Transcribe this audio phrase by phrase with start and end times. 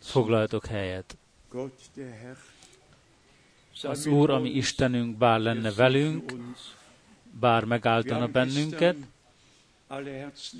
[0.00, 1.16] Foglaljatok helyet.
[3.82, 6.32] Az Úr, ami Istenünk, bár lenne velünk,
[7.40, 8.96] bár megálltana bennünket,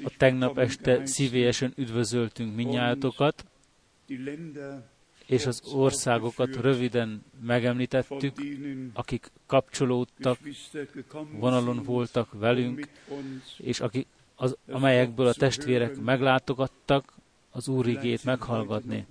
[0.03, 3.45] a tegnap este szívélyesen üdvözöltünk minnyájatokat,
[5.27, 8.37] és az országokat röviden megemlítettük,
[8.93, 10.39] akik kapcsolódtak,
[11.31, 12.89] vonalon voltak velünk,
[13.57, 17.13] és akik, az, amelyekből a testvérek meglátogattak
[17.55, 19.07] az Úrigét meghallgatni.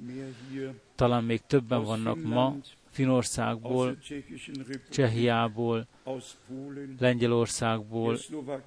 [0.95, 2.55] Talán még többen vannak ma,
[2.89, 3.97] Finországból,
[4.89, 5.87] Csehiából,
[6.99, 8.17] Lengyelországból,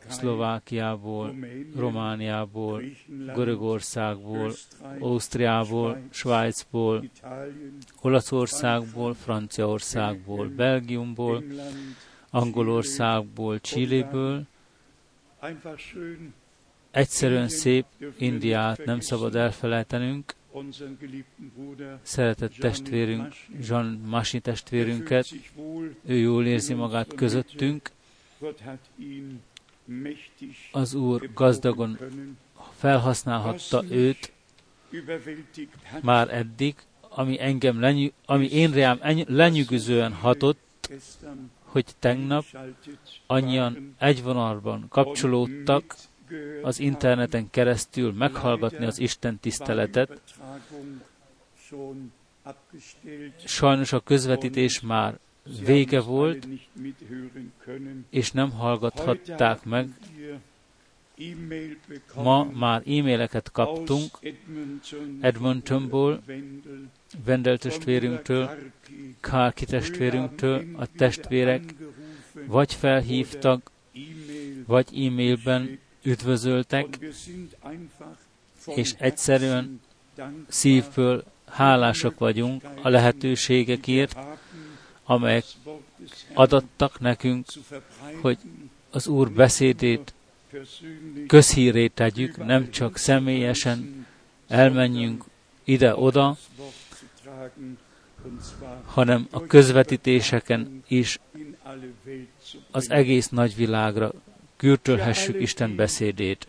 [0.08, 1.34] Szlovákiából,
[1.76, 2.82] Romániából,
[3.34, 4.52] Görögországból,
[4.98, 7.10] Ausztriából, Svájcból,
[8.00, 11.45] Olaszországból, Franciaországból, Belgiumból,
[12.30, 14.46] Angolországból, Csilléből,
[16.96, 17.84] egyszerűen szép
[18.18, 20.34] Indiát nem szabad elfelejtenünk,
[22.02, 23.34] szeretett testvérünk,
[23.68, 25.26] Jean Masi testvérünket,
[26.07, 27.90] ő jól érzi magát közöttünk,
[30.73, 31.98] az Úr gazdagon
[32.76, 34.32] felhasználhatta őt
[36.02, 36.74] már eddig,
[37.09, 40.88] ami engem lenyű, ami én rám lenyűgözően hatott,
[41.63, 42.45] hogy tegnap
[43.26, 45.95] annyian egy vonalban kapcsolódtak
[46.63, 50.21] az interneten keresztül meghallgatni az Isten tiszteletet.
[53.45, 55.19] Sajnos a közvetítés már
[55.65, 56.49] vége volt,
[58.10, 59.88] és nem hallgathatták meg.
[62.15, 64.19] Ma már e-maileket kaptunk
[65.21, 66.22] Edmontonból,
[67.25, 68.50] Vendel testvérünktől,
[69.21, 71.75] Kárki testvérünktől, a testvérek
[72.47, 73.71] vagy felhívtak,
[74.66, 76.99] vagy e-mailben üdvözöltek,
[78.66, 79.81] és egyszerűen
[80.48, 84.19] szívből hálásak vagyunk a lehetőségekért,
[85.04, 85.44] amelyek
[86.34, 87.47] adattak nekünk,
[88.20, 88.38] hogy
[88.91, 90.14] az Úr beszédét
[91.26, 94.06] közhírét tegyük, nem csak személyesen
[94.48, 95.25] elmenjünk
[95.64, 96.36] ide-oda,
[98.84, 101.19] hanem a közvetítéseken is
[102.70, 104.12] az egész nagyvilágra
[104.56, 106.48] kürtölhessük Isten beszédét.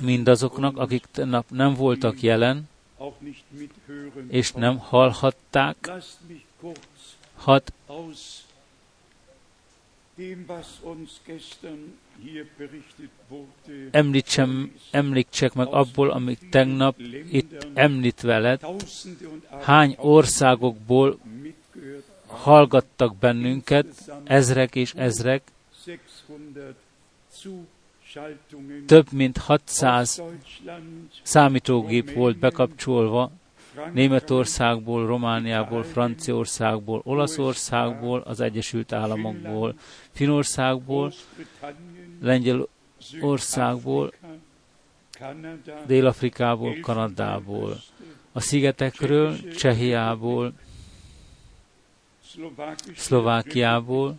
[0.00, 2.68] Mindazoknak, akik nap nem voltak jelen,
[4.28, 5.90] és nem hallhatták,
[7.34, 7.72] hat
[13.90, 16.98] említsem, említsek meg abból, amit tegnap
[17.30, 18.66] itt említve lett,
[19.60, 21.18] hány országokból
[22.26, 23.86] hallgattak bennünket,
[24.24, 25.42] ezrek és ezrek,
[28.86, 30.22] több mint 600
[31.22, 33.30] számítógép volt bekapcsolva
[33.92, 39.74] Németországból, Romániából, Franciaországból, Olaszországból, az Egyesült Államokból,
[40.10, 41.12] Finországból,
[42.20, 44.12] Lengyelországból,
[45.86, 47.80] Dél-Afrikából, Kanadából,
[48.32, 50.52] a szigetekről, Csehiából,
[52.96, 54.18] Szlovákiából,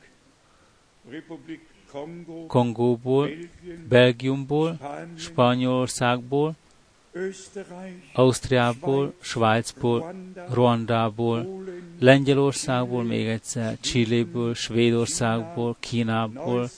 [2.48, 3.30] Kongóból,
[3.90, 4.78] Belgiumból,
[5.16, 6.56] Spanyolországból,
[8.14, 10.14] Ausztriából, Svájcból,
[10.54, 11.64] Ruandából,
[12.00, 16.70] Lengyelországból, még egyszer, Csilléből, Svédországból, Kínából,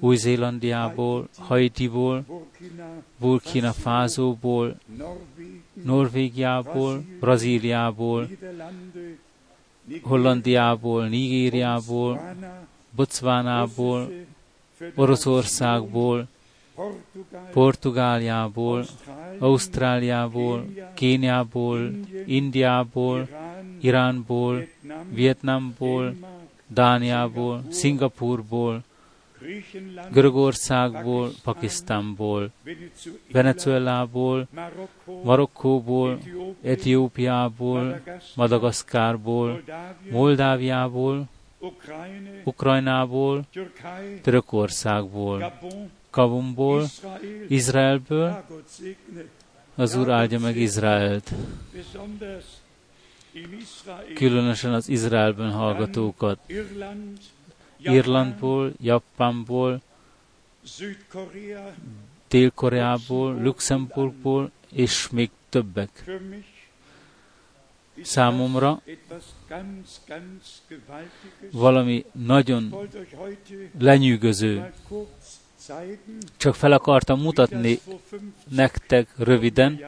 [0.00, 2.24] Új-Zélandiából, Haitiból,
[3.18, 4.78] Burkina Fázóból,
[5.72, 8.28] Norvégiából, Brazíliából,
[10.02, 12.34] Hollandiából, Nigériából,
[12.96, 14.10] Botswanából,
[14.94, 16.26] Oroszországból,
[17.52, 18.84] Portugáliából,
[19.38, 21.90] Ausztráliából, Kéniából,
[22.26, 23.28] Indiából,
[23.80, 24.66] Iránból,
[25.10, 26.14] Vietnamból,
[26.66, 28.82] Dániából, Szingapurból,
[30.12, 32.50] Görögországból, Pakisztánból,
[33.32, 34.48] Venezuelából,
[35.22, 36.18] Marokkóból,
[36.62, 38.00] Etiópiából,
[38.34, 39.62] Madagaszkárból,
[40.10, 41.28] Moldáviából,
[42.44, 43.46] Ukrajnából,
[44.22, 45.52] Törökországból,
[46.10, 46.86] Kavumból,
[47.48, 48.44] Izraelből,
[49.74, 51.32] az Úr áldja meg Izraelt.
[54.14, 56.38] Különösen az Izraelben hallgatókat.
[57.78, 59.82] Irlandból, Japánból,
[62.28, 66.04] Dél-Koreából, Luxemburgból, és még többek.
[68.02, 68.82] Számomra
[71.50, 72.88] valami nagyon
[73.78, 74.72] lenyűgöző.
[76.36, 77.80] Csak fel akartam mutatni
[78.48, 79.80] nektek röviden,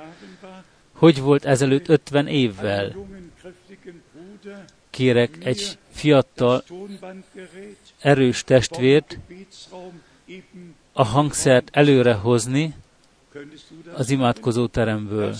[0.92, 2.96] hogy volt ezelőtt 50 évvel.
[4.90, 6.64] Kérek egy fiatal,
[8.00, 9.18] erős testvért
[10.92, 12.74] a hangszert előre hozni
[13.94, 15.34] az imádkozó teremből.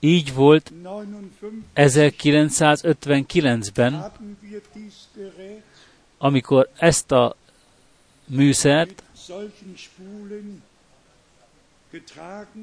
[0.00, 0.72] Így volt
[1.74, 4.12] 1959-ben,
[6.18, 7.36] amikor ezt a
[8.26, 9.02] műszert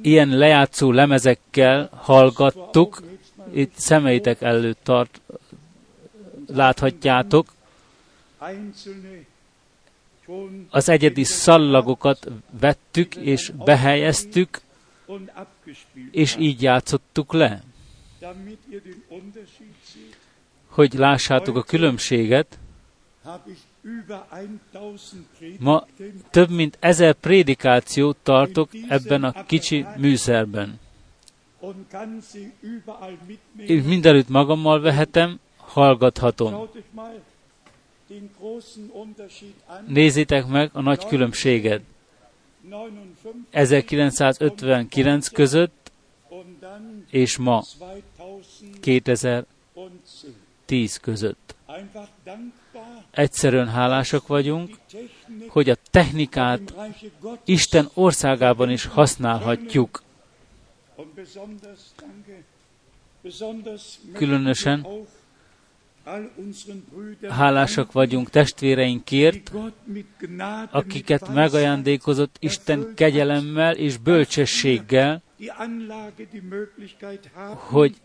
[0.02, 3.01] ilyen lejátszó lemezekkel hallgattuk,
[3.54, 5.22] itt szemeitek előtt tart,
[6.48, 7.54] láthatjátok,
[10.69, 14.62] az egyedi szallagokat vettük és behelyeztük,
[16.12, 17.63] és így játszottuk le.
[20.68, 22.60] Hogy lássátok a különbséget,
[25.60, 25.86] ma
[26.30, 30.80] több mint ezer prédikációt tartok ebben a kicsi műszerben.
[33.57, 36.69] És mindenütt magammal vehetem, hallgathatom.
[39.88, 41.81] Nézzétek meg a nagy különbséget.
[43.50, 45.92] 1959 között
[47.10, 47.63] és ma
[48.81, 51.56] 2010 között.
[53.12, 54.78] Egyszerűen hálásak vagyunk,
[55.48, 56.74] hogy a technikát
[57.46, 60.04] Isten országában is használhatjuk.
[64.13, 64.88] Különösen
[67.30, 69.52] Hálásak vagyunk testvéreinkért,
[70.72, 75.22] akiket megajándékozott Isten kegyelemmel és bölcsességgel,
[77.54, 77.96] hogy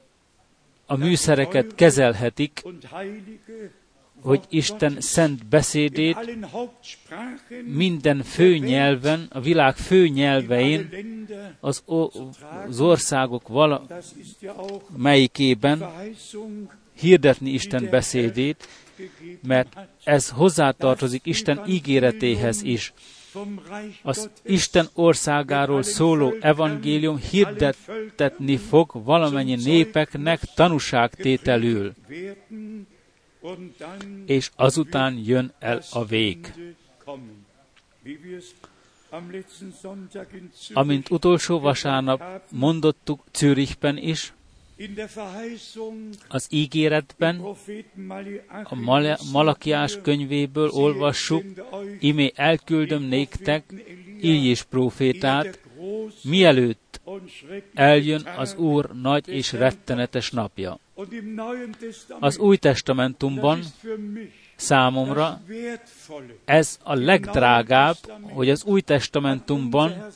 [0.86, 2.62] a műszereket kezelhetik,
[4.20, 6.38] hogy Isten szent beszédét
[7.64, 10.88] minden fő nyelven, a világ fő nyelvein,
[11.60, 11.82] az,
[12.68, 13.86] az országok vala,
[14.96, 15.84] melyikében
[17.00, 18.68] hirdetni Isten beszédét,
[19.46, 22.92] mert ez hozzátartozik Isten ígéretéhez is.
[24.02, 31.92] Az Isten országáról szóló evangélium hirdettetni fog valamennyi népeknek tanúságtételül,
[34.26, 36.52] és azután jön el a vég.
[40.72, 44.32] Amint utolsó vasárnap mondottuk Zürichben is,
[46.28, 47.44] az ígéretben,
[48.62, 48.74] a
[49.32, 51.44] Malakiás könyvéből olvassuk,
[52.00, 53.64] imé elküldöm néktek
[54.20, 55.60] is profétát,
[56.22, 57.00] mielőtt
[57.74, 60.78] eljön az Úr nagy és rettenetes napja.
[62.20, 63.62] Az Új Testamentumban
[64.56, 65.40] számomra
[66.44, 70.06] ez a legdrágább, hogy az Új Testamentumban,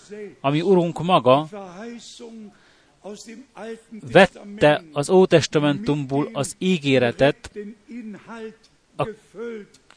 [0.40, 1.48] ami Urunk maga
[4.12, 7.50] vette az Ótestamentumból az ígéretet,
[8.96, 9.08] a,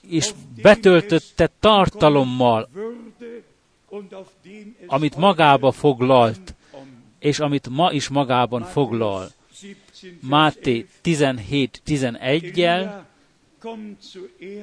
[0.09, 0.31] és
[0.62, 2.69] betöltötte tartalommal,
[4.88, 6.56] amit magába foglalt,
[7.19, 9.31] és amit ma is magában foglal.
[10.19, 13.06] Máté 17-11-jel,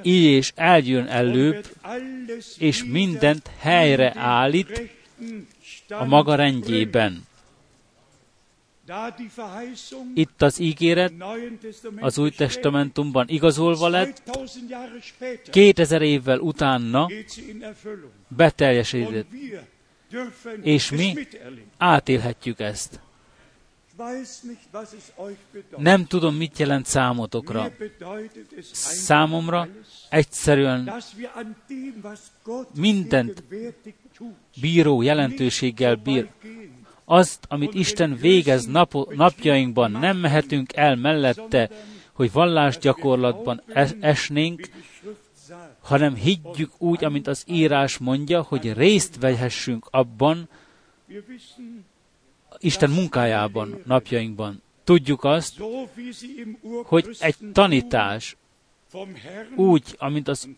[0.02, 1.66] így és eljön előbb,
[2.58, 4.90] és mindent helyre állít
[5.88, 7.26] a maga rendjében.
[10.14, 11.12] Itt az ígéret
[12.00, 14.22] az Új Testamentumban igazolva lett,
[15.50, 17.08] 2000 évvel utána
[18.28, 19.26] beteljesedett,
[20.62, 21.14] és mi
[21.78, 23.00] átélhetjük ezt.
[25.76, 27.70] Nem tudom, mit jelent számotokra.
[28.72, 29.68] Számomra
[30.08, 30.94] egyszerűen
[32.74, 33.44] mindent
[34.60, 36.28] bíró jelentőséggel bír
[37.04, 41.70] azt, amit Isten végez nap, napjainkban, nem mehetünk el mellette,
[42.12, 43.62] hogy vallásgyakorlatban
[44.00, 44.68] esnénk,
[45.80, 50.48] hanem higgyük úgy, amint az írás mondja, hogy részt vehessünk abban,
[52.58, 54.62] Isten munkájában, napjainkban.
[54.84, 55.62] Tudjuk azt,
[56.84, 58.36] hogy egy tanítás,
[59.56, 60.48] úgy, amint az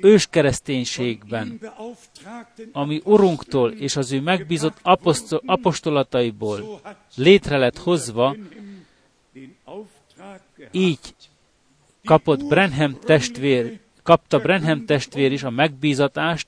[0.00, 1.60] őskereszténységben,
[2.72, 6.80] ami Urunktól és az ő megbízott apostol, apostolataiból
[7.16, 8.36] létre lett hozva,
[10.70, 10.98] így
[12.04, 16.46] kapott Brenham testvér, kapta Brenham testvér is a megbízatást,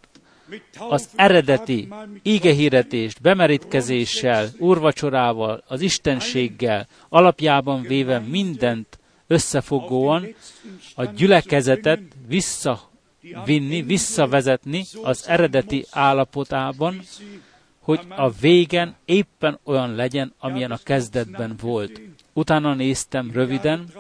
[0.89, 1.89] az eredeti
[2.23, 9.00] ígehirdetést bemerítkezéssel, úrvacsorával, az istenséggel, alapjában véve mindent
[9.31, 10.35] összefogóan
[10.95, 17.01] a gyülekezetet visszavinni, visszavezetni az eredeti állapotában,
[17.79, 22.01] hogy a végen éppen olyan legyen, amilyen a kezdetben volt.
[22.33, 23.93] Utána néztem röviden,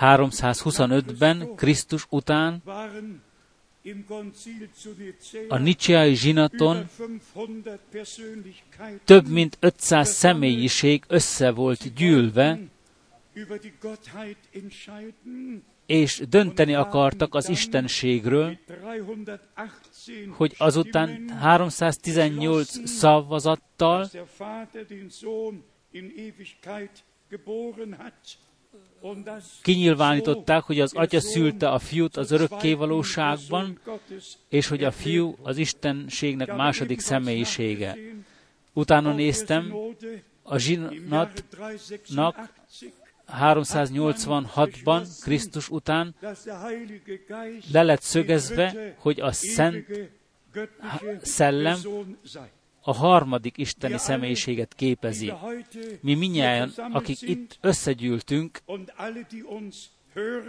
[0.00, 2.62] 325-ben, Krisztus után,
[5.48, 6.88] a Nicsiai zsinaton
[9.04, 12.58] több mint 500 személyiség össze volt gyűlve,
[15.86, 18.58] és dönteni akartak az Istenségről,
[20.30, 24.10] hogy azután 318 szavazattal
[29.62, 33.80] kinyilvánították, hogy az Atya szülte a fiút az örökkévalóságban,
[34.48, 37.96] és hogy a fiú az Istenségnek második személyisége.
[38.72, 39.74] Utána néztem
[40.42, 41.42] a zsinatnak
[43.28, 46.14] 386-ban Krisztus után
[47.72, 49.86] le lett szögezve, hogy a Szent
[51.22, 51.78] Szellem
[52.80, 55.32] a harmadik isteni személyiséget képezi.
[56.00, 58.60] Mi minnyáján, akik itt összegyűltünk,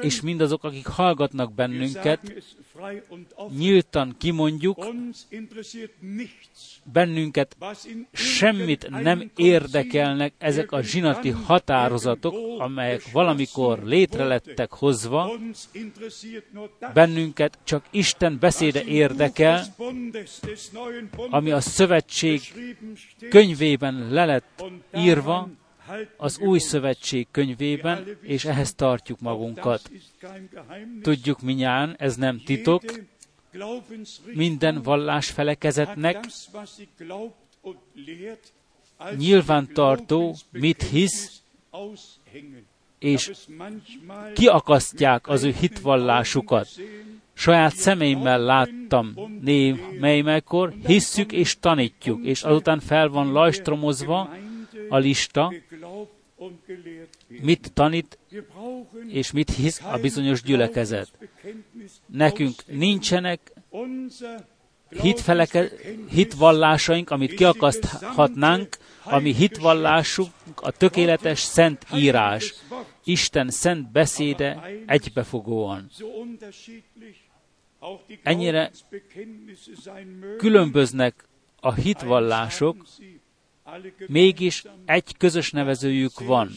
[0.02, 2.44] és mindazok, akik hallgatnak bennünket,
[3.58, 4.86] nyíltan kimondjuk,
[6.84, 7.58] bennünket
[8.12, 15.32] semmit nem érdekelnek ezek a zsinati határozatok, amelyek valamikor létre lettek hozva,
[16.94, 19.66] bennünket csak Isten beszéde érdekel,
[21.30, 22.42] ami a szövetség
[23.30, 24.64] könyvében le lett
[24.98, 25.50] írva,
[26.18, 29.92] az új szövetség könyvében, és ehhez tartjuk magunkat.
[31.02, 32.84] Tudjuk minnyán, ez nem titok,
[34.34, 36.26] minden vallás felekezetnek
[39.18, 41.42] nyilvántartó, mit hisz,
[43.00, 43.32] és
[44.34, 46.68] kiakasztják az ő hitvallásukat.
[47.34, 49.14] Saját szemeimmel láttam
[50.00, 54.30] némelykor, hisszük és tanítjuk, és azután fel van lajstromozva
[54.90, 55.54] a lista,
[57.28, 58.18] mit tanít
[59.08, 61.12] és mit hisz a bizonyos gyülekezet.
[62.06, 63.54] Nekünk nincsenek
[64.90, 65.70] hitfeleke,
[66.10, 72.54] hitvallásaink, amit kiakaszthatnánk, ami hitvallásunk a tökéletes szent írás,
[73.04, 75.90] Isten szent beszéde egybefogóan.
[78.24, 78.72] Ennyire
[80.38, 81.28] különböznek
[81.60, 82.86] a hitvallások,
[84.08, 86.52] mégis egy közös nevezőjük van,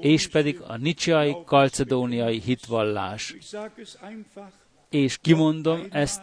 [0.00, 3.34] és pedig a nicsiai kalcedóniai hitvallás.
[4.90, 6.22] És kimondom ezt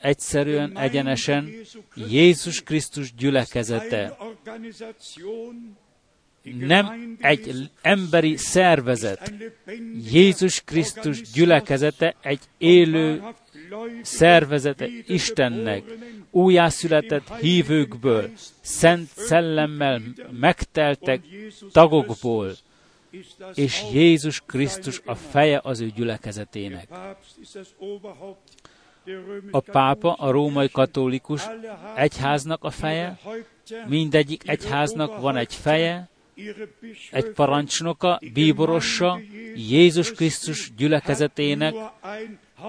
[0.00, 1.50] egyszerűen, egyenesen,
[1.94, 4.16] Jézus Krisztus gyülekezete
[6.58, 9.32] nem egy emberi szervezet.
[10.10, 13.22] Jézus Krisztus gyülekezete egy élő
[14.02, 15.82] szervezete Istennek,
[16.30, 18.30] újjászületett hívőkből,
[18.60, 21.20] szent szellemmel megteltek
[21.72, 22.52] tagokból,
[23.54, 26.88] és Jézus Krisztus a feje az ő gyülekezetének.
[29.50, 31.42] A pápa, a római katolikus
[31.96, 33.18] egyháznak a feje,
[33.86, 36.08] mindegyik egyháznak van egy feje,
[37.10, 39.20] egy parancsnoka, bíborossa,
[39.54, 41.74] Jézus Krisztus gyülekezetének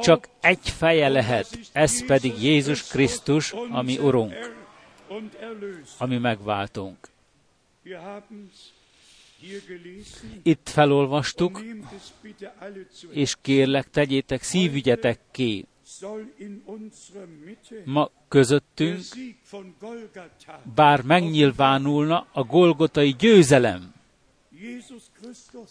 [0.01, 4.33] csak egy feje lehet, ez pedig Jézus Krisztus, ami Urunk,
[5.97, 6.97] ami megváltunk.
[10.43, 11.63] Itt felolvastuk,
[13.11, 15.65] és kérlek, tegyétek szívügyetekké.
[17.85, 18.99] Ma közöttünk,
[20.75, 23.95] bár megnyilvánulna a golgotai győzelem,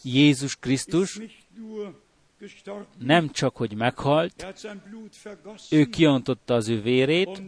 [0.03, 1.21] Jézus Krisztus
[2.99, 4.47] nem csak, hogy meghalt,
[5.71, 7.43] ő kiontotta az ő vérét,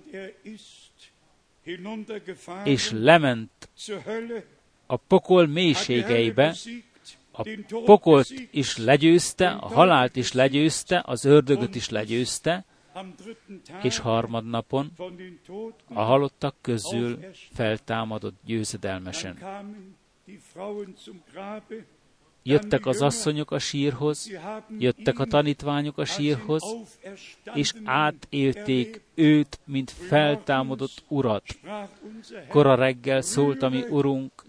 [2.65, 3.69] és lement
[4.87, 6.55] a pokol mélységeibe,
[7.31, 7.43] a
[7.85, 12.65] pokolt is legyőzte, a halált is legyőzte, az ördögöt is legyőzte,
[13.83, 14.93] és harmadnapon
[15.85, 17.19] a halottak közül
[17.53, 19.39] feltámadott győzedelmesen.
[22.43, 24.31] Jöttek az asszonyok a sírhoz,
[24.79, 26.63] jöttek a tanítványok a sírhoz,
[27.55, 31.59] és átélték őt, mint feltámadott urat.
[32.49, 34.45] Kora reggel szólt a mi urunk,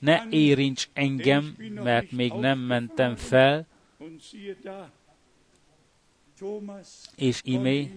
[0.00, 3.66] ne érints engem, mert még nem mentem fel,
[7.16, 7.90] és imé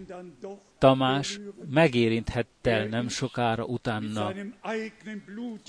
[0.78, 4.34] Tamás megérinthette nem sokára utána.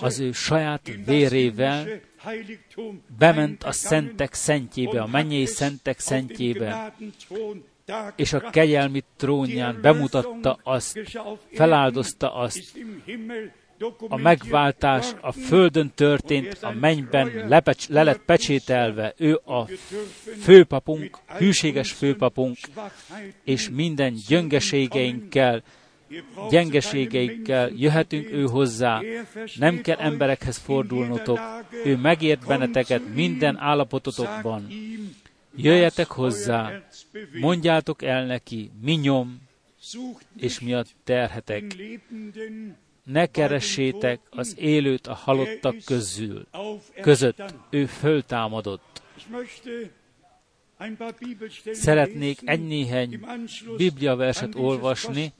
[0.00, 1.86] az ő saját vérével
[3.18, 6.94] bement a szentek szentjébe, a mennyei szentek szentjébe,
[8.16, 10.98] és a kegyelmi trónján bemutatta azt,
[11.52, 12.78] feláldozta azt,
[14.08, 19.14] a megváltás a földön történt, a mennyben lepecs, le lett pecsételve.
[19.16, 19.68] Ő a
[20.40, 22.56] főpapunk, hűséges főpapunk,
[23.44, 25.62] és minden gyöngeségeinkkel,
[26.50, 29.00] gyengeségeinkkel jöhetünk ő hozzá.
[29.58, 31.40] Nem kell emberekhez fordulnotok.
[31.84, 34.66] Ő megért benneteket minden állapototokban.
[35.56, 36.82] Jöjjetek hozzá,
[37.40, 39.40] mondjátok el neki, mi nyom,
[40.36, 41.76] és mi a terhetek
[43.04, 46.46] ne keressétek az élőt a halottak közül,
[47.00, 47.42] között.
[47.70, 49.02] Ő föltámadott.
[51.72, 53.20] Szeretnék egy néhány
[53.76, 55.32] bibliaverset olvasni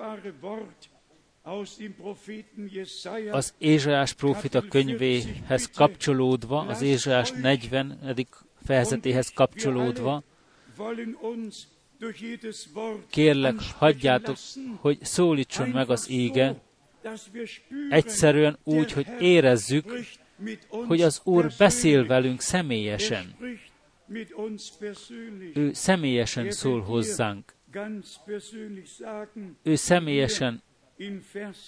[3.30, 8.16] az Ézsaiás prófita könyvéhez kapcsolódva, az Ézsaiás 40.
[8.64, 10.22] fejezetéhez kapcsolódva.
[13.10, 14.36] Kérlek, hagyjátok,
[14.76, 16.62] hogy szólítson meg az ége,
[17.88, 19.92] Egyszerűen úgy, hogy érezzük,
[20.70, 23.36] hogy az Úr beszél velünk személyesen.
[25.54, 27.54] Ő személyesen szól hozzánk.
[29.62, 30.62] Ő személyesen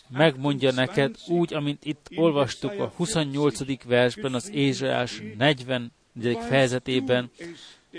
[0.09, 3.85] megmondja neked úgy, amint itt olvastuk a 28.
[3.85, 5.93] versben, az Ézsaiás 40.
[6.49, 7.31] fejezetében,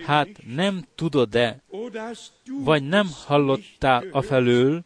[0.06, 1.62] hát nem tudod-e,
[2.46, 4.86] vagy nem hallottál afelől,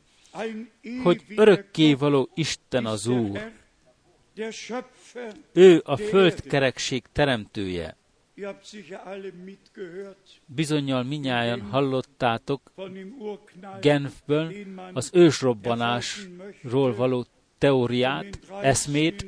[1.04, 3.52] hogy örökkévaló Isten az Úr.
[5.54, 7.98] Ő a földkerekség teremtője.
[10.46, 12.72] Bizonyal minnyáján hallottátok
[13.82, 14.54] Genfből
[14.94, 17.26] az ősrobbanásról való
[17.58, 19.26] teóriát, eszmét,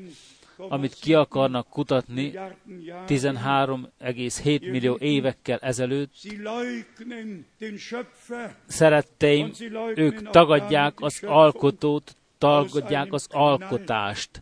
[0.70, 2.34] amit ki akarnak kutatni
[3.08, 6.14] 13,7 millió évekkel ezelőtt.
[8.66, 9.52] Szeretteim,
[9.96, 14.40] ők tagadják az alkotót, tagadják az alkotást.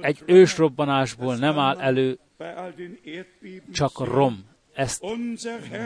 [0.00, 2.18] Egy ősrobbanásból nem áll elő
[3.72, 4.48] csak rom.
[4.74, 5.04] Ezt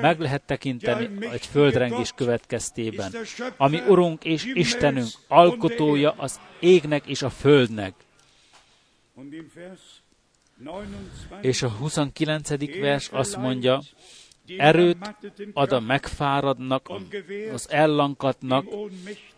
[0.00, 3.12] meg lehet tekinteni egy földrengés következtében.
[3.56, 7.94] Ami Urunk és Istenünk, alkotója az égnek és a földnek.
[11.40, 12.78] És a 29.
[12.80, 13.82] vers azt mondja,
[14.56, 15.16] erőt
[15.52, 16.90] ad a megfáradnak,
[17.52, 18.66] az ellankatnak,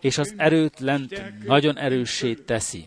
[0.00, 2.86] és az erőt lent nagyon erőssé teszi.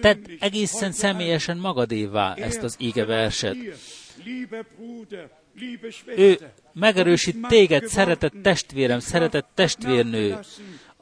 [0.00, 3.56] Tedd egészen személyesen magadévá ezt az verset.
[6.16, 6.38] Ő
[6.72, 10.38] megerősít téged, szeretett testvérem, szeretett testvérnő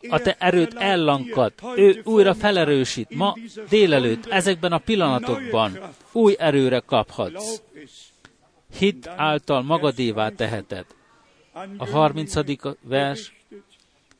[0.08, 3.14] a te erőt ellankad, ő újra felerősít.
[3.14, 3.34] Ma
[3.68, 5.78] délelőtt, ezekben a pillanatokban
[6.12, 7.62] új erőre kaphatsz.
[8.78, 10.86] Hit által magadévá teheted.
[11.76, 12.34] A 30.
[12.82, 13.32] vers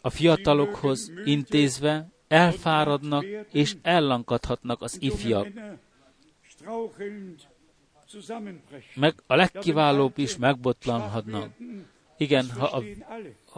[0.00, 5.48] a fiatalokhoz intézve elfáradnak és ellankadhatnak az ifjak.
[8.94, 11.50] Meg a legkiválóbb is megbotlanhatnak.
[12.16, 12.82] Igen, ha, a,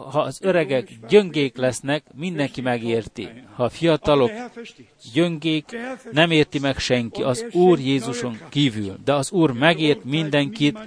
[0.01, 3.29] ha az öregek gyöngék lesznek, mindenki megérti.
[3.53, 4.31] Ha a fiatalok
[5.13, 5.77] gyöngék,
[6.11, 8.97] nem érti meg senki, az Úr Jézuson kívül.
[9.03, 10.77] De az Úr megért mindenkit,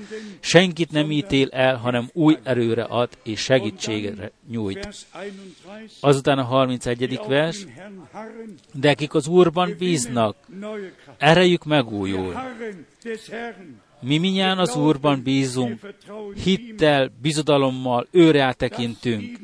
[0.40, 5.06] senkit nem ítél el, hanem új erőre ad és segítségre nyújt.
[6.00, 7.20] Azután a 31.
[7.26, 7.66] vers,
[8.72, 10.36] de akik az Úrban bíznak,
[11.18, 12.34] erejük megújul.
[14.00, 15.80] Mi minnyáján az Úrban bízunk,
[16.44, 19.38] hittel, bizodalommal őre tekintünk,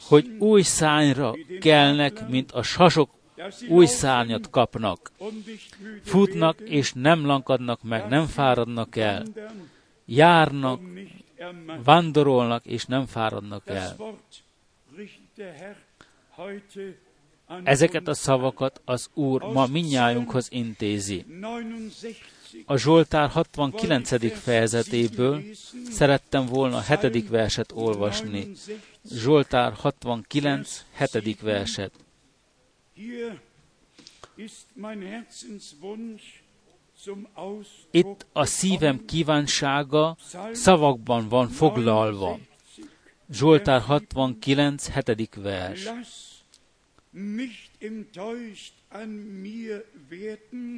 [0.00, 3.10] hogy új szányra kelnek, mint a sasok
[3.68, 5.12] új szárnyat kapnak.
[6.02, 9.24] Futnak és nem lankadnak meg, nem fáradnak el.
[10.04, 10.80] Járnak,
[11.84, 13.96] vándorolnak és nem fáradnak el.
[17.64, 21.24] Ezeket a szavakat az Úr ma minnyájunkhoz intézi
[22.64, 24.40] a Zsoltár 69.
[24.40, 25.42] fejezetéből
[25.90, 28.52] szerettem volna a hetedik verset olvasni.
[29.04, 30.84] Zsoltár 69.
[30.92, 31.92] hetedik verset.
[37.90, 40.16] Itt a szívem kívánsága
[40.52, 42.38] szavakban van foglalva.
[43.30, 44.88] Zsoltár 69.
[44.88, 45.90] hetedik vers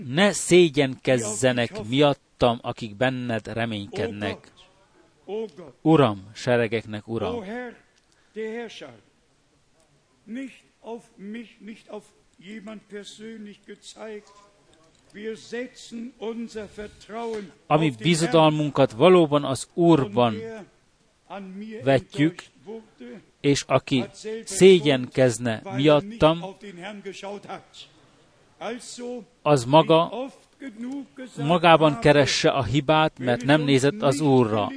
[0.06, 4.52] ne szégyenkezzenek miattam, akik benned reménykednek.
[5.82, 7.44] Uram, seregeknek Uram.
[10.24, 12.04] nicht auf mich, nicht auf
[12.38, 14.32] jemand persönlich gezeigt.
[15.12, 20.36] Wir setzen unser Vertrauen Ami bizodalmunkat valóban az Úrban,
[21.82, 22.42] vetjük,
[23.40, 24.04] és aki
[24.44, 26.44] szégyenkezne er miattam,
[29.42, 30.12] az maga
[31.36, 34.68] magában keresse a hibát, mert nem nézett az Úrra.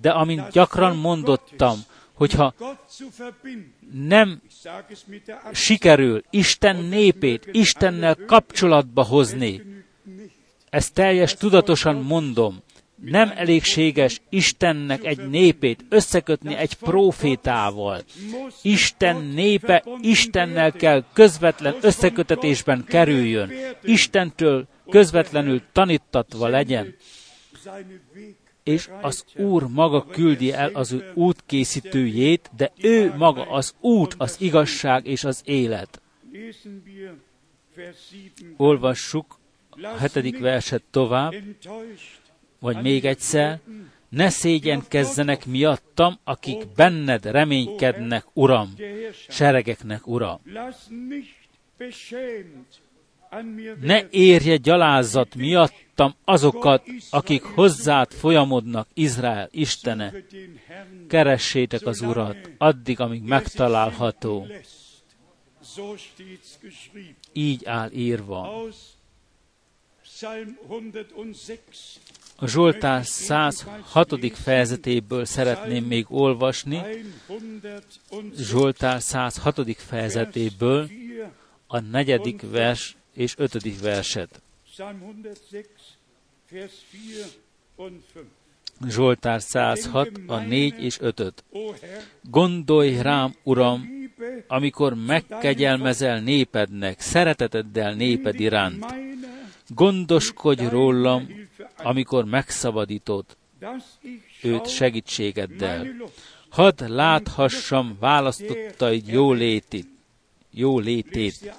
[0.00, 1.78] De amint gyakran mondottam,
[2.12, 2.54] hogyha
[3.92, 4.42] nem
[5.52, 9.62] sikerül Isten népét Istennel kapcsolatba hozni,
[10.70, 12.62] ezt teljes tudatosan mondom,
[12.96, 18.02] nem elégséges Istennek egy népét összekötni egy profétával.
[18.62, 23.52] Isten népe Istennel kell közvetlen összekötetésben kerüljön.
[23.82, 26.94] Istentől közvetlenül tanítatva legyen.
[28.62, 34.36] És az Úr maga küldi el az ő útkészítőjét, de ő maga az út, az
[34.40, 36.00] igazság és az élet.
[36.32, 37.14] lesen wir
[37.76, 38.32] Vers 7.
[38.56, 39.38] Olvassuk
[39.70, 41.34] a hetedik verset tovább,
[42.58, 43.60] vagy még egyszer,
[44.08, 48.74] ne szégyenkezzenek miattam, akik benned reménykednek, Uram,
[49.28, 50.40] seregeknek, Ura.
[50.44, 50.76] Lass
[51.08, 52.84] nicht beschämt
[53.30, 60.12] an mir Ne érje gyalázat miattam azokat, akik hozzád folyamodnak, Izrael, Istene.
[61.08, 64.46] Keressétek az Urat, addig, amíg megtalálható.
[67.32, 68.62] Így áll írva.
[72.38, 73.06] Aus Psalm 106.
[73.06, 74.36] A Zsoltár 106.
[74.36, 76.80] fejezetéből szeretném még olvasni,
[77.28, 78.36] 106.
[78.36, 79.76] Zsoltár 106.
[79.76, 81.22] fejezetéből 4.
[81.66, 84.42] a negyedik vers és ötödik verset.
[84.70, 85.68] Psalm 106,
[86.50, 87.40] Vers 4
[87.76, 88.24] und 5.
[88.88, 91.44] Zsoltár 106, a 4 és 5-öt.
[91.50, 93.88] O Herr, Gondolj rám, Uram,
[94.46, 98.84] amikor megkegyelmezel népednek, szereteteddel néped iránt.
[99.68, 101.28] Gondoskodj rólam,
[101.76, 103.24] amikor megszabadítod
[104.42, 105.86] őt segítségeddel.
[106.48, 109.88] Hadd láthassam választottaid jó létét,
[110.50, 111.54] jó létét.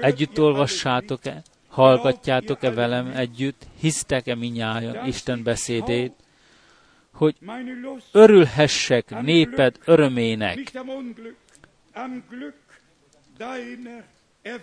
[0.00, 1.42] Együtt olvassátok-e?
[1.68, 3.66] Hallgatjátok-e velem együtt?
[3.80, 6.12] Hisztek-e minnyáján Isten beszédét?
[7.12, 7.36] Hogy
[8.12, 10.72] örülhessek néped örömének,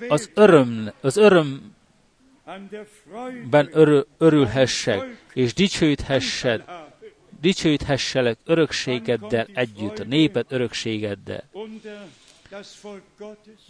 [0.07, 1.76] az öröm, az örömben
[2.47, 6.63] Freude örül, örülhessek, és dicsőíthessed,
[7.41, 11.49] dicsőíthesselek örökségeddel együtt, a néped örökségeddel.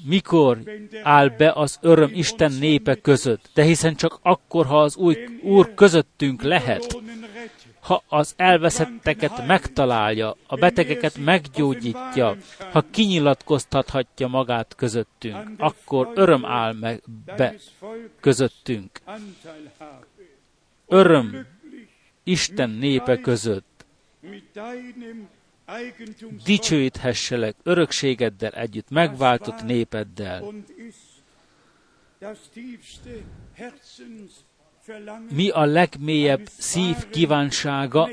[0.05, 0.59] Mikor
[1.03, 5.73] áll be az öröm Isten népe között, de hiszen csak akkor, ha az új Úr
[5.73, 6.97] közöttünk lehet,
[7.87, 12.37] ha az elveszetteket megtalálja, a betegeket meggyógyítja,
[12.71, 17.55] ha kinyilatkoztathatja magát közöttünk, akkor öröm áll meg be
[18.19, 18.99] közöttünk.
[20.87, 21.45] Öröm
[22.23, 23.85] Isten népe között.
[26.43, 30.53] Dicsőíthesselek örökségeddel együtt, megváltott népeddel.
[35.29, 38.09] Mi a legmélyebb szív kívánsága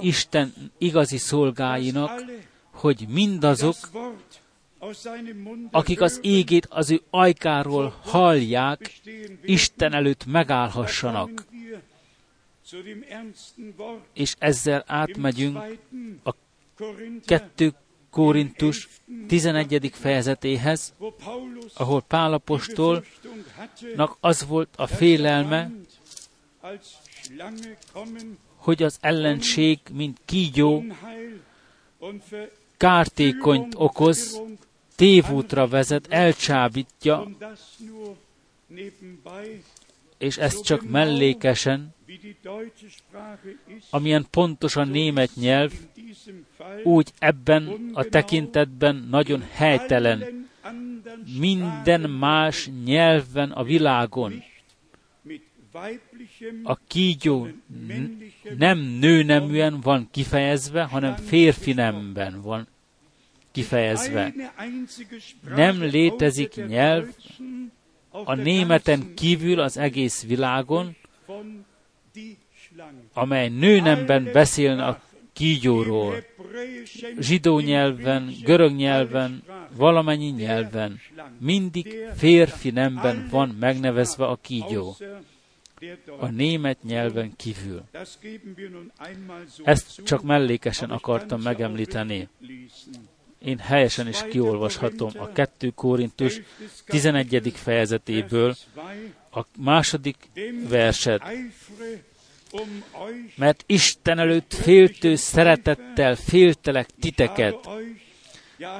[0.00, 2.24] Isten igazi szolgáinak,
[2.70, 3.76] hogy mindazok,
[5.70, 9.00] akik az égét az ő ajkáról hallják.
[9.42, 11.44] Isten előtt megállhassanak.
[14.12, 15.56] És ezzel átmegyünk
[16.24, 16.34] a
[16.76, 17.74] Korinther, 2
[18.10, 18.88] Korintus
[19.28, 19.90] 11.
[19.94, 20.94] fejezetéhez,
[21.74, 25.70] ahol Pálapostolnak az volt a félelme,
[28.56, 30.84] hogy az ellenség, mint kígyó,
[32.76, 34.40] kártékonyt okoz,
[34.96, 37.28] tévútra vezet, elcsábítja,
[38.66, 39.62] nebenbei,
[40.18, 41.94] és ez csak mellékesen,
[43.90, 45.72] amilyen pontosan német nyelv,
[46.82, 50.48] úgy ebben a tekintetben nagyon helytelen.
[51.38, 54.42] Minden más nyelven a világon
[56.62, 57.48] a kígyó
[58.58, 62.68] nem nőneműen van kifejezve, hanem férfi nemben van
[63.52, 64.34] kifejezve.
[65.54, 67.06] Nem létezik nyelv
[68.10, 70.96] a németen kívül az egész világon,
[73.12, 75.02] amely nőnemben beszélne a
[75.32, 76.24] kígyóról.
[77.18, 79.42] Zsidó nyelven, görög nyelven,
[79.76, 81.00] valamennyi nyelven
[81.38, 84.96] mindig férfi nemben van megnevezve a kígyó.
[86.18, 87.82] A német nyelven kívül.
[89.64, 92.28] Ezt csak mellékesen akartam megemlíteni.
[93.38, 96.40] Én helyesen is kiolvashatom a 2 Korintus
[96.84, 97.52] 11.
[97.54, 98.54] fejezetéből
[99.32, 100.16] a második
[100.68, 101.22] verset.
[103.36, 107.68] Mert Isten előtt féltő szeretettel féltelek titeket,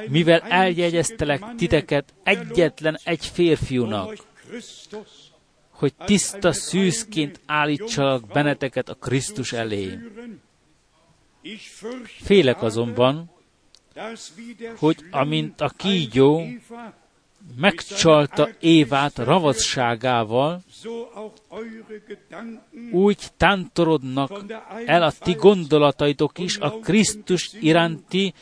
[0.09, 4.17] mivel eljegyeztelek titeket egyetlen egy férfiúnak,
[5.81, 9.99] hogy tiszta szűzként állítsalak benneteket a Krisztus elé.
[12.05, 13.31] Félek azonban,
[14.77, 16.43] hogy amint a kígyó
[17.57, 20.63] megcsalta Évát ravasságával,
[22.93, 24.45] úgy tántorodnak
[24.87, 28.35] el a ti gondolataitok is a Krisztus iránti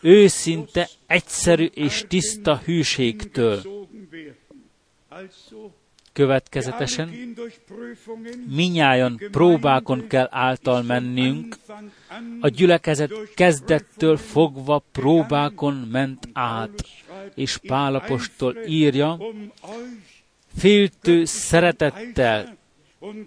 [0.00, 3.62] őszinte, egyszerű és tiszta hűségtől.
[6.16, 7.34] Következetesen
[8.48, 11.56] minnyáján próbákon kell által mennünk,
[12.40, 16.86] a gyülekezet kezdettől fogva próbákon ment át,
[17.34, 19.18] és Pálapostól írja,
[20.56, 22.56] féltő szeretettel,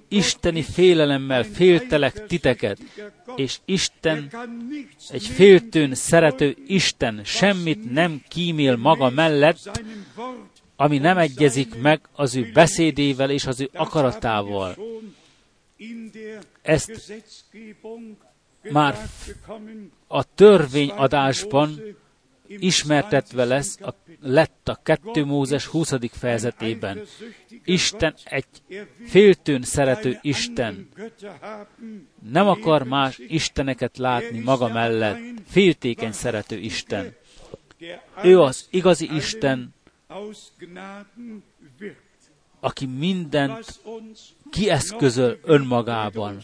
[0.08, 2.80] isteni félelemmel féltelek titeket,
[3.36, 4.32] és Isten,
[5.10, 9.84] egy féltőn szerető Isten semmit nem kímél maga mellett,
[10.82, 14.76] ami nem egyezik meg az ő beszédével és az ő akaratával.
[16.62, 17.14] Ezt
[18.72, 18.98] már
[20.08, 21.82] a törvényadásban
[22.48, 25.94] ismertetve lesz, a, lett a 2 Mózes 20.
[26.12, 27.02] fejezetében.
[27.66, 28.46] Isten egy
[29.06, 30.90] féltőn szerető Isten.
[32.30, 35.20] Nem akar más isteneket látni maga mellett.
[35.48, 37.16] Féltékeny szerető Isten.
[38.24, 39.74] Ő az igazi Isten,
[42.60, 43.80] aki mindent
[44.50, 46.40] kieszközöl önmagában,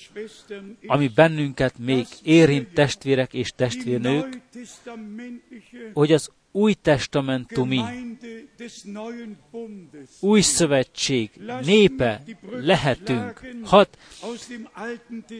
[0.87, 4.41] ami bennünket még érint testvérek és testvérnők,
[5.93, 7.81] hogy az új testamentumi,
[10.19, 11.29] új szövetség
[11.63, 13.41] népe lehetünk.
[13.63, 13.97] Hat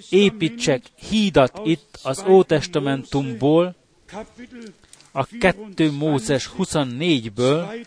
[0.10, 3.76] építsek hídat itt az Ótestamentumból,
[5.16, 7.86] a 2 Mózes 24-ből,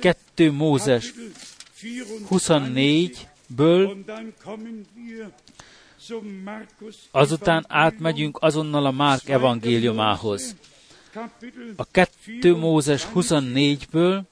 [0.00, 1.12] 2 Mózes
[2.30, 3.96] 24-ből,
[7.10, 10.56] azután átmegyünk azonnal a Márk evangéliumához.
[11.76, 14.22] A 2 Mózes 24-ből,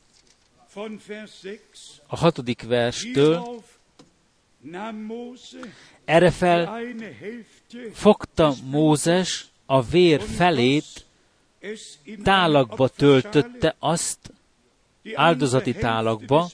[2.06, 3.62] a hatodik verstől,
[6.04, 6.82] erre fel
[7.92, 11.08] fogta Mózes a vér felét,
[12.22, 14.32] tálakba töltötte azt,
[15.14, 16.48] áldozati tálakba,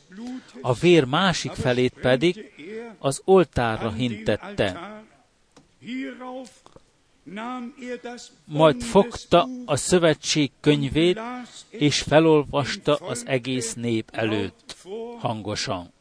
[0.61, 2.53] a vér másik felét pedig
[2.99, 5.03] az oltárra hintette.
[8.45, 11.21] Majd fogta a szövetség könyvét,
[11.69, 14.77] és felolvasta az egész nép előtt
[15.19, 15.93] hangosan.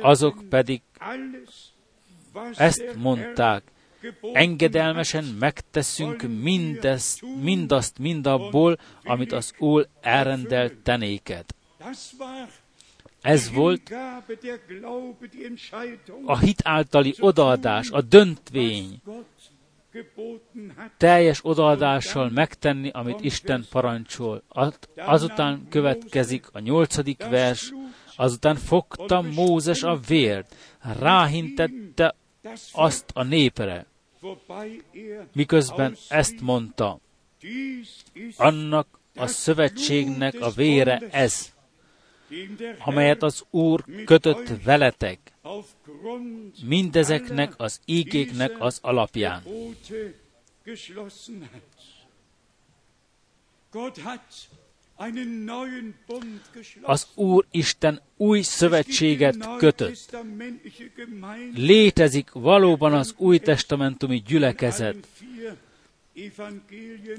[0.00, 0.80] Azok pedig
[2.56, 3.62] ezt mondták,
[4.32, 11.54] engedelmesen megteszünk mindezt, mindazt mindabból, amit az Úr elrendelt tenéket.
[13.22, 13.94] Ez volt
[16.24, 19.00] a hit általi odaadás, a döntvény,
[20.96, 24.42] teljes odaadással megtenni, amit Isten parancsol.
[24.96, 27.72] Azután következik a nyolcadik vers,
[28.16, 30.54] azután fogta Mózes a vért,
[30.98, 32.14] ráhintette
[32.72, 33.86] azt a népre,
[35.32, 36.98] miközben ezt mondta,
[38.36, 41.52] annak a szövetségnek a vére ez,
[42.78, 45.18] amelyet az Úr kötött veletek,
[46.62, 49.42] mindezeknek az ígéknek az alapján.
[56.82, 60.16] Az Úr Isten új szövetséget kötött.
[61.54, 64.96] Létezik valóban az új testamentumi gyülekezet.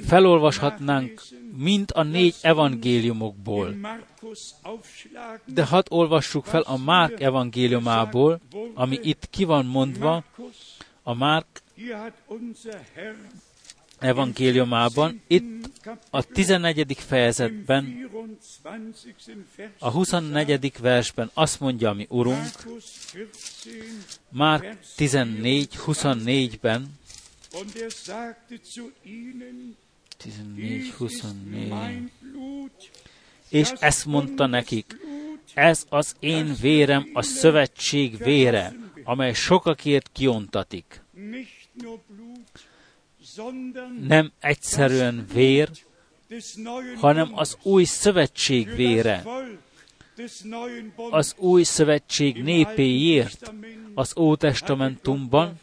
[0.06, 1.22] Felolvashatnánk
[1.58, 3.76] mind a négy evangéliumokból.
[5.46, 8.42] De hadd olvassuk fel a Márk evangéliumából,
[8.74, 10.24] ami itt ki van mondva,
[11.04, 11.62] a Márk
[13.99, 15.69] evangéliumában, itt
[16.09, 16.97] a 14.
[16.97, 18.09] fejezetben,
[19.79, 20.73] a 24.
[20.79, 22.51] versben azt mondja mi Urunk,
[24.29, 26.97] Márk 14, 24-ben,
[30.17, 32.12] 14, 24,
[33.49, 34.95] és ezt mondta nekik,
[35.53, 41.01] ez az én vérem, a szövetség vére, amely sokakért kiontatik.
[44.08, 45.70] Nem egyszerűen vér,
[46.96, 49.24] hanem az új szövetség vére,
[51.10, 53.54] az új szövetség népéért
[53.94, 55.60] az Ótestamentumban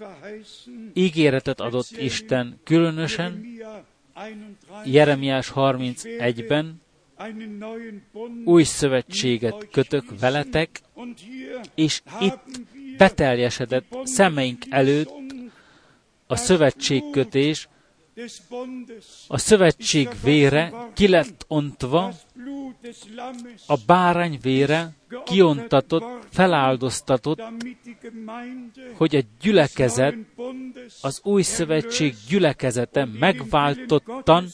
[0.94, 3.44] ígéretet adott Isten különösen
[4.84, 6.80] Jeremiás 31-ben
[8.44, 10.80] új szövetséget kötök veletek,
[11.74, 12.60] és itt
[12.96, 15.25] beteljesedett szemeink előtt
[16.26, 17.68] a szövetségkötés,
[19.28, 22.12] a szövetség vére ki lett ontva,
[23.66, 24.92] a bárány vére
[25.24, 27.42] kiontatott, feláldoztatott,
[28.94, 30.14] hogy a gyülekezet,
[31.00, 34.46] az új szövetség gyülekezete megváltottan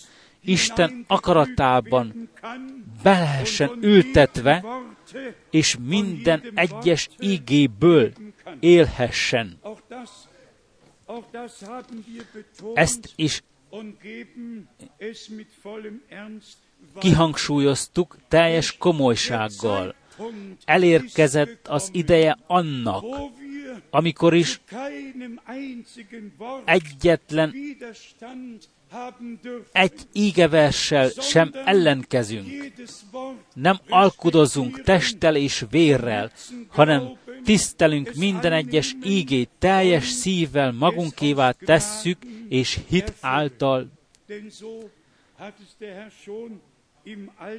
[0.45, 2.31] Isten akaratában
[3.03, 4.65] be lehessen ültetve,
[5.51, 8.13] és minden egyes igéből
[8.61, 9.59] élhessen.
[12.75, 13.43] Ezt is
[16.99, 19.95] kihangsúlyoztuk teljes komolysággal.
[20.65, 23.05] Elérkezett az ideje annak,
[23.91, 24.61] amikor is
[26.65, 27.55] egyetlen
[29.73, 32.73] egy ígeverssel sem ellenkezünk.
[33.55, 36.31] Nem alkudozunk testtel és vérrel,
[36.69, 43.91] hanem tisztelünk minden egyes ígét, teljes szívvel magunkévá tesszük, és hit által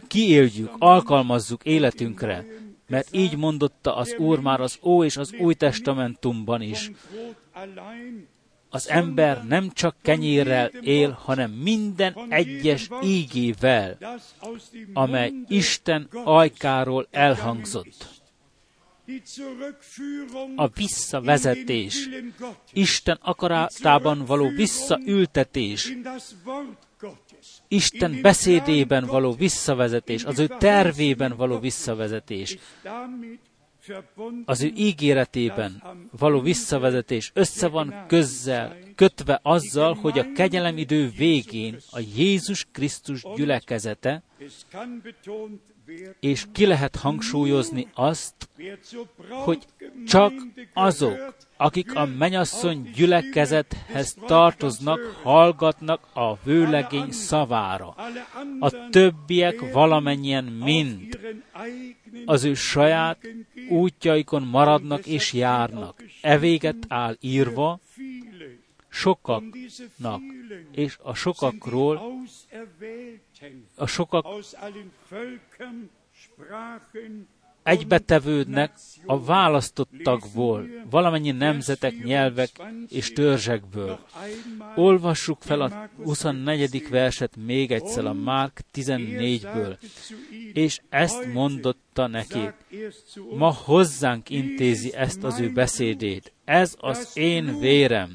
[0.08, 2.46] kiéljük, alkalmazzuk életünkre,
[2.88, 6.91] mert így mondotta az Úr már az Ó és az Új Testamentumban is.
[8.69, 13.98] Az ember nem csak kenyérrel él, hanem minden egyes ígével,
[14.93, 18.12] amely Isten ajkáról elhangzott.
[20.56, 22.10] A visszavezetés,
[22.74, 25.98] Isten akaratában való visszaültetés,
[27.68, 32.58] Isten beszédében való visszavezetés, az ő tervében való visszavezetés,
[34.46, 42.00] az ő ígéretében való visszavezetés össze van közzel, kötve azzal, hogy a kegyelemidő végén a
[42.16, 44.24] Jézus Krisztus gyülekezete,
[46.19, 48.34] és ki lehet hangsúlyozni azt,
[49.30, 49.65] hogy
[50.08, 50.34] csak
[50.74, 57.96] azok, akik a menyasszony gyülekezethez tartoznak, hallgatnak a vőlegény szavára.
[58.60, 61.19] A többiek valamennyien mind
[62.26, 63.28] az ő saját
[63.69, 66.04] útjaikon maradnak és járnak.
[66.22, 67.80] Evéget áll írva
[68.93, 70.21] sokaknak,
[70.71, 72.01] és a sokakról
[73.75, 74.25] a sokak
[77.63, 78.71] egybetevődnek
[79.06, 82.49] a választottakból, valamennyi nemzetek, nyelvek
[82.89, 83.99] és törzsekből.
[84.76, 86.89] Olvassuk fel a 24.
[86.89, 89.78] verset még egyszer a Márk 14-ből,
[90.54, 92.49] és ezt mondotta neki.
[93.38, 96.32] Ma hozzánk intézi ezt az ő beszédét.
[96.45, 98.13] Ez az én vérem,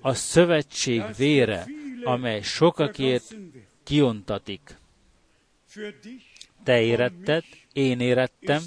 [0.00, 1.66] a szövetség vére,
[2.04, 3.36] amely sokakért
[3.84, 4.76] kiontatik.
[6.64, 8.62] Te éretted, én érettem,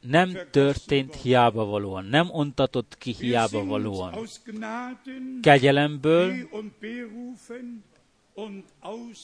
[0.00, 4.14] nem történt hiába valóan, nem ontatott ki hiába valóan.
[5.42, 6.34] Kegyelemből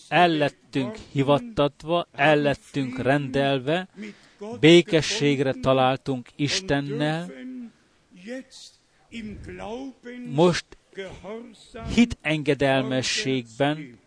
[0.09, 3.89] ellettünk hivattatva, ellettünk rendelve,
[4.61, 7.31] békességre találtunk Istennel,
[10.27, 10.65] most
[11.95, 13.99] hit engedelmességben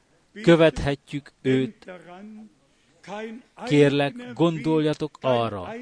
[0.41, 1.91] követhetjük őt.
[3.65, 5.73] Kérlek, gondoljatok arra,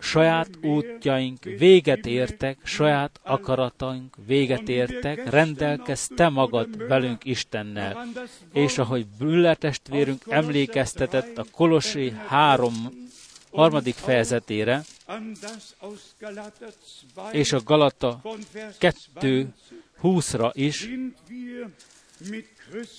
[0.00, 8.06] saját útjaink véget értek, saját akarataink véget értek, rendelkezz te magad velünk Istennel.
[8.52, 12.74] És ahogy Büller testvérünk emlékeztetett a Kolossi három
[13.52, 14.84] harmadik fejezetére,
[17.32, 18.20] és a Galata
[18.78, 19.48] 2
[20.02, 20.88] 20-ra is,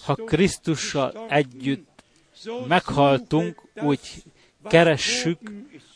[0.06, 1.89] ha Krisztussal együtt
[2.68, 4.00] meghaltunk, úgy
[4.64, 5.40] keressük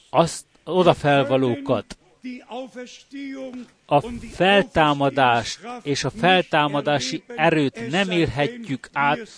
[0.09, 1.97] azt odafelvalókat.
[3.85, 9.29] A feltámadás és a feltámadási erőt nem érhetjük át,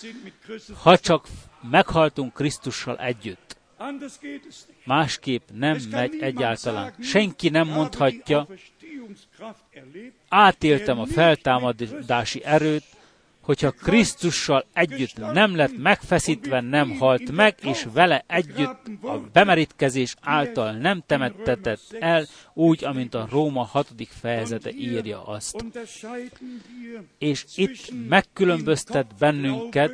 [0.82, 1.26] ha csak
[1.70, 3.56] meghaltunk Krisztussal együtt.
[4.84, 6.94] Másképp nem megy egyáltalán.
[7.00, 8.46] Senki nem mondhatja,
[10.28, 12.84] átéltem a feltámadási erőt,
[13.46, 20.72] hogyha Krisztussal együtt nem lett megfeszítve, nem halt meg, és vele együtt a bemerítkezés által
[20.72, 23.88] nem temettetett el, úgy, amint a Róma 6.
[24.08, 25.64] fejezete írja azt.
[27.18, 29.92] És itt megkülönböztet bennünket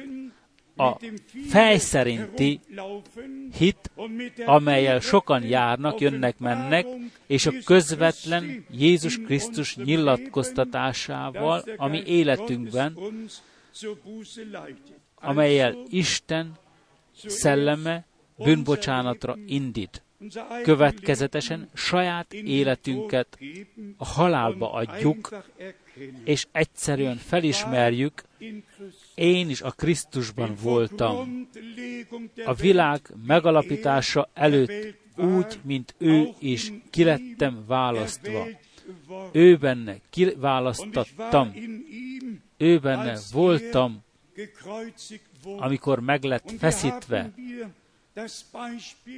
[0.77, 0.99] a
[1.49, 2.61] fej szerinti
[3.59, 3.91] hit,
[4.45, 6.87] amelyel sokan járnak, jönnek, mennek,
[7.27, 12.99] és a közvetlen Jézus Krisztus nyilatkoztatásával, ami életünkben,
[15.14, 16.59] amelyel Isten
[17.27, 18.05] szelleme
[18.37, 20.03] bűnbocsánatra indít.
[20.62, 23.39] Következetesen saját életünket
[23.97, 25.45] a halálba adjuk,
[26.25, 28.23] és egyszerűen felismerjük,
[29.15, 31.49] én is a Krisztusban voltam.
[32.45, 38.47] A világ megalapítása előtt úgy, mint ő is, kilettem választva.
[39.33, 41.53] Ő benne kiválasztattam.
[42.57, 44.03] Ő benne voltam,
[45.59, 47.33] amikor meg lett feszítve.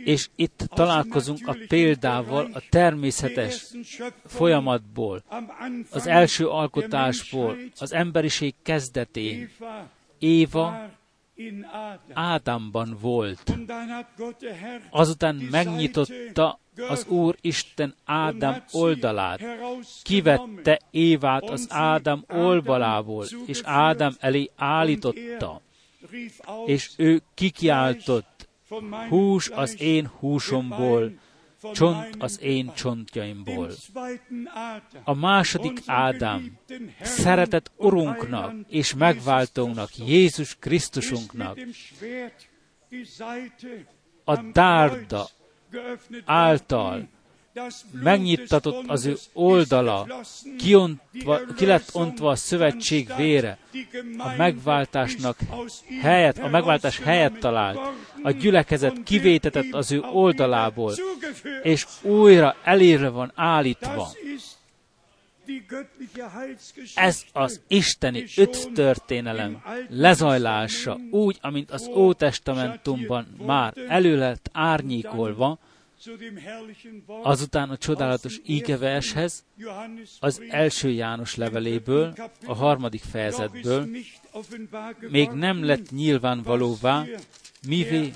[0.05, 3.66] És itt találkozunk a példával a természetes
[4.26, 5.22] folyamatból,
[5.90, 9.51] az első alkotásból, az emberiség kezdetén.
[10.18, 10.90] Éva
[12.12, 13.55] Ádámban volt.
[14.90, 19.40] Azután megnyitotta az Úr Isten Ádám oldalát,
[20.03, 25.61] kivette Évát az Ádám oldalából, és Ádám elé állította,
[26.66, 28.34] és ő kikiáltott,
[29.08, 31.12] hús az én húsomból,
[31.72, 33.70] csont az én csontjaimból.
[35.04, 36.58] A második Ádám
[37.00, 41.58] szeretett Urunknak és megváltónknak, Jézus Krisztusunknak
[44.24, 45.28] a dárda
[46.24, 47.08] által
[48.02, 50.07] megnyittatott az ő oldala,
[50.59, 53.59] kiontva, ki lett ontva a szövetség vére,
[54.18, 55.38] a megváltásnak
[56.00, 57.78] helyet, a megváltás helyet talált,
[58.22, 60.94] a gyülekezet kivétetett az ő oldalából,
[61.62, 64.11] és újra elérve van állítva.
[66.94, 75.59] Ez az isteni öt történelem lezajlása, úgy, amint az Ótestamentumban már elő lett árnyékolva,
[77.22, 79.44] Azután a csodálatos ígevershez,
[80.20, 82.14] az első János leveléből,
[82.46, 83.88] a harmadik fejezetből,
[85.00, 87.05] még nem lett nyilvánvalóvá,
[87.66, 88.12] mivé,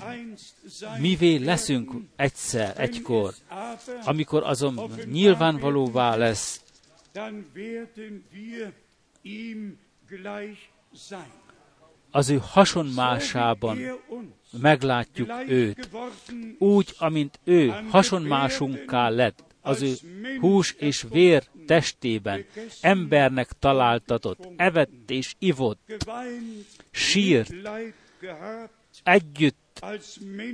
[0.99, 3.33] mivé leszünk egyszer, egykor.
[4.03, 6.61] Amikor azon nyilvánvalóvá lesz,
[12.11, 13.77] az ő hasonmásában
[14.61, 15.89] meglátjuk őt,
[16.57, 19.93] úgy, amint ő hasonmásunká lett, az ő
[20.39, 22.45] hús és vér testében,
[22.81, 26.07] embernek találtatott, evett és ivott,
[26.91, 27.53] sírt,
[29.03, 29.83] együtt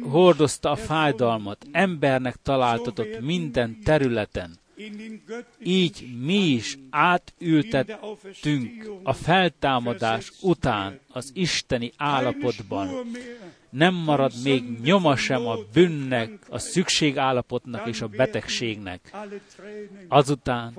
[0.02, 4.60] hordozta a fájdalmat, embernek találtatott minden területen,
[5.64, 12.90] így mi is átültettünk a feltámadás után az isteni állapotban.
[13.70, 19.12] Nem marad még nyoma sem a bűnnek, a szükségállapotnak és a betegségnek.
[20.08, 20.78] Azután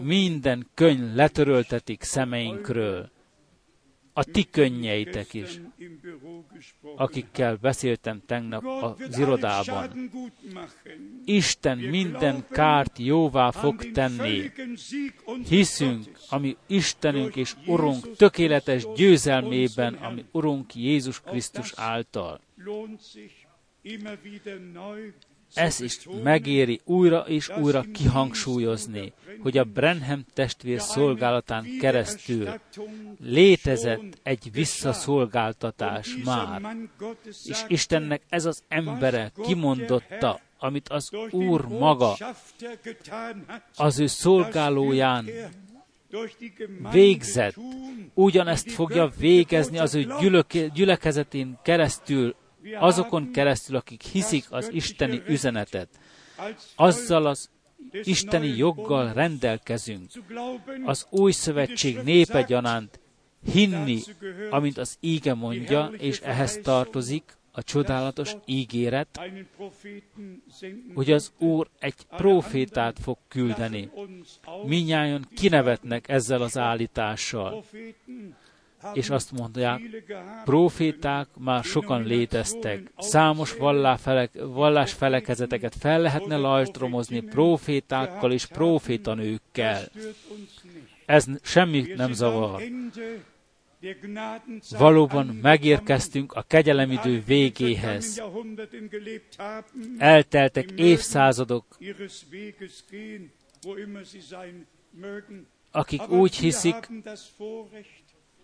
[0.00, 3.10] minden könyv letöröltetik szemeinkről
[4.18, 5.60] a ti könnyeitek is,
[6.96, 10.10] akikkel beszéltem tegnap az irodában.
[11.24, 14.50] Isten minden kárt jóvá fog tenni.
[15.48, 22.40] Hiszünk, ami Istenünk és Urunk tökéletes győzelmében, ami Urunk Jézus Krisztus által.
[25.54, 32.48] Ez is megéri újra és újra kihangsúlyozni, hogy a Brenham testvér szolgálatán keresztül
[33.22, 36.76] létezett egy visszaszolgáltatás már,
[37.44, 42.16] és Istennek ez az embere kimondotta, amit az Úr maga
[43.76, 45.28] az ő szolgálóján
[46.90, 47.54] végzett,
[48.14, 50.06] ugyanezt fogja végezni az ő
[50.74, 52.34] gyülekezetén keresztül,
[52.78, 55.88] azokon keresztül, akik hiszik az isteni üzenetet.
[56.76, 57.50] Azzal az
[58.02, 60.10] isteni joggal rendelkezünk.
[60.84, 63.00] Az új szövetség népe gyanánt
[63.52, 64.00] hinni,
[64.50, 69.20] amint az íge mondja, és ehhez tartozik a csodálatos ígéret,
[70.94, 73.90] hogy az Úr egy profétát fog küldeni.
[74.64, 77.64] Minnyáján kinevetnek ezzel az állítással
[78.92, 79.80] és azt mondják,
[80.44, 83.56] proféták már sokan léteztek, számos
[84.32, 89.80] vallás felekezeteket fel lehetne lajstromozni profétákkal és profétanőkkel.
[91.06, 92.62] Ez semmit nem zavar.
[94.78, 98.22] Valóban megérkeztünk a kegyelemidő végéhez.
[99.98, 101.64] Elteltek évszázadok,
[105.70, 106.88] akik úgy hiszik,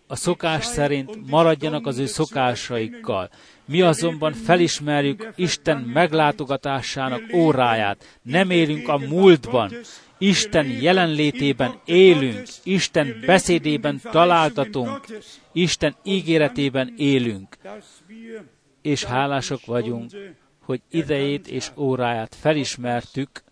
[0.07, 3.29] a szokás szerint maradjanak az ő szokásaikkal.
[3.65, 8.19] Mi azonban felismerjük Isten meglátogatásának óráját.
[8.21, 9.71] Nem élünk a múltban.
[10.17, 15.05] Isten jelenlétében élünk, Isten beszédében találtatunk,
[15.51, 17.57] Isten ígéretében élünk.
[18.81, 20.11] És hálásak vagyunk,
[20.65, 23.43] hogy idejét és óráját felismertük,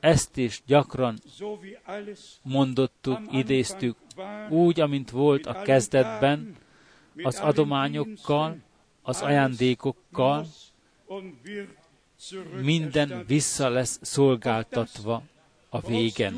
[0.00, 1.18] ezt is gyakran
[2.42, 3.96] mondottuk, idéztük,
[4.48, 6.56] úgy, amint volt a kezdetben,
[7.22, 8.56] az adományokkal,
[9.02, 10.46] az ajándékokkal,
[12.60, 15.22] minden vissza lesz szolgáltatva
[15.68, 16.34] a végen.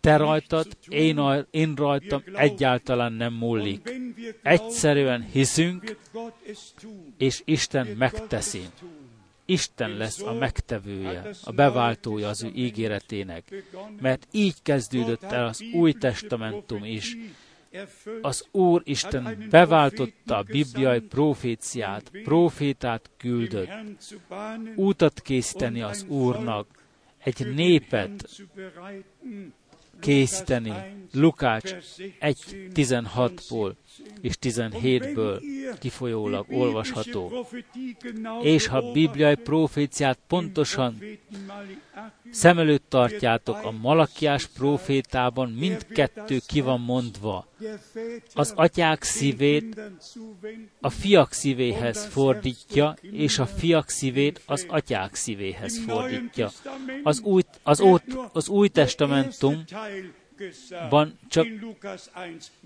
[0.00, 3.90] Te rajtad, én, én rajtam egyáltalán nem múlik.
[4.42, 5.96] Egyszerűen hiszünk,
[7.18, 8.68] és Isten megteszi.
[9.50, 13.64] Isten lesz a megtevője, a beváltója az ő ígéretének,
[14.00, 17.16] mert így kezdődött el az új testamentum is.
[18.20, 23.70] Az Úr Isten beváltotta a bibliai proféciát, profétát küldött,
[24.76, 26.66] útat készíteni az Úrnak,
[27.18, 28.28] egy népet
[30.00, 30.72] készíteni.
[31.12, 31.74] Lukács
[32.20, 33.72] 1.16-ból
[34.20, 35.40] és 17-ből
[35.78, 37.46] kifolyólag olvasható.
[38.42, 40.98] És ha bibliai proféciát pontosan
[42.30, 47.46] szem előtt tartjátok, a Malakiás profétában mindkettő ki van mondva.
[48.34, 49.80] Az atyák szívét
[50.80, 56.50] a fiak szívéhez fordítja, és a fiak szívét az atyák szívéhez fordítja.
[57.02, 59.64] Az új, az, ót, az új testamentum
[60.90, 61.46] van csak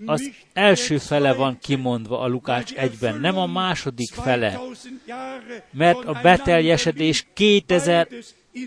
[0.05, 4.59] az első fele van kimondva a Lukács egyben, nem a második fele,
[5.71, 8.07] mert a beteljesedés 2000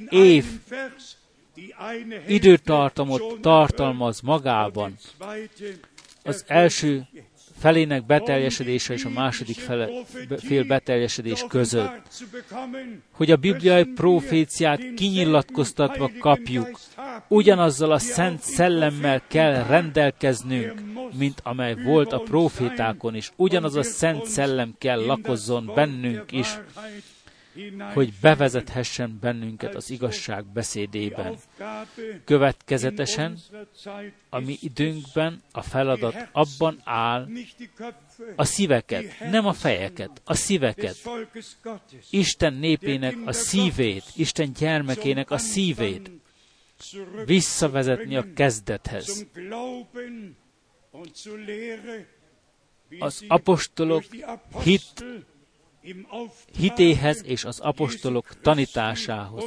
[0.09, 0.45] év
[2.27, 4.97] időtartamot tartalmaz magában.
[6.23, 7.07] Az első
[7.59, 9.89] felének beteljesedése és a második fele,
[10.37, 12.25] fél beteljesedés között.
[13.13, 16.81] Hogy a bibliai proféciát kinyilatkoztatva kapjuk,
[17.29, 20.83] ugyanazzal a szent szellemmel kell rendelkeznünk,
[21.19, 23.33] mint amely volt a profétákon is.
[23.37, 26.59] Ugyanaz a szent szellem kell lakozzon bennünk is,
[27.95, 31.37] hogy bevezethessen bennünket az igazság beszédében.
[32.25, 33.39] Következetesen
[34.31, 37.29] a mi időnkben a feladat abban áll,
[38.37, 40.97] a szíveket, nem a fejeket, a szíveket,
[42.11, 46.11] Isten népének a szívét, Isten gyermekének a szívét
[47.25, 49.27] visszavezetni a kezdethez.
[52.99, 54.05] Az apostolok
[54.63, 55.05] hit
[56.59, 59.45] hitéhez és az apostolok tanításához,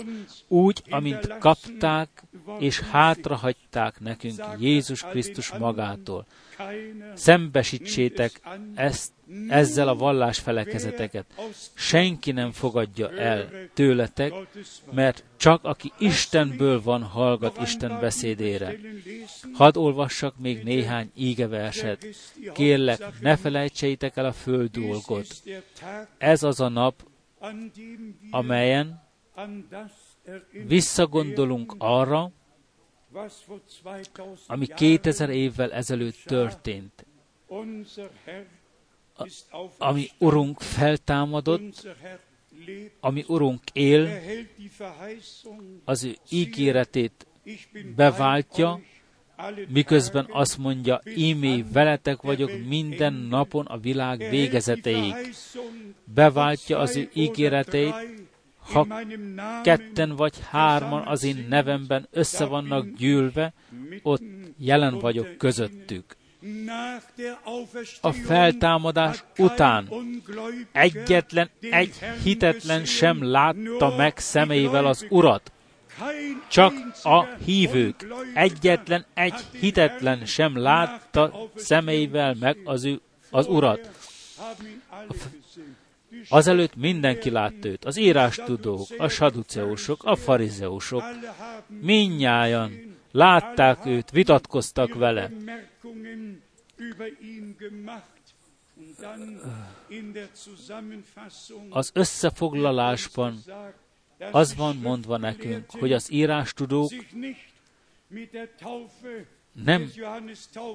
[0.47, 2.23] úgy, amint kapták
[2.59, 6.25] és hátrahagyták nekünk Jézus Krisztus magától.
[7.13, 8.41] Szembesítsétek
[8.75, 9.11] ezt,
[9.47, 11.25] ezzel a vallás felekezeteket.
[11.73, 14.33] Senki nem fogadja el tőletek,
[14.91, 18.75] mert csak aki Istenből van, hallgat Isten beszédére.
[19.53, 22.05] Hadd olvassak még néhány ígeverset.
[22.53, 25.27] Kérlek, ne felejtseitek el a föld dolgot.
[26.17, 27.03] Ez az a nap,
[28.31, 29.03] amelyen
[30.67, 32.31] visszagondolunk arra,
[34.47, 37.05] ami 2000 évvel ezelőtt történt.
[39.77, 41.87] Ami Urunk feltámadott,
[42.99, 44.21] ami Urunk él,
[45.85, 47.27] az ő ígéretét
[47.95, 48.79] beváltja,
[49.67, 55.13] miközben azt mondja, ímé veletek vagyok minden napon a világ végezeteig.
[56.03, 58.20] Beváltja az ő ígéreteit,
[58.61, 58.87] ha
[59.63, 63.53] ketten vagy hárman az én nevemben össze vannak gyűlve,
[64.01, 64.21] ott
[64.57, 66.15] jelen vagyok közöttük.
[68.01, 69.89] A feltámadás után
[70.71, 71.93] egyetlen egy
[72.23, 75.51] hitetlen sem látta meg szemeivel az Urat.
[76.47, 83.89] Csak a hívők, egyetlen egy hitetlen sem látta szemeivel meg az, ő, az Urat.
[85.07, 85.13] A
[86.29, 91.03] Azelőtt mindenki látta őt, az írástudók, a saduceusok, a farizeusok,
[91.67, 95.31] minnyájan látták őt, vitatkoztak vele.
[101.69, 103.43] Az összefoglalásban
[104.31, 106.91] az van mondva nekünk, hogy az írástudók
[109.53, 109.91] nem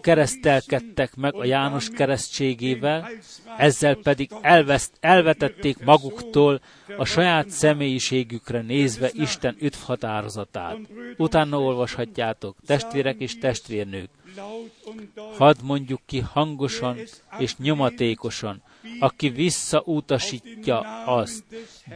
[0.01, 3.09] keresztelkedtek meg a János keresztségével,
[3.57, 6.61] ezzel pedig elveszt, elvetették maguktól
[6.97, 10.79] a saját személyiségükre nézve Isten üdv határozatát.
[11.17, 14.09] Utána olvashatjátok, testvérek és testvérnők.
[15.37, 16.99] Hadd mondjuk ki hangosan
[17.39, 18.63] és nyomatékosan,
[19.01, 21.45] aki visszautasítja azt,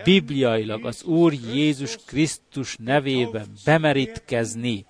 [0.05, 4.87] bibliailag az Úr Jézus Krisztus nevében bemerítkezni,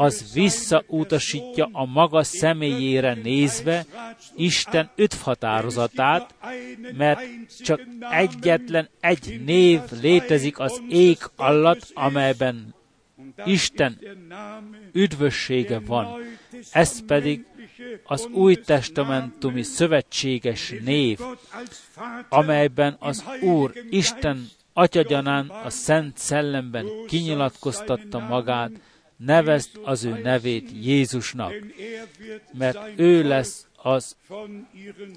[0.00, 3.86] az visszautasítja a maga személyére nézve
[4.36, 6.34] Isten öthatározatát,
[6.96, 7.20] mert
[7.60, 7.80] csak
[8.10, 12.74] egyetlen egy név létezik az ég alatt, amelyben
[13.44, 13.98] Isten
[14.92, 16.20] üdvössége van.
[16.72, 17.46] Ez pedig
[18.04, 21.18] az új testamentumi szövetséges név,
[22.28, 28.70] amelyben az Úr Isten atyagyanán a Szent Szellemben kinyilatkoztatta magát,
[29.18, 31.52] nevezd az ő nevét Jézusnak,
[32.52, 34.16] mert ő lesz az,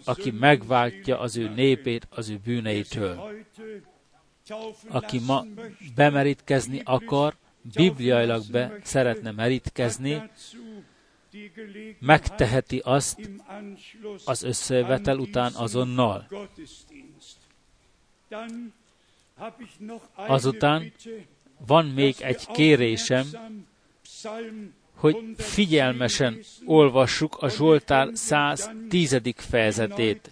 [0.03, 3.43] aki megváltja az ő népét az ő bűneitől.
[4.87, 5.45] Aki ma
[5.95, 7.35] bemerítkezni akar,
[7.73, 10.29] bibliailag be szeretne merítkezni,
[11.99, 13.29] megteheti azt
[14.25, 16.27] az összevetel után azonnal.
[20.13, 20.91] Azután
[21.65, 23.25] van még egy kérésem,
[24.95, 29.21] hogy figyelmesen olvassuk a Zsoltár 110.
[29.35, 30.29] fejezetét,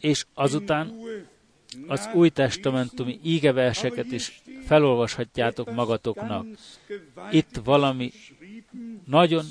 [0.00, 0.94] és azután
[1.86, 6.46] az új testamentumi ígeverseket is felolvashatjátok magatoknak.
[7.30, 8.12] Itt valami
[9.06, 9.44] nagyon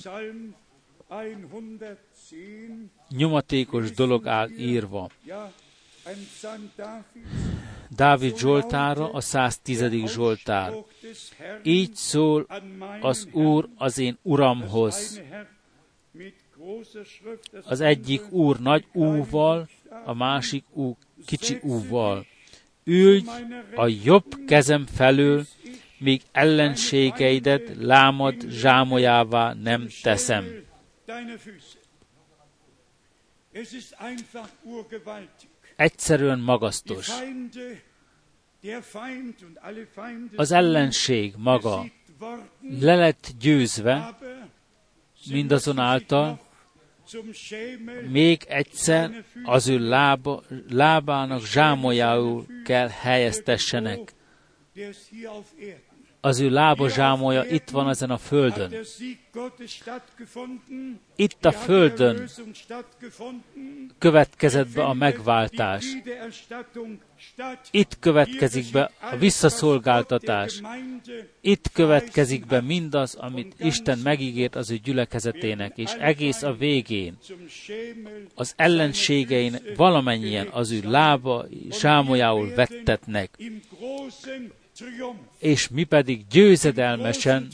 [3.09, 5.09] nyomatékos dolog áll írva.
[7.95, 10.05] Dávid Zsoltára, a 110.
[10.05, 10.73] Zsoltár.
[11.63, 12.47] Így szól
[13.01, 15.21] az Úr az én Uramhoz.
[17.63, 19.69] Az egyik Úr nagy úval,
[20.05, 20.95] a másik Úr
[21.25, 22.25] kicsi úval.
[22.83, 23.23] Ülj
[23.75, 25.45] a jobb kezem felől,
[25.97, 30.45] míg ellenségeidet lámad zsámolyává nem teszem.
[35.81, 37.09] Egyszerűen magasztos.
[40.35, 41.85] Az ellenség maga
[42.79, 44.17] le lett győzve,
[45.29, 46.39] mindazonáltal
[48.09, 54.13] még egyszer az ő lába, lábának zsámolyául kell helyeztessenek.
[56.23, 58.73] Az ő lába zsámolja itt van ezen a földön.
[61.15, 62.29] Itt a földön
[63.97, 65.85] következett be a megváltás.
[67.71, 70.61] Itt következik be a visszaszolgáltatás.
[71.41, 77.17] Itt következik be mindaz, amit Isten megígért az ő gyülekezetének, és egész a végén
[78.35, 83.37] az ellenségein valamennyien az ő lába sámolyául vettetnek,
[85.37, 87.47] és mi pedig győzedelmesen,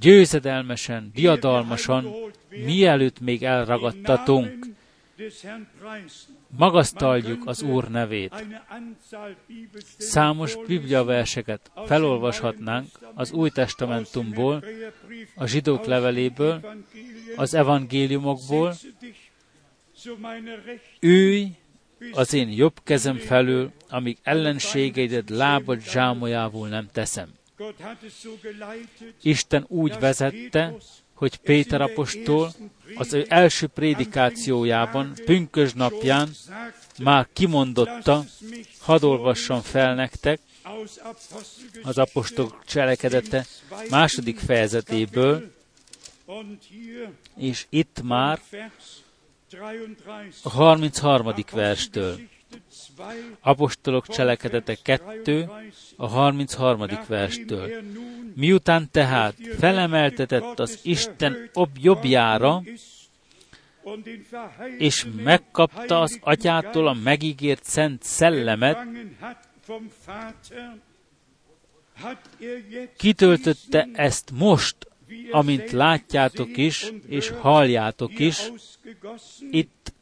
[0.00, 2.14] győzedelmesen, diadalmasan,
[2.64, 4.66] mielőtt még elragadtatunk,
[6.56, 8.44] magasztaljuk az Úr nevét.
[9.98, 14.64] Számos bibliaverseket felolvashatnánk az Új Testamentumból,
[15.34, 16.60] a zsidók leveléből,
[17.36, 18.74] az evangéliumokból.
[21.00, 21.48] Ülj
[22.12, 27.34] az én jobb kezem felül, amíg ellenségeidet lábad zsámolyávul nem teszem.
[29.22, 30.74] Isten úgy vezette,
[31.14, 32.52] hogy Péter apostol
[32.94, 36.28] az ő első prédikációjában, pünkös napján
[36.98, 38.24] már kimondotta,
[38.78, 40.40] hadd olvassam fel nektek,
[41.82, 43.46] az apostol cselekedete
[43.90, 45.52] második fejezetéből,
[47.36, 48.40] és itt már
[50.42, 51.34] a 33.
[51.52, 52.20] verstől.
[53.40, 55.50] Apostolok cselekedete 2,
[55.96, 56.86] a 33.
[57.08, 57.70] verstől.
[58.34, 61.50] Miután tehát felemeltetett az Isten
[61.80, 62.62] jobbjára,
[64.78, 68.78] és megkapta az atyától a megígért szent szellemet,
[72.96, 74.76] kitöltötte ezt most,
[75.30, 78.50] amint látjátok is, és halljátok is,
[79.50, 79.92] itt,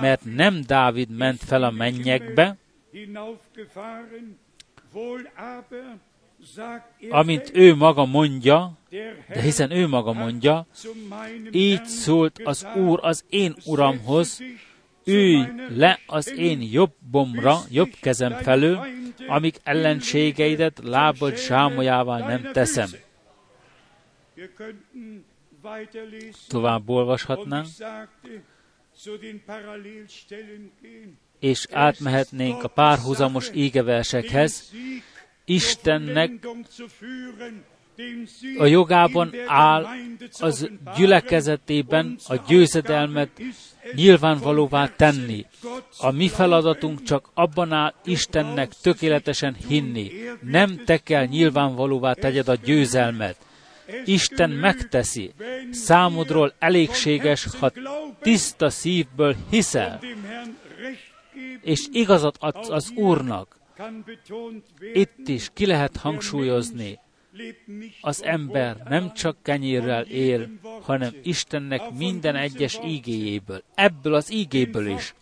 [0.00, 2.56] mert nem Dávid ment fel a mennyekbe,
[7.10, 8.72] amint ő maga mondja,
[9.28, 10.66] de hiszen ő maga mondja,
[11.50, 14.42] így szólt az Úr az én Uramhoz,
[15.04, 18.86] ülj le az én jobbomra, jobb kezem felől,
[19.28, 22.90] amíg ellenségeidet lábad zsámolyával nem teszem.
[26.48, 27.66] Tovább olvashatnánk,
[31.38, 34.72] és átmehetnénk a párhuzamos égeversekhez,
[35.44, 36.30] Istennek
[38.58, 39.86] a jogában áll
[40.38, 43.30] az gyülekezetében a győzedelmet
[43.94, 45.46] nyilvánvalóvá tenni.
[45.98, 50.10] A mi feladatunk csak abban áll Istennek tökéletesen hinni.
[50.40, 53.36] Nem te kell nyilvánvalóvá tegyed a győzelmet.
[54.04, 55.32] Isten megteszi.
[55.70, 57.72] Számodról elégséges, ha
[58.20, 60.00] tiszta szívből hiszel,
[61.62, 63.56] és igazat adsz az Úrnak.
[64.92, 66.98] Itt is ki lehet hangsúlyozni,
[68.00, 70.48] az ember nem csak kenyérrel él,
[70.82, 73.62] hanem Istennek minden egyes ígéjéből.
[73.74, 75.14] Ebből az ígéből is.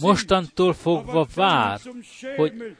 [0.00, 1.80] Mostantól fogva vár,
[2.36, 2.76] hogy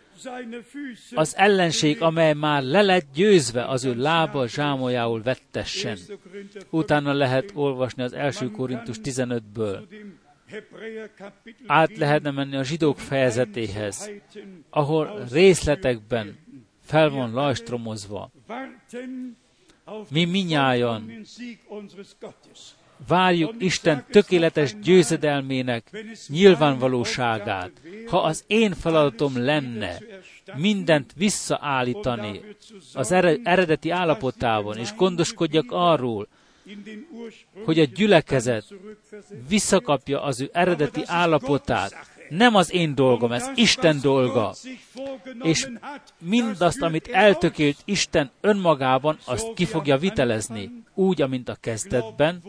[1.14, 5.98] az ellenség, amely már le lett győzve, az ő lába zsámolyául vettessen.
[6.70, 9.80] Utána lehet olvasni az első Korintus 15-ből.
[11.66, 14.10] Át lehetne menni a zsidók fejezetéhez,
[14.70, 16.38] ahol részletekben
[16.80, 18.30] fel van lajstromozva.
[20.10, 21.12] Mi minnyájan
[23.06, 27.70] várjuk Isten tökéletes győzedelmének nyilvánvalóságát.
[28.06, 29.98] Ha az én feladatom lenne
[30.54, 32.40] mindent visszaállítani
[32.94, 36.28] az eredeti állapotában, és gondoskodjak arról,
[37.64, 38.64] hogy a gyülekezet
[39.48, 42.16] visszakapja az ő eredeti állapotát.
[42.28, 44.54] Nem az én dolgom, ez Isten dolga.
[45.42, 45.68] És
[46.18, 50.70] mindazt, amit eltökélt Isten önmagában, azt ki fogja vitelezni.
[50.94, 52.42] Úgy, amint a kezdetben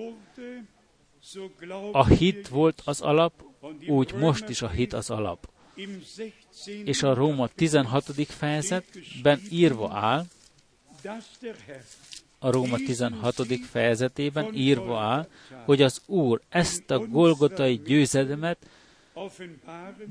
[1.92, 3.44] a hit volt az alap,
[3.88, 5.50] úgy most is a hit az alap.
[6.84, 8.04] És a Róma 16.
[8.28, 10.26] fejezetben írva áll,
[12.40, 13.36] a Róma 16.
[13.70, 15.28] fejezetében írva áll,
[15.66, 18.58] hogy az Úr ezt a golgotai győzedemet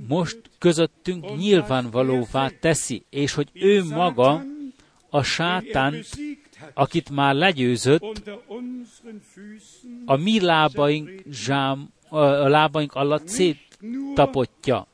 [0.09, 4.45] most közöttünk nyilvánvalóvá teszi, és hogy ő maga
[5.11, 6.07] a sátánt,
[6.75, 8.31] akit már legyőzött,
[10.05, 14.87] a mi lábaink, zsám, a lábaink alatt széttapotja.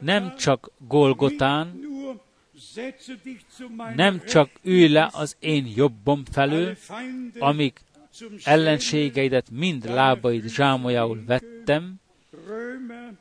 [0.00, 1.80] Nem csak Golgotán,
[3.96, 6.76] nem csak ülj le az én jobbom felől,
[7.38, 7.72] amíg
[8.44, 12.00] ellenségeidet mind lábaid zsámolyául vettem,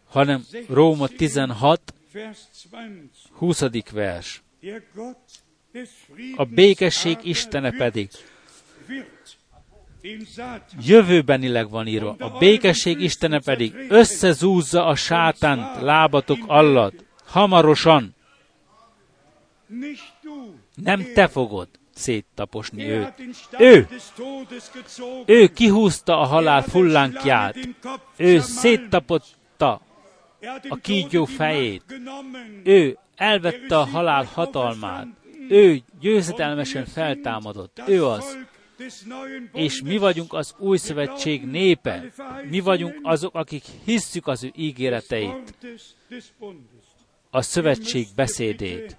[0.05, 1.93] hanem Róma 16,
[3.31, 3.63] 20.
[3.91, 4.43] vers.
[6.35, 8.09] A békesség Istene pedig
[10.85, 12.15] jövőbenileg van írva.
[12.19, 17.05] A békesség Istene pedig összezúzza a sátánt lábatok alatt.
[17.25, 18.15] Hamarosan.
[20.75, 23.13] Nem te fogod széttaposni őt.
[23.57, 23.87] Ő,
[25.25, 27.57] ő kihúzta a halál fullánkját.
[28.17, 29.81] Ő széttapotta
[30.69, 31.83] a kígyó fejét.
[32.63, 35.07] Ő elvette a halál hatalmát.
[35.51, 37.81] Ő győzedelmesen feltámadott.
[37.87, 38.37] Ő az.
[39.53, 42.03] És mi vagyunk az új szövetség népe.
[42.49, 45.55] Mi vagyunk azok, akik hisszük az ő ígéreteit.
[47.29, 48.97] A szövetség beszédét.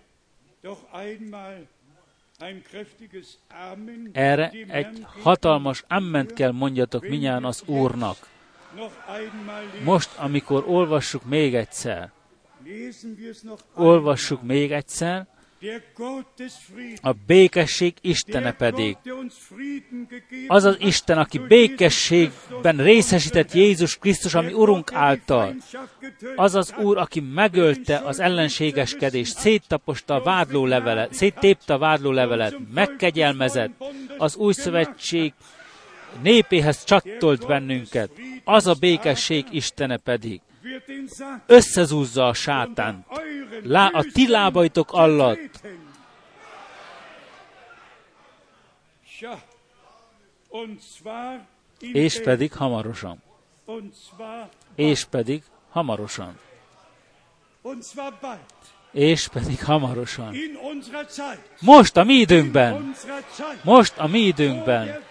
[4.12, 8.28] Erre egy hatalmas amment kell mondjatok minnyáján az Úrnak.
[9.84, 12.12] Most, amikor olvassuk még egyszer,
[13.74, 15.26] olvassuk még egyszer,
[17.00, 18.96] a békesség Istene pedig.
[20.46, 25.54] Az az Isten, aki békességben részesített Jézus Krisztus, ami Urunk által.
[26.36, 33.70] Az az Úr, aki megölte az ellenségeskedést, széttaposta a vádlólevelet, széttépte a vádlólevelet, megkegyelmezett,
[34.18, 35.32] az új szövetség
[36.22, 38.10] népéhez csattolt bennünket.
[38.44, 40.40] Az a békesség Istene pedig
[41.46, 43.06] összezúzza a sátánt
[43.62, 45.60] lá, a ti lábaitok alatt.
[51.80, 53.22] És pedig hamarosan.
[54.74, 56.38] És pedig hamarosan.
[58.92, 60.34] És pedig hamarosan.
[61.60, 62.94] Most a mi időnkben.
[63.62, 65.02] Most a mi időnkben.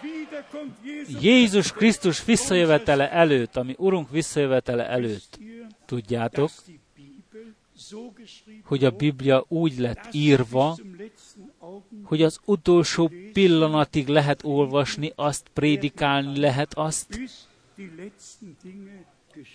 [1.21, 5.39] Jézus Krisztus visszajövetele előtt, ami Urunk visszajövetele előtt.
[5.85, 6.49] Tudjátok,
[8.63, 10.77] hogy a Biblia úgy lett írva,
[12.03, 17.19] hogy az utolsó pillanatig lehet olvasni, azt prédikálni lehet azt,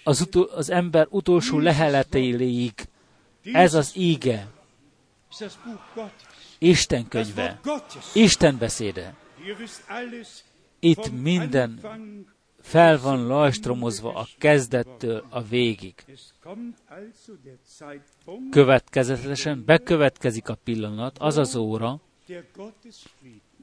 [0.04, 2.72] az, utol, az ember utolsó leheletéig.
[3.42, 4.46] Ez az íge.
[6.58, 7.60] Isten könyve,
[8.12, 9.14] Isten beszéde.
[10.86, 11.80] Itt minden
[12.60, 15.94] fel van lajstromozva a kezdettől a végig.
[18.50, 22.00] Következetesen bekövetkezik a pillanat, az az óra,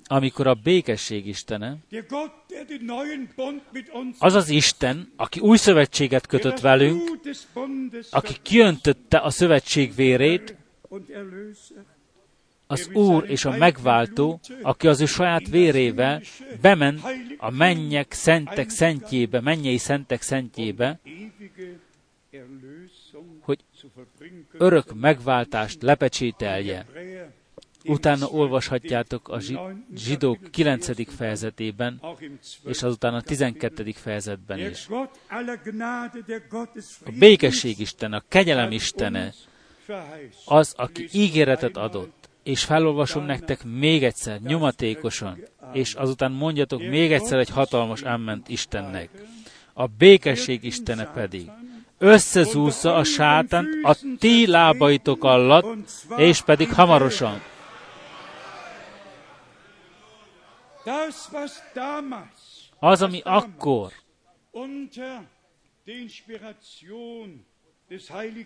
[0.05, 1.77] amikor a békesség Istene,
[4.19, 7.19] az az Isten, aki új szövetséget kötött velünk,
[8.11, 10.55] aki kiöntötte a szövetség vérét,
[12.73, 16.21] az Úr és a megváltó, aki az ő saját vérével
[16.61, 17.01] bement
[17.37, 20.99] a mennyek szentek szentjébe, mennyei szentek szentjébe,
[23.39, 23.59] hogy
[24.51, 26.85] örök megváltást lepecsételje.
[27.85, 29.39] Utána olvashatjátok a
[29.95, 31.15] zsidók 9.
[31.15, 32.01] fejezetében,
[32.65, 33.91] és azután a 12.
[33.91, 34.87] fejezetben is.
[37.05, 39.33] A békesség Isten, a kegyelem Istene,
[40.45, 45.37] az, aki ígéretet adott, és felolvasom nektek még egyszer, nyomatékosan,
[45.73, 49.09] és azután mondjatok még egyszer egy hatalmas emment Istennek.
[49.73, 51.49] A békesség Istene pedig
[51.97, 55.77] összezúzza a sátán a ti lábaitok alatt,
[56.17, 57.41] és pedig hamarosan.
[62.79, 63.91] Az, ami akkor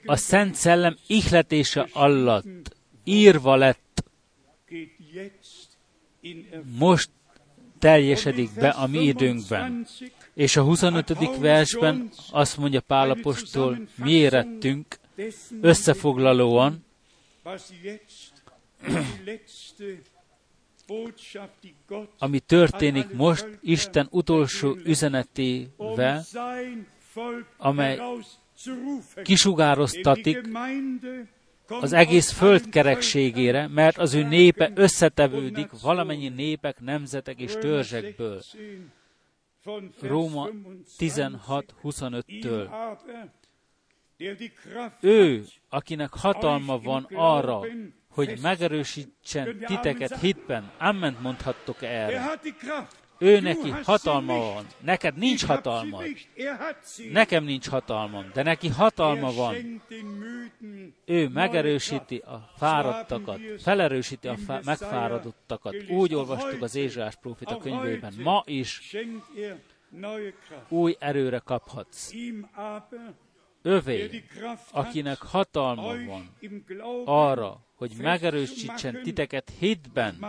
[0.06, 3.87] a Szent Szellem ihletése alatt írva lett,
[6.80, 7.10] most
[7.80, 9.88] teljesedik be a mi időnkben.
[10.34, 11.38] És a 25.
[11.40, 15.00] versben azt mondja Pálapostól, mi érettünk
[15.62, 16.86] összefoglalóan,
[22.18, 26.26] ami történik most Isten utolsó üzenetével,
[27.58, 28.00] amely
[29.24, 30.48] kisugároztatik
[31.68, 38.42] az egész föld kerekségére, mert az ő népe összetevődik valamennyi népek, nemzetek és törzsekből.
[40.02, 40.50] Róma
[41.00, 42.70] 16.25-től.
[45.02, 47.62] Ő, akinek hatalma van arra,
[48.10, 50.72] hogy megerősítsen titeket hitben.
[50.78, 52.40] Amment mondhattok erre.
[53.20, 56.04] Ő neki hatalma van, neked nincs hatalmad.
[57.12, 59.82] Nekem nincs hatalmam, de neki hatalma van.
[61.06, 65.76] Ő megerősíti a fáradtakat, felerősíti a fá- megfáradottakat.
[65.90, 68.14] Úgy olvastuk az Ézsás prófita könyvében.
[68.24, 68.96] Ma is
[70.70, 72.12] új erőre kaphatsz.
[73.68, 74.24] Övé,
[74.72, 76.36] akinek hatalma van
[77.06, 80.26] arra, hogy megerősítsen titeket hitben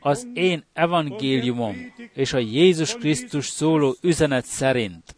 [0.00, 5.16] az én evangéliumom és a Jézus Krisztus szóló üzenet szerint.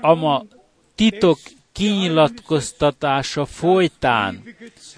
[0.00, 0.44] A ma
[0.94, 1.38] titok
[1.72, 4.42] kinyilatkoztatása folytán,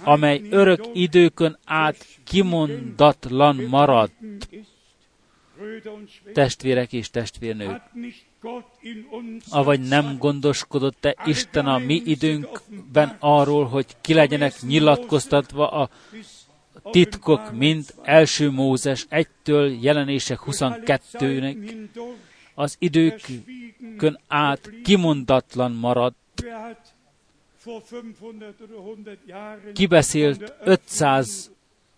[0.05, 4.15] amely örök időkön át kimondatlan maradt.
[6.33, 7.83] Testvérek és testvérnők,
[9.49, 15.89] avagy nem gondoskodott-e Isten a mi időnkben arról, hogy ki legyenek nyilatkoztatva a
[16.91, 21.89] titkok, mint első Mózes 1-től jelenések 22-nek,
[22.55, 26.45] az időkön át kimondatlan maradt,
[29.73, 31.51] kibeszélt 500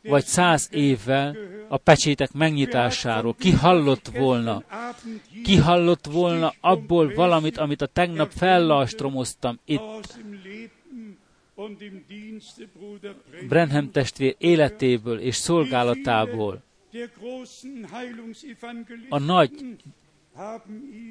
[0.09, 1.37] vagy száz évvel
[1.69, 3.35] a pecsétek megnyitásáról.
[3.39, 4.63] Ki hallott volna?
[5.45, 10.19] Ki hallott volna abból valamit, amit a tegnap fellastromoztam itt?
[13.49, 16.63] Brenham testvér életéből és szolgálatából.
[19.09, 19.51] A nagy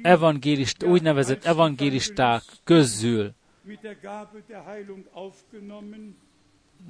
[0.02, 3.32] evangélist, úgynevezett evangélisták közül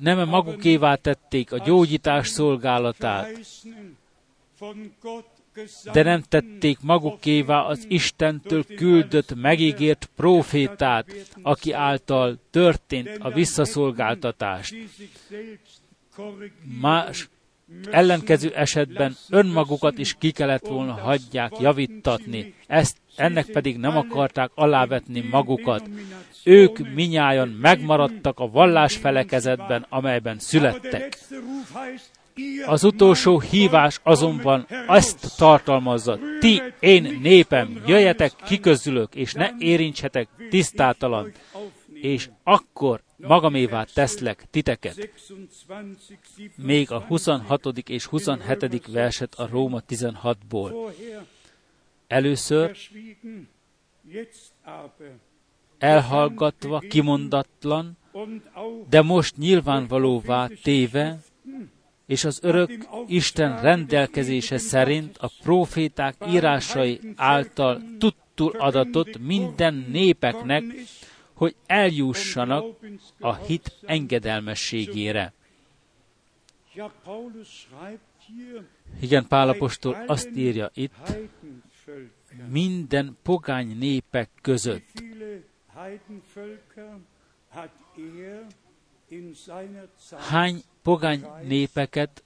[0.01, 3.41] nem magukévá tették a gyógyítás szolgálatát,
[5.93, 11.07] de nem tették magukévá az Istentől küldött, megígért profétát,
[11.43, 14.75] aki által történt a visszaszolgáltatást.
[16.81, 17.29] Más
[17.91, 25.21] ellenkező esetben önmagukat is ki kellett volna hagyják javítatni, ezt, ennek pedig nem akarták alávetni
[25.21, 25.89] magukat.
[26.45, 31.19] Ők minnyáján megmaradtak a vallás felekezetben, amelyben születtek.
[32.67, 40.29] Az utolsó hívás azonban ezt tartalmazza, ti, én népem, jöjjetek ki közülök, és ne érintsetek
[40.51, 41.33] tisztátalan,
[41.93, 45.11] és akkor magamévá teszlek titeket.
[46.57, 47.67] Még a 26.
[47.67, 48.87] és 27.
[48.87, 50.93] verset a Róma 16-ból.
[52.07, 52.77] Először
[55.85, 57.97] elhallgatva, kimondatlan,
[58.89, 61.19] de most nyilvánvalóvá téve,
[62.07, 62.71] és az örök
[63.07, 70.65] Isten rendelkezése szerint a proféták írásai által tudtul adatot minden népeknek,
[71.33, 72.65] hogy eljussanak
[73.21, 75.33] a hit engedelmességére.
[79.01, 81.17] Igen, Pálapostól azt írja itt,
[82.49, 85.14] minden pogány népek között.
[90.19, 92.25] Hány pogány népeket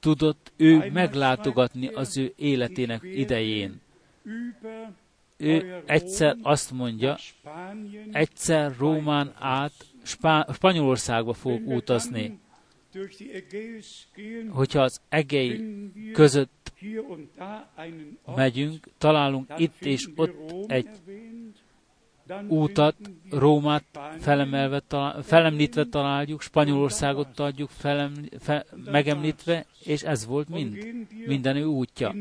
[0.00, 3.80] tudott ő meglátogatni az ő életének idején?
[5.36, 7.16] Ő egyszer azt mondja,
[8.12, 9.72] egyszer Rómán át
[10.02, 12.38] Spá- Spanyolországba fog utazni.
[14.48, 15.64] Hogyha az egei
[16.12, 16.72] között
[18.36, 20.88] megyünk, találunk itt és ott egy
[22.48, 22.96] útat,
[23.30, 23.84] Rómát
[24.18, 30.78] felemelve, talál, felemlítve találjuk, Spanyolországot adjuk felemli, fe, megemlítve, és ez volt mind,
[31.26, 32.14] minden ő útja.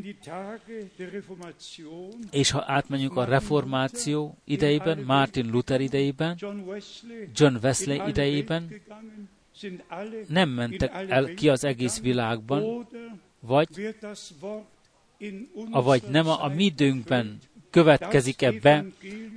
[2.31, 6.37] És ha átmenjünk a reformáció idejében, Martin Luther idejében,
[7.33, 8.81] John Wesley idejében,
[10.27, 12.87] nem mentek el ki az egész világban,
[13.39, 13.95] vagy,
[15.71, 17.39] avagy nem a, a mi időnkben
[17.76, 18.86] következik ebbe,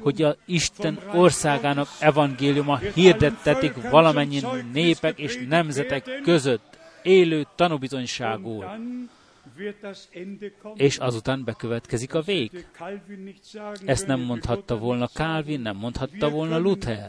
[0.00, 4.40] hogy a Isten országának evangéliuma hirdettetik valamennyi
[4.72, 8.64] népek és nemzetek között élő tanúbizonyságul.
[10.74, 12.66] És azután bekövetkezik a vég.
[13.84, 17.08] Ezt nem mondhatta volna Calvin, nem mondhatta volna Luther.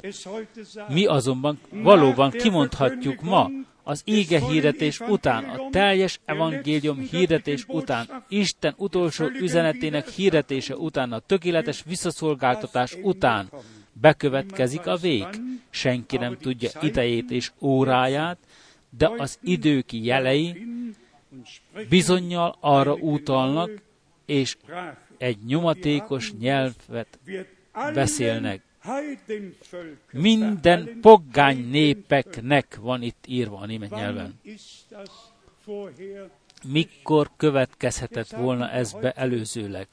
[0.87, 3.49] Mi azonban valóban kimondhatjuk ma,
[3.89, 11.19] az íge hirdetés után, a teljes evangélium hirdetés után, Isten utolsó üzenetének hirdetése után, a
[11.19, 13.49] tökéletes visszaszolgáltatás után
[13.93, 15.25] bekövetkezik a vég.
[15.69, 18.37] Senki nem tudja idejét és óráját,
[18.97, 20.67] de az idők jelei
[21.89, 23.71] bizonyal arra utalnak,
[24.25, 24.57] és
[25.17, 27.19] egy nyomatékos nyelvet
[27.93, 28.61] beszélnek.
[30.11, 34.39] Minden pogány népeknek van itt írva a német nyelven.
[36.67, 39.87] Mikor következhetett volna ez be előzőleg?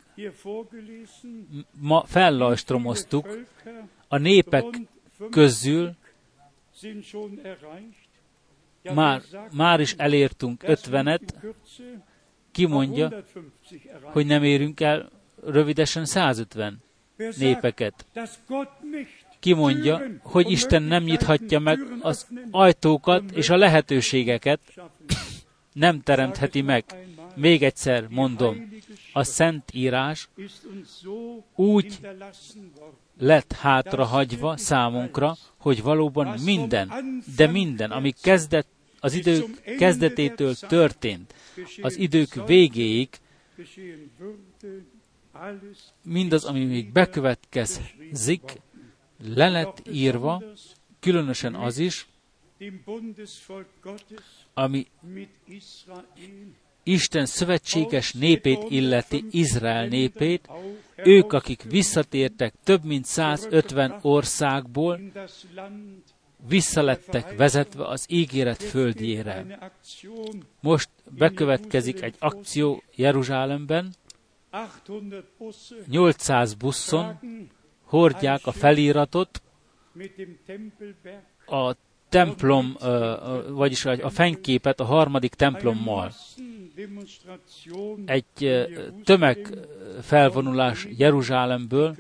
[1.81, 3.47] Ma fellajstromoztuk,
[4.09, 4.65] a népek
[5.31, 5.95] közül
[8.95, 9.23] már,
[9.53, 11.35] már is elértünk ötvenet,
[12.51, 13.25] ki mondja,
[14.03, 15.11] hogy nem érünk el
[15.45, 16.85] rövidesen 150
[17.39, 18.07] népeket.
[19.41, 24.61] Ki mondja, hogy Isten nem nyithatja meg az ajtókat és a lehetőségeket,
[25.73, 26.85] nem teremtheti meg.
[27.35, 28.69] Még egyszer mondom,
[29.13, 30.29] a Szent Írás
[31.55, 31.99] úgy
[33.19, 36.93] lett hátrahagyva számunkra, hogy valóban minden,
[37.37, 38.69] de minden, ami kezdett,
[39.01, 41.35] az idők kezdetétől történt,
[41.81, 43.09] az idők végéig
[46.03, 48.61] mindaz, ami még bekövetkezik,
[49.35, 50.43] le lett írva,
[51.01, 52.07] különösen az is,
[54.55, 54.87] ami
[56.83, 60.49] Isten szövetséges népét illeti, Izrael népét,
[60.97, 65.01] ők, akik visszatértek több mint 150 országból,
[66.49, 69.59] visszalettek vezetve az ígéret földjére.
[70.61, 73.95] Most bekövetkezik egy akció Jeruzsálemben,
[75.87, 77.19] 800 buszon
[77.85, 79.43] hordják a feliratot.
[81.47, 81.75] a
[82.09, 82.77] templom,
[83.49, 86.13] vagyis a fenyképet a harmadik templommal.
[88.05, 88.67] Egy
[89.05, 91.97] tömegfelvonulás Jeruzsálemből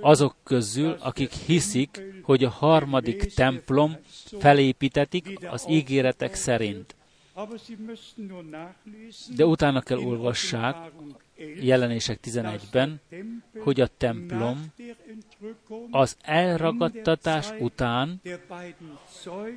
[0.00, 3.96] azok közül, akik hiszik, hogy a harmadik templom
[4.38, 6.96] felépítetik az ígéretek szerint.
[9.36, 10.76] De utána kell olvassák
[11.60, 13.00] jelenések 11-ben,
[13.58, 14.72] hogy a templom
[15.90, 18.20] az elragadtatás után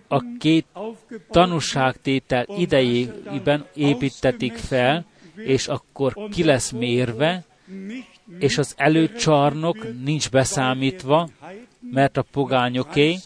[0.08, 0.66] a két
[1.30, 5.06] tanúságtétel idejében építetik fel,
[5.36, 7.44] és akkor ki lesz mérve,
[8.40, 11.30] és az előcsarnok nincs beszámítva,
[11.92, 13.18] mert a pogányoké,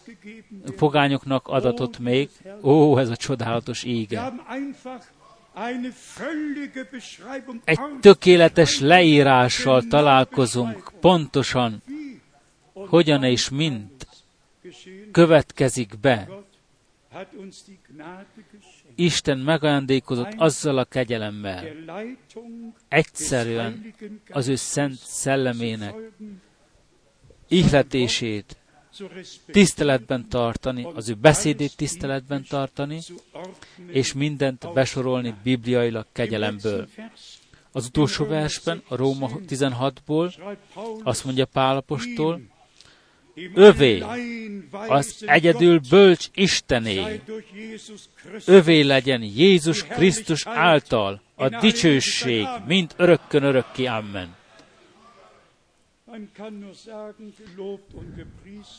[0.75, 2.29] pogányoknak adatott még,
[2.61, 4.33] ó, ez a csodálatos ége.
[7.63, 10.91] Egy tökéletes leírással találkozunk.
[10.99, 11.81] Pontosan,
[12.73, 14.07] hogyan és mint
[15.11, 16.29] következik be.
[18.95, 21.65] Isten megajándékozott azzal a kegyelemmel,
[22.87, 23.93] egyszerűen
[24.29, 25.95] az ő szent szellemének
[27.47, 28.60] ihletését
[29.51, 32.99] tiszteletben tartani, az ő beszédét tiszteletben tartani,
[33.87, 36.87] és mindent besorolni bibliailag kegyelemből.
[37.71, 40.33] Az utolsó versben, a Róma 16-ból
[41.03, 42.41] azt mondja Pálapostól,
[43.53, 44.03] övé,
[44.87, 47.21] az egyedül bölcs Istené,
[48.45, 53.85] övé legyen Jézus Krisztus által a dicsőség, mint örökkön örökké.
[53.85, 54.39] Amen.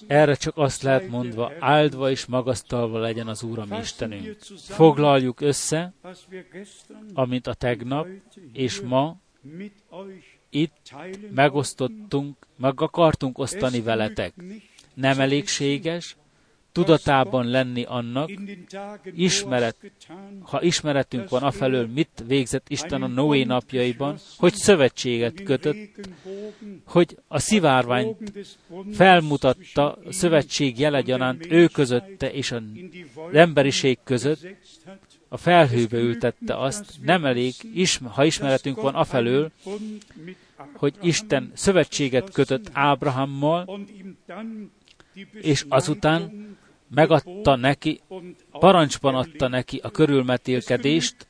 [0.07, 4.37] Erre csak azt lehet mondva, áldva és magasztalva legyen az Úr, mi Istenünk.
[4.57, 5.93] Foglaljuk össze,
[7.15, 8.09] amint a tegnap
[8.53, 9.17] és ma
[10.51, 10.95] itt
[11.31, 14.35] megosztottunk, meg akartunk osztani veletek.
[14.95, 16.17] Nem elégséges,
[16.73, 18.31] tudatában lenni annak,
[19.15, 19.77] ismeret,
[20.41, 26.09] ha ismeretünk van afelől, mit végzett Isten a Noé napjaiban, hogy szövetséget kötött,
[26.87, 28.33] hogy a szivárványt
[28.93, 32.63] felmutatta szövetség jelegyanánt ő közötte és az
[33.33, 34.47] emberiség között,
[35.29, 37.55] a felhőbe ültette azt, nem elég,
[38.05, 39.51] ha ismeretünk van afelől,
[40.75, 43.81] hogy Isten szövetséget kötött Ábrahammal,
[45.33, 46.57] és azután
[46.95, 48.01] megadta neki,
[48.51, 51.27] parancsban adta neki a körülmetélkedést,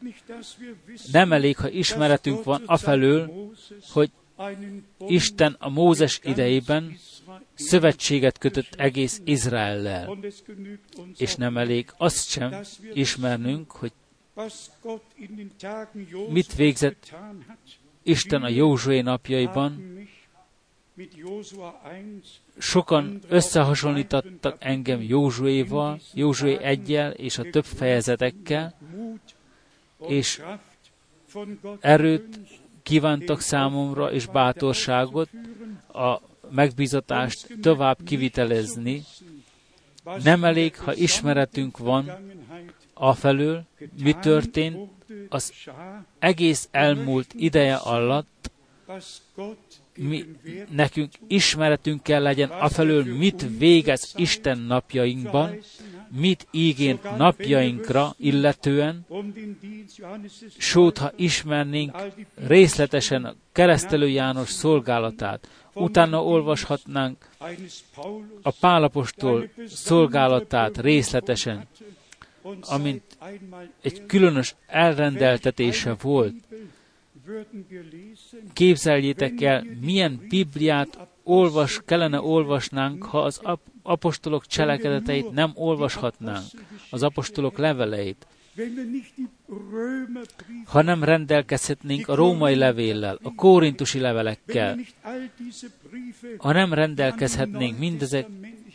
[1.12, 3.52] nem elég, ha ismeretünk van afelől,
[3.92, 4.10] hogy
[5.06, 6.98] Isten a Mózes idejében
[7.54, 10.18] szövetséget kötött egész Izraellel.
[11.16, 12.60] És nem elég azt sem
[12.92, 13.92] ismernünk, hogy
[16.28, 17.14] mit végzett
[18.02, 20.00] Isten a Józsué napjaiban.
[22.58, 28.74] Sokan összehasonlítottak engem Józsuéval, Józsué egyel és a több fejezetekkel,
[30.06, 30.42] és
[31.80, 32.38] erőt
[32.82, 35.28] kívántak számomra és bátorságot
[35.92, 36.20] a
[36.50, 39.02] megbízatást tovább kivitelezni.
[40.22, 42.10] Nem elég, ha ismeretünk van
[42.94, 43.64] afelől,
[44.02, 44.90] mi történt
[45.28, 45.52] az
[46.18, 48.50] egész elmúlt ideje alatt,
[49.96, 50.24] mi,
[50.70, 55.56] nekünk ismeretünk kell legyen afelől, mit végez Isten napjainkban,
[56.16, 59.06] mit ígént napjainkra illetően,
[60.58, 61.96] sőt, ha ismernénk
[62.46, 67.28] részletesen a keresztelő János szolgálatát, utána olvashatnánk
[68.42, 71.66] a Pálapostól szolgálatát részletesen,
[72.60, 73.02] amint
[73.82, 76.34] egy különös elrendeltetése volt.
[78.52, 83.40] Képzeljétek el, milyen Bibliát olvas, kellene olvasnánk, ha az
[83.82, 86.46] apostolok cselekedeteit nem olvashatnánk,
[86.90, 88.26] az apostolok leveleit.
[90.64, 94.78] Ha nem rendelkezhetnénk a római levéllel, a kórintusi levelekkel,
[96.36, 97.78] ha nem rendelkezhetnénk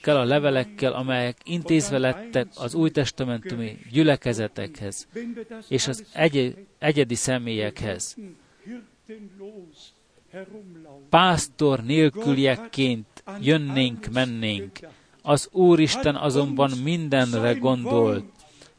[0.08, 5.08] mindezekkel a levelekkel, amelyek intézve lettek az új testamentumi gyülekezetekhez
[5.68, 8.16] és az egy- egyedi személyekhez,
[11.10, 14.80] pásztor nélküliekként jönnénk, mennénk.
[15.22, 18.26] Az Úristen azonban mindenre gondolt.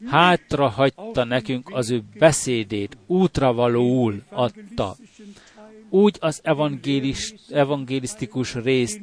[0.05, 4.95] Hátra hagyta nekünk az ő beszédét, útra valóul adta.
[5.89, 9.01] Úgy az evangélis, evangélisztikus részt,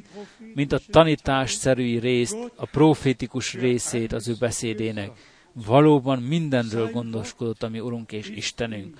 [0.54, 5.10] mint a tanításszerű részt, a profétikus részét az ő beszédének.
[5.52, 8.96] Valóban mindenről gondoskodott a mi Urunk és Istenünk.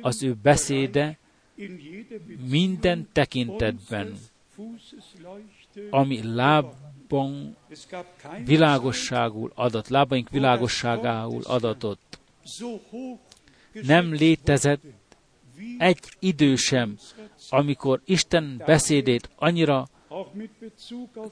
[0.00, 1.18] Az ő beszéde
[2.48, 4.18] minden tekintetben,
[5.90, 7.56] ami lábban
[8.44, 12.18] világosságul adott, lábaink világosságául adatott.
[13.72, 14.82] Nem létezett
[15.78, 16.96] egy idő sem,
[17.50, 19.88] amikor Isten beszédét annyira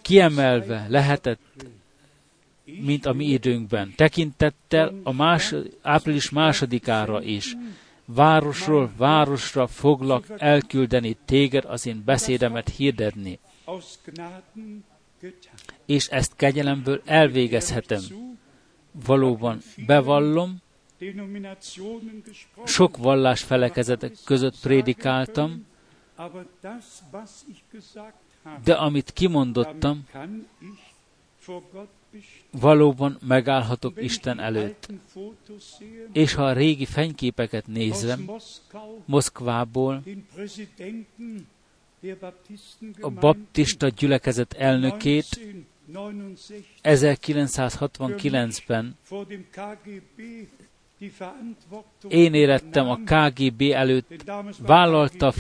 [0.03, 1.41] kiemelve lehetett,
[2.65, 3.93] mint a mi időnkben.
[3.97, 7.57] Tekintettel a más, április másodikára is
[8.05, 13.39] városról városra foglak elküldeni téged az én beszédemet hirdetni.
[15.87, 18.03] És ezt kegyelemből elvégezhetem.
[19.07, 20.57] Valóban bevallom,
[22.65, 25.67] sok vallás felekezetek között prédikáltam,
[28.65, 30.05] de amit kimondottam,
[32.51, 34.89] valóban megállhatok Isten előtt.
[36.13, 38.31] És ha a régi fenyképeket nézem,
[39.05, 40.03] Moszkvából,
[43.01, 45.41] a baptista gyülekezet elnökét
[46.83, 48.97] 1969-ben
[52.09, 54.25] én érettem a KGB előtt,
[54.59, 55.33] vállalta a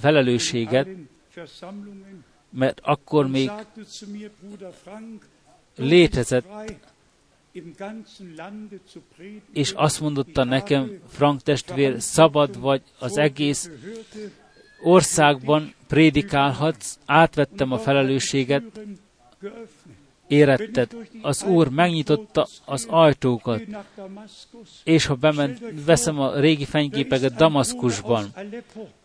[0.00, 0.88] felelősséget,
[2.50, 3.50] mert akkor még
[5.76, 6.46] létezett,
[9.52, 13.70] és azt mondotta nekem, Frank testvér, szabad vagy az egész
[14.82, 18.62] országban prédikálhatsz, átvettem a felelősséget,
[20.28, 20.96] éretted.
[21.22, 23.62] Az Úr megnyitotta az ajtókat,
[24.84, 28.32] és ha bement, veszem a régi fenyképeket Damaszkusban,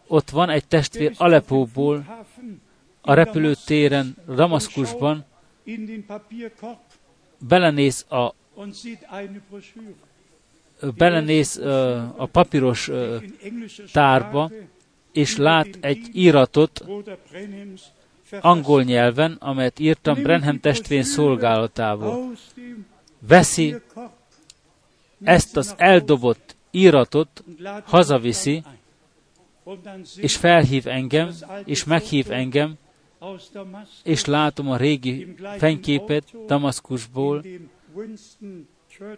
[0.07, 2.25] ott van egy testvér Aleppóból,
[3.01, 5.25] a repülőtéren Damaszkusban,
[7.47, 8.33] belenéz a
[10.97, 11.57] belenéz
[12.15, 12.91] a papíros
[13.91, 14.51] tárba,
[15.11, 16.85] és lát egy íratot
[18.41, 22.31] angol nyelven, amelyet írtam Brenham testvén szolgálatából.
[23.27, 23.75] Veszi
[25.23, 27.43] ezt az eldobott íratot,
[27.83, 28.63] hazaviszi,
[30.15, 31.31] és felhív engem,
[31.65, 32.77] és meghív engem,
[34.03, 37.45] és látom a régi fenyképet Damaszkusból,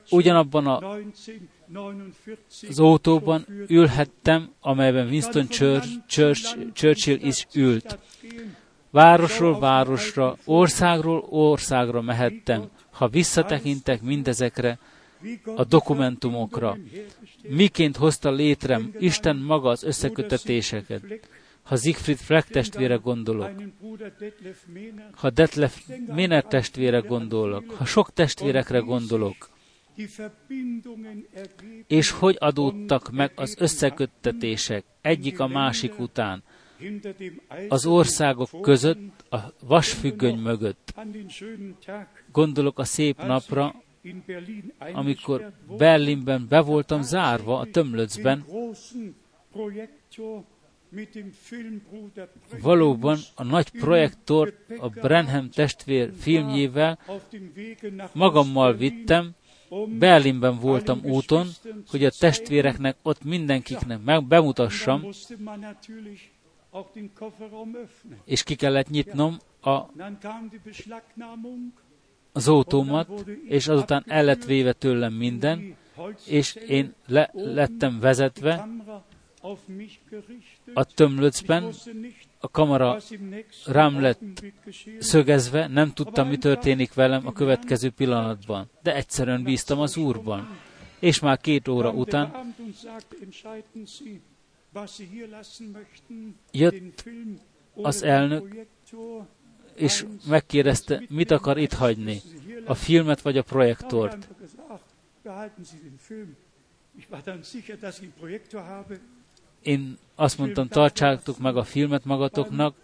[0.09, 0.97] ugyanabban a,
[2.69, 7.97] az autóban ülhettem, amelyben Winston Church, Church, Churchill is ült.
[8.95, 14.79] Városról városra, országról országra mehettem, ha visszatekintek mindezekre,
[15.55, 16.77] a dokumentumokra.
[17.41, 21.01] Miként hozta létre Isten maga az összekötetéseket.
[21.63, 23.51] Ha Siegfried Freck testvére gondolok,
[25.11, 25.81] ha Detlef
[26.13, 29.49] Méner testvére gondolok, ha sok testvérekre gondolok,
[31.87, 36.43] és hogy adódtak meg az összeköttetések egyik a másik után,
[37.69, 40.93] az országok között, a vasfüggöny mögött.
[42.31, 43.75] Gondolok a szép napra,
[44.93, 48.45] amikor Berlinben be voltam zárva a tömlöcben,
[52.61, 56.99] Valóban a nagy projektor a Brenham testvér filmjével
[58.13, 59.31] magammal vittem,
[59.99, 61.47] Berlinben voltam úton,
[61.87, 65.05] hogy a testvéreknek ott mindenkiknek meg bemutassam,
[68.25, 69.69] és ki kellett nyitnom a,
[72.31, 75.75] az autómat, és azután el lett véve tőlem minden,
[76.25, 78.67] és én le, lettem vezetve
[80.73, 81.73] a tömlöcben,
[82.39, 82.97] a kamera
[83.65, 84.43] rám lett
[84.99, 90.47] szögezve, nem tudtam, mi történik velem a következő pillanatban, de egyszerűen bíztam az Úrban.
[90.99, 92.55] És már két óra után
[96.51, 97.03] jött
[97.73, 98.67] az elnök,
[99.75, 102.21] és megkérdezte, mit akar itt hagyni,
[102.65, 104.27] a filmet vagy a projektort.
[109.61, 112.75] Én azt mondtam, tartsátok meg a filmet magatoknak,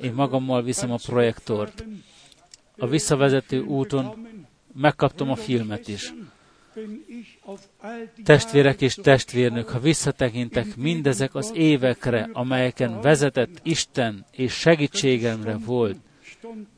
[0.00, 1.84] én magammal viszem a projektort.
[2.78, 4.26] A visszavezető úton
[4.74, 6.12] megkaptam a filmet is.
[8.24, 15.96] Testvérek és testvérnök, ha visszatekintek mindezek az évekre, amelyeken vezetett Isten és segítségemre volt,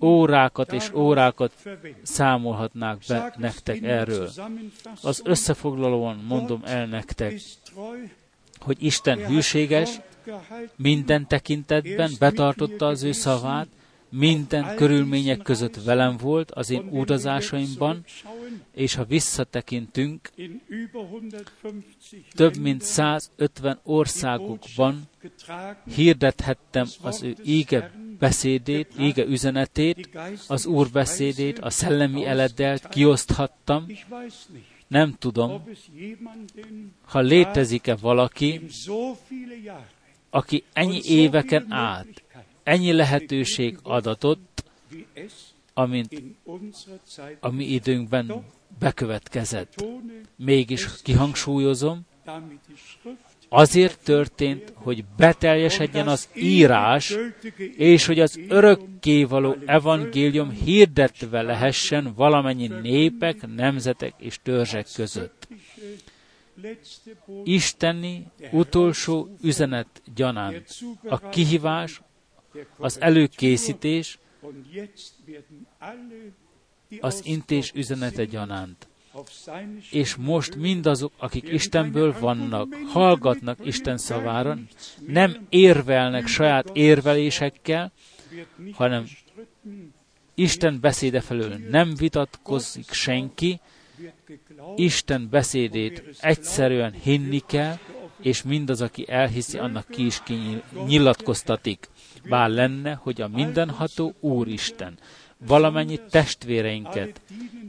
[0.01, 1.53] órákat és órákat
[2.03, 4.31] számolhatnák be nektek erről.
[5.03, 7.41] Az összefoglalóan mondom el nektek,
[8.61, 10.01] hogy Isten hűséges,
[10.77, 13.69] minden tekintetben betartotta az ő szavát,
[14.13, 18.05] minden körülmények között velem volt az én utazásaimban,
[18.75, 20.31] és ha visszatekintünk,
[22.35, 25.09] több mint 150 országokban
[25.95, 30.09] hirdethettem az ő ége beszédét, ége üzenetét,
[30.49, 33.87] az Úr beszédét, a szellemi eleddelt kioszthattam.
[34.89, 35.65] Nem tudom,
[37.05, 38.61] ha létezik-e valaki,
[40.31, 42.22] aki ennyi éveken át
[42.63, 44.65] ennyi lehetőség adatott,
[45.75, 46.23] amint
[47.41, 48.45] a mi időnkben
[48.79, 49.85] bekövetkezett.
[50.37, 52.07] Mégis kihangsúlyozom,
[53.49, 57.17] azért történt, hogy beteljesedjen az írás,
[57.77, 65.49] és hogy az örökkévaló evangélium hirdetve lehessen valamennyi népek, nemzetek és törzsek között.
[67.45, 70.67] Isteni utolsó üzenet gyanánt.
[71.09, 72.01] A kihívás,
[72.77, 74.19] az előkészítés,
[77.01, 78.89] az intés üzenete gyanánt.
[79.91, 84.59] És most mindazok, akik Istenből vannak, hallgatnak Isten szavára,
[85.07, 87.93] nem érvelnek saját érvelésekkel,
[88.73, 89.07] hanem
[90.35, 93.61] Isten beszéde felől nem vitatkozik senki,
[94.77, 97.79] Isten beszédét egyszerűen hinni kell,
[98.23, 101.89] és mindaz, aki elhiszi, annak ki is kinyilatkoztatik.
[102.29, 104.99] Bár lenne, hogy a mindenható Úristen
[105.47, 107.21] valamennyi testvéreinket,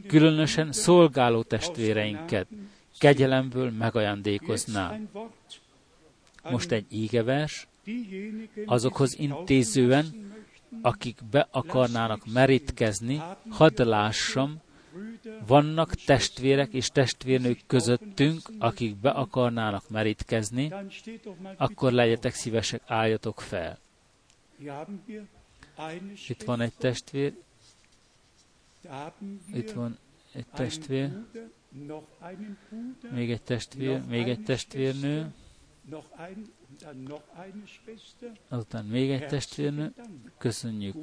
[0.06, 2.46] különösen szolgáló testvéreinket
[2.98, 4.98] kegyelemből megajándékozná.
[6.50, 7.66] Most egy ígevers,
[8.66, 10.32] azokhoz intézően,
[10.82, 14.60] akik be akarnának merítkezni, hadd lássam,
[15.46, 20.72] vannak testvérek és testvérnők közöttünk, akik be akarnának merítkezni,
[21.56, 23.78] akkor legyetek szívesek, álljatok fel.
[26.28, 27.34] Itt van egy testvér,
[29.52, 29.98] itt van
[30.32, 31.10] egy testvér,
[33.10, 35.32] még egy testvér, még egy testvérnő,
[38.48, 39.92] azután még egy testvérnő,
[40.38, 40.96] köszönjük.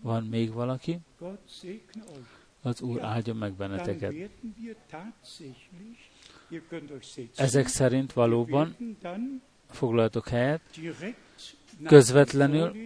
[0.00, 0.98] Van még valaki?
[2.62, 4.14] Az Úr áldja meg benneteket.
[7.36, 8.76] Ezek szerint valóban
[9.70, 10.60] foglaltok helyet,
[11.84, 12.76] közvetlenül,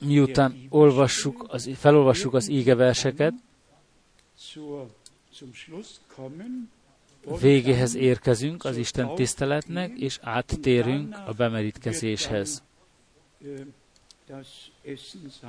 [0.00, 3.34] miután olvassuk az, felolvassuk az ígeverseket,
[7.40, 12.62] végéhez érkezünk az Isten tiszteletnek, és áttérünk a bemerítkezéshez.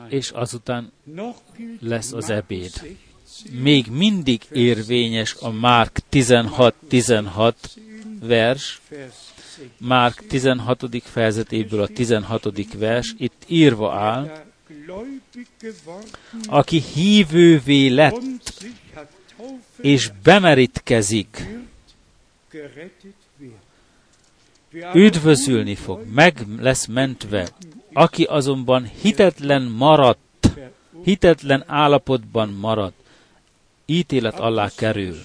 [0.10, 0.91] És azután
[1.80, 2.97] lesz az ebéd.
[3.51, 7.53] Még mindig érvényes a Márk 16-16
[8.19, 8.81] vers,
[9.77, 11.03] Márk 16.
[11.03, 12.73] fejezetéből a 16.
[12.77, 14.43] vers, itt írva áll,
[16.45, 18.65] aki hívővé lett,
[19.81, 21.47] és bemerítkezik,
[24.93, 27.49] üdvözülni fog, meg lesz mentve.
[27.94, 30.49] Aki azonban hitetlen maradt,
[31.03, 32.95] hitetlen állapotban maradt,
[33.86, 35.18] ítélet alá kerül.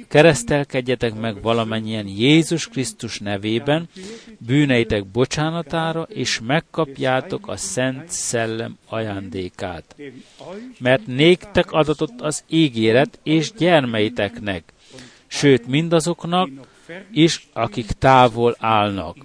[0.07, 3.89] keresztelkedjetek meg valamennyien Jézus Krisztus nevében,
[4.37, 9.95] bűneitek bocsánatára, és megkapjátok a Szent Szellem ajándékát.
[10.79, 14.73] Mert néktek adatott az ígéret, és gyermeiteknek,
[15.27, 16.49] sőt mindazoknak
[17.11, 19.15] is, akik távol állnak,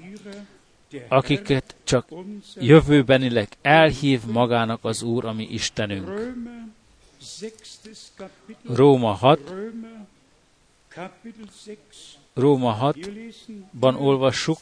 [1.09, 2.09] akiket csak
[2.55, 6.11] jövőbenileg elhív magának az Úr, ami Istenünk.
[8.67, 9.53] Róma 6,
[12.35, 14.59] Róma 6-ban olvassuk,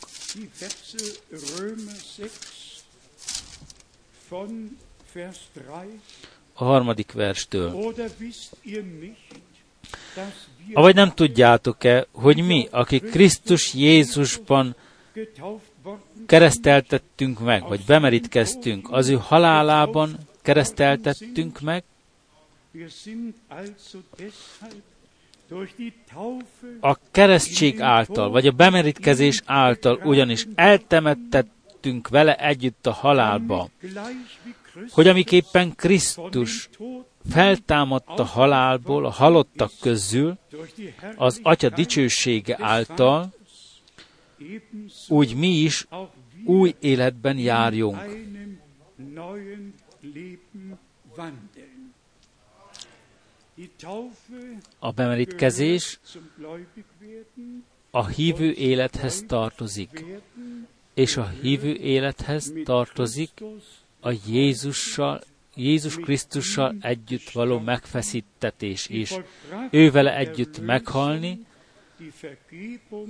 [6.53, 7.95] a harmadik verstől.
[10.73, 14.77] Avagy nem tudjátok-e, hogy mi, akik Krisztus Jézusban
[16.27, 21.85] kereszteltettünk meg, vagy bemerítkeztünk, az ő halálában kereszteltettünk meg,
[26.81, 33.69] a keresztség által, vagy a bemerítkezés által ugyanis eltemettettünk vele együtt a halálba,
[34.91, 36.69] hogy amiképpen Krisztus
[37.31, 40.39] feltámadt a halálból, a halottak közül,
[41.17, 43.33] az Atya dicsősége által,
[45.09, 45.86] úgy mi is
[46.44, 47.98] új életben járjunk.
[54.78, 56.01] A bemerítkezés
[57.90, 60.05] a hívő élethez tartozik,
[60.94, 63.31] és a hívő élethez tartozik
[64.01, 65.20] a Jézussal,
[65.55, 69.14] Jézus Krisztussal együtt való megfeszítetés is.
[69.70, 71.47] Ővele együtt meghalni,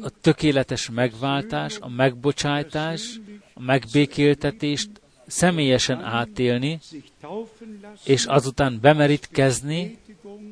[0.00, 3.20] a tökéletes megváltás, a megbocsájtás,
[3.54, 4.90] a megbékéltetést
[5.26, 6.78] személyesen átélni,
[8.04, 9.98] és azután bemerítkezni,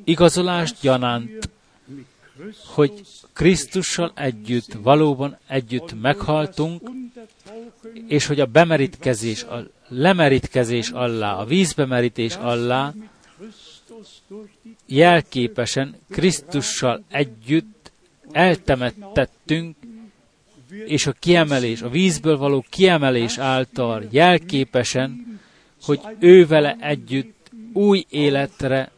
[0.03, 1.49] igazolást gyanánt,
[2.65, 3.01] hogy
[3.33, 6.89] Krisztussal együtt, valóban együtt meghaltunk,
[8.07, 12.93] és hogy a bemerítkezés, a lemerítkezés allá, a vízbemerítés allá
[14.85, 17.80] jelképesen Krisztussal együtt
[18.31, 19.75] eltemettettünk,
[20.85, 25.39] és a kiemelés, a vízből való kiemelés által jelképesen,
[25.83, 28.91] hogy ő vele együtt új életre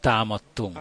[0.00, 0.78] támadtunk.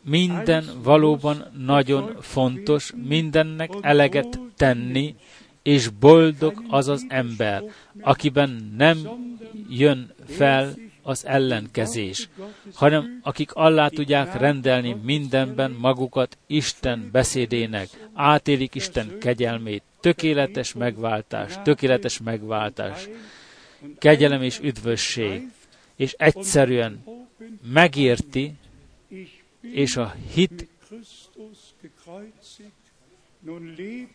[0.00, 5.14] Minden valóban nagyon fontos, mindennek eleget tenni,
[5.62, 7.62] és boldog az az ember,
[8.00, 8.98] akiben nem
[9.68, 10.74] jön fel
[11.06, 12.28] az ellenkezés,
[12.74, 22.20] hanem akik allá tudják rendelni mindenben magukat Isten beszédének, átélik Isten kegyelmét, tökéletes megváltás, tökéletes
[22.20, 23.08] megváltás,
[23.98, 25.50] kegyelem és üdvösség,
[25.96, 27.04] és egyszerűen
[27.72, 28.52] megérti,
[29.60, 30.68] és a hit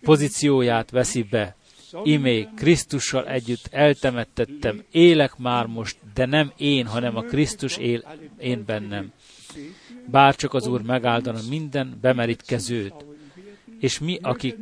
[0.02, 1.56] pozícióját veszi be.
[2.04, 8.04] Imé Krisztussal együtt eltemettettem, élek már most, de nem én, hanem a Krisztus él
[8.40, 9.12] én bennem.
[10.06, 13.06] Bárcsak az Úr megáldana minden bemerítkezőt,
[13.80, 14.58] és mi, akik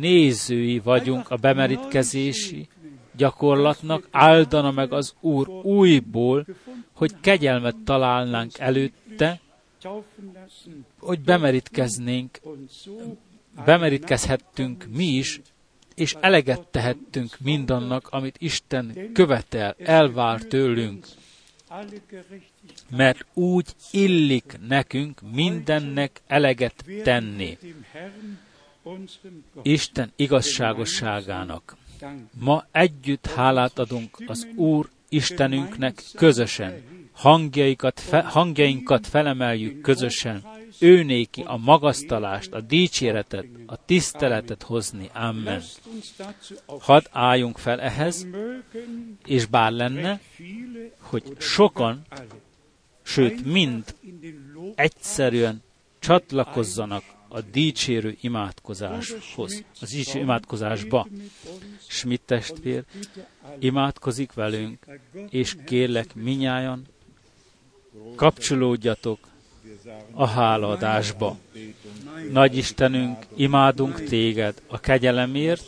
[0.00, 2.68] nézői vagyunk a bemerítkezési
[3.16, 6.46] gyakorlatnak, áldana meg az Úr újból,
[6.92, 9.40] hogy kegyelmet találnánk előtte,
[10.98, 12.40] hogy bemerítkeznénk,
[13.64, 15.40] bemerítkezhettünk mi is,
[16.02, 21.06] és eleget tehettünk mindannak, amit Isten követel, elvár tőlünk.
[22.90, 27.58] Mert úgy illik nekünk mindennek eleget tenni.
[29.62, 31.76] Isten igazságosságának.
[32.40, 36.82] Ma együtt hálát adunk az Úr Istenünknek közösen.
[37.12, 40.44] Hangjaikat, fe, hangjainkat felemeljük közösen.
[40.78, 45.10] Ő néki a magasztalást, a dicséretet, a tiszteletet hozni.
[45.12, 45.62] Amen.
[46.66, 48.26] Hadd álljunk fel ehhez,
[49.24, 50.20] és bár lenne,
[51.00, 52.06] hogy sokan,
[53.02, 53.94] sőt mind
[54.74, 55.62] egyszerűen
[55.98, 61.08] csatlakozzanak a dicsérő imádkozáshoz, az dicsérő imádkozásba.
[61.86, 62.84] Schmidt testvér
[63.58, 64.86] imádkozik velünk,
[65.28, 66.86] és kérlek minnyájan,
[68.16, 69.18] kapcsolódjatok
[70.12, 71.36] a hálaadásba.
[72.30, 75.64] Nagy Istenünk, imádunk téged a kegyelemért,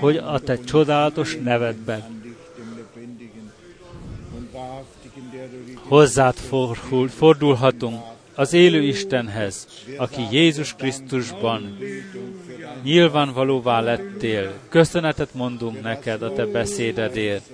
[0.00, 2.24] hogy a te csodálatos nevedben
[5.88, 6.34] hozzád
[7.08, 8.00] fordulhatunk
[8.34, 9.66] az élő Istenhez,
[9.96, 11.78] aki Jézus Krisztusban
[12.82, 14.52] nyilvánvalóvá lettél.
[14.68, 17.50] Köszönetet mondunk neked a te beszédedért.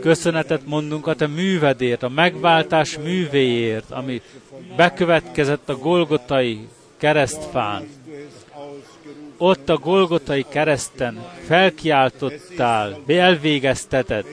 [0.00, 4.22] Köszönetet mondunk a te művedért, a megváltás művéért, ami
[4.76, 7.88] bekövetkezett a Golgotai keresztfán.
[9.36, 14.26] Ott a Golgotai kereszten felkiáltottál, elvégeztetett.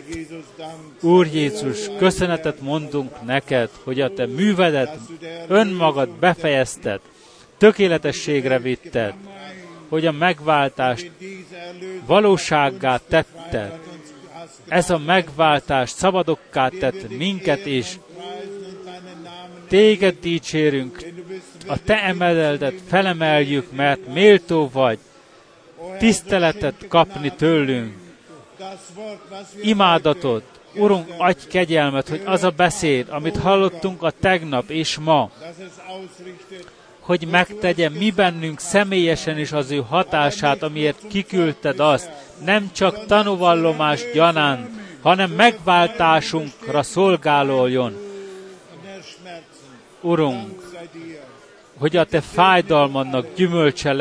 [1.01, 4.97] Úr Jézus, köszönetet mondunk neked, hogy a te művedet
[5.47, 6.99] önmagad befejezted,
[7.57, 9.13] tökéletességre vitted,
[9.89, 11.11] hogy a megváltást
[12.05, 13.88] valósággá tetted.
[14.69, 17.99] Ez a megváltás szabadokká tett minket is.
[19.67, 21.03] Téged dicsérünk,
[21.67, 24.99] a te emeleldet felemeljük, mert méltó vagy
[25.97, 27.93] tiszteletet kapni tőlünk.
[29.61, 30.43] Imádatot,
[30.75, 35.29] Urunk, adj kegyelmet, hogy az a beszéd, amit hallottunk a tegnap és ma,
[36.99, 42.09] hogy megtegye mi bennünk személyesen is az ő hatását, amiért kiküldted azt,
[42.45, 44.69] nem csak tanúvallomás gyanánt,
[45.01, 47.93] hanem megváltásunkra szolgáloljon.
[50.01, 50.69] Urunk,
[51.77, 53.93] hogy a te fájdalmadnak gyümölcse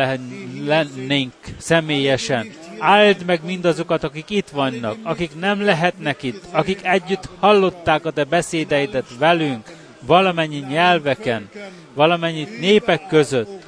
[0.64, 2.52] lennénk személyesen.
[2.78, 8.24] Áld meg mindazokat, akik itt vannak, akik nem lehetnek itt, akik együtt hallották a te
[8.24, 11.48] beszédeidet velünk, valamennyi nyelveken,
[11.94, 13.66] valamennyi népek között,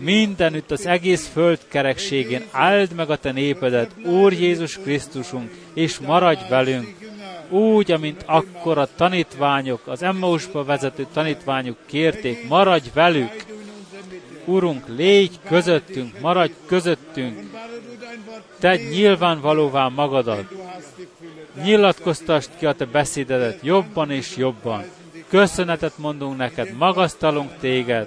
[0.00, 6.48] mindenütt az egész föld kerekségén áld meg a te népedet, Úr Jézus Krisztusunk, és maradj
[6.48, 6.96] velünk,
[7.48, 13.46] úgy, amint akkor a tanítványok, az Emmausba vezető tanítványok kérték, maradj velük,
[14.44, 17.38] Urunk, légy közöttünk, maradj közöttünk,
[18.58, 20.44] te nyilvánvalóvá magadat,
[21.62, 24.84] nyilatkoztasd ki a te beszédedet jobban és jobban.
[25.28, 28.06] Köszönetet mondunk neked, magasztalunk téged,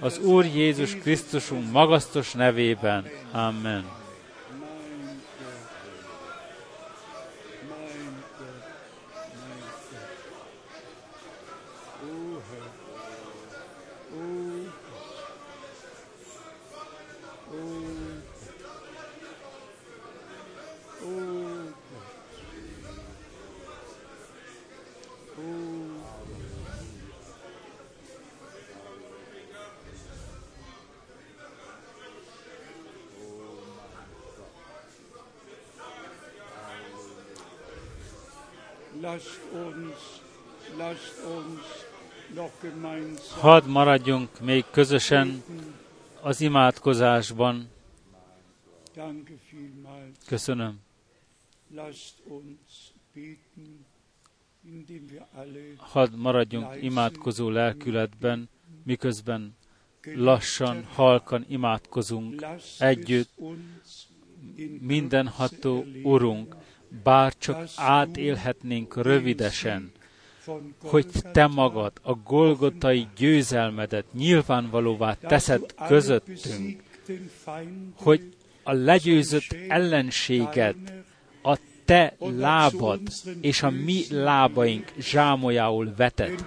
[0.00, 3.06] az Úr Jézus Krisztusunk magasztos nevében.
[3.32, 4.03] Amen.
[43.40, 45.42] Hadd maradjunk még közösen
[46.20, 47.68] az imádkozásban.
[50.26, 50.80] Köszönöm.
[55.76, 58.48] Hadd maradjunk imádkozó lelkületben,
[58.84, 59.56] miközben
[60.14, 62.46] lassan, halkan imádkozunk
[62.78, 63.30] együtt,
[64.80, 66.56] mindenható Urunk,
[67.02, 69.92] bár csak átélhetnénk rövidesen,
[70.82, 76.82] hogy Te magad a Golgotai győzelmedet nyilvánvalóvá teszed közöttünk,
[77.96, 80.76] hogy a legyőzött ellenséget
[81.42, 83.00] a Te lábad
[83.40, 86.44] és a mi lábaink zsámolyául veted,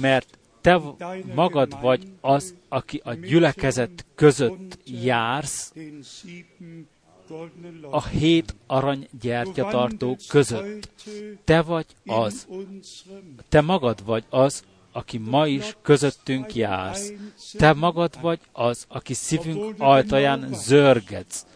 [0.00, 0.80] mert te
[1.34, 5.72] magad vagy az, aki a gyülekezet között jársz,
[7.90, 10.88] a hét arany gyertyatartó között.
[11.44, 12.46] Te vagy az,
[13.48, 17.12] te magad vagy az, aki ma is közöttünk jársz.
[17.52, 21.46] Te magad vagy az, aki szívünk ajtaján zörgetsz.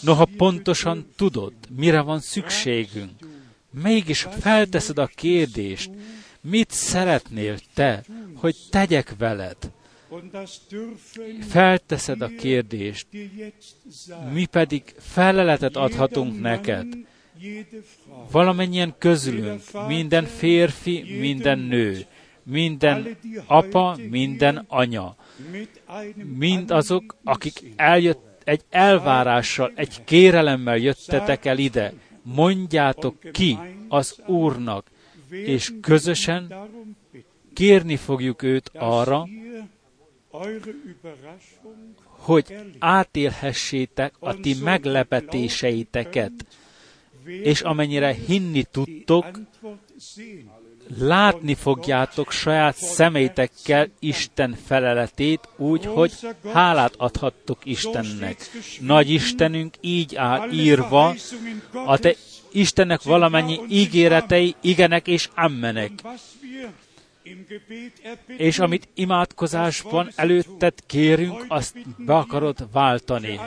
[0.00, 3.10] Noha pontosan tudod, mire van szükségünk,
[3.70, 5.90] mégis felteszed a kérdést,
[6.40, 9.56] mit szeretnél te, hogy tegyek veled?
[11.48, 13.06] Felteszed a kérdést,
[14.32, 16.86] mi pedig feleletet adhatunk neked.
[18.30, 22.06] Valamennyien közülünk, minden férfi, minden nő,
[22.42, 23.16] minden
[23.46, 25.16] apa, minden anya,
[26.36, 33.58] mind azok, akik eljött, egy elvárással, egy kérelemmel jöttetek el ide, mondjátok ki
[33.88, 34.86] az Úrnak,
[35.30, 36.54] és közösen
[37.54, 39.26] kérni fogjuk őt arra,
[42.06, 46.32] hogy átélhessétek a ti meglepetéseiteket,
[47.24, 49.26] és amennyire hinni tudtok,
[50.98, 56.12] látni fogjátok saját szemeitekkel Isten feleletét úgy, hogy
[56.52, 58.50] hálát adhattok Istennek.
[58.80, 61.14] Nagy Istenünk így áll írva,
[61.86, 62.14] a te
[62.52, 65.90] Istennek valamennyi ígéretei igenek és ammenek
[68.36, 73.40] és amit imádkozásban előtted kérünk, azt be akarod váltani.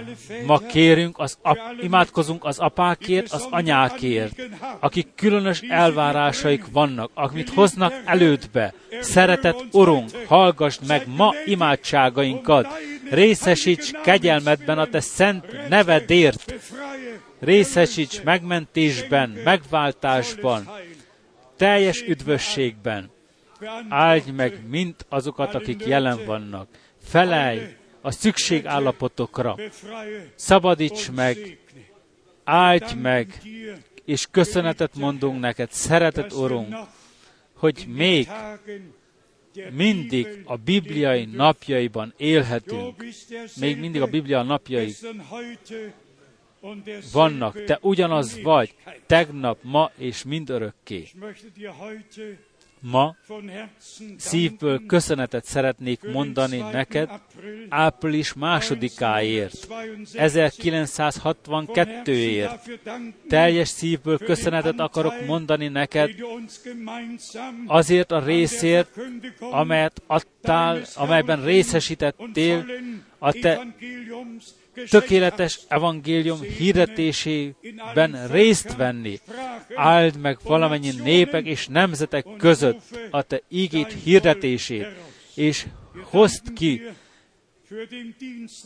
[0.45, 4.41] Ma kérünk, az ap, imádkozunk az apákért, az anyákért,
[4.79, 8.73] akik különös elvárásaik vannak, amit hoznak elődbe.
[9.01, 12.67] Szeretett Urunk, hallgassd meg ma imádságainkat,
[13.09, 16.53] részesíts kegyelmedben a te szent nevedért,
[17.39, 20.69] részesíts megmentésben, megváltásban,
[21.57, 23.13] teljes üdvösségben
[23.89, 26.67] áldj meg mind azokat, akik jelen vannak.
[27.01, 29.55] Felelj a szükségállapotokra.
[30.35, 31.59] Szabadíts meg,
[32.43, 33.41] áldj meg,
[34.05, 36.75] és köszönetet mondunk neked, szeretet Urunk,
[37.55, 38.27] hogy még
[39.71, 43.05] mindig a bibliai napjaiban élhetünk.
[43.59, 44.95] Még mindig a biblia napjai
[47.11, 47.63] vannak.
[47.63, 48.75] Te ugyanaz vagy,
[49.05, 51.07] tegnap, ma és mindörökké
[52.91, 53.15] ma
[54.17, 57.09] szívből köszönetet szeretnék mondani neked
[57.69, 59.67] április másodikáért,
[60.13, 62.79] 1962-ért.
[63.27, 66.11] Teljes szívből köszönetet akarok mondani neked
[67.67, 68.89] azért a részért,
[69.39, 72.65] amelyet adtál, amelyben részesítettél
[73.17, 73.67] a te
[74.89, 79.19] tökéletes evangélium hirdetésében részt venni.
[79.75, 82.81] Áld meg valamennyi népek és nemzetek között
[83.11, 84.87] a te ígét hirdetését,
[85.35, 85.65] és
[86.03, 86.81] hozd ki,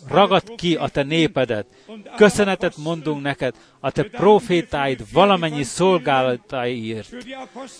[0.07, 1.65] ragad ki a te népedet.
[2.15, 7.15] Köszönetet mondunk neked a te profétáid valamennyi szolgálataiért.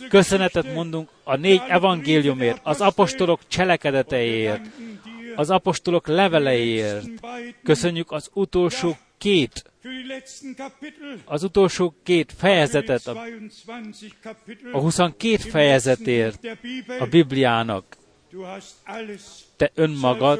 [0.09, 4.61] Köszönetet mondunk a négy evangéliumért, az apostolok cselekedeteiért,
[5.39, 7.07] az apostolok leveleiért.
[7.63, 9.63] Köszönjük az utolsó két
[11.25, 13.23] az utolsó két fejezetet, a,
[14.71, 16.47] a 22 fejezetért
[16.99, 17.97] a Bibliának.
[19.55, 20.39] Te önmagad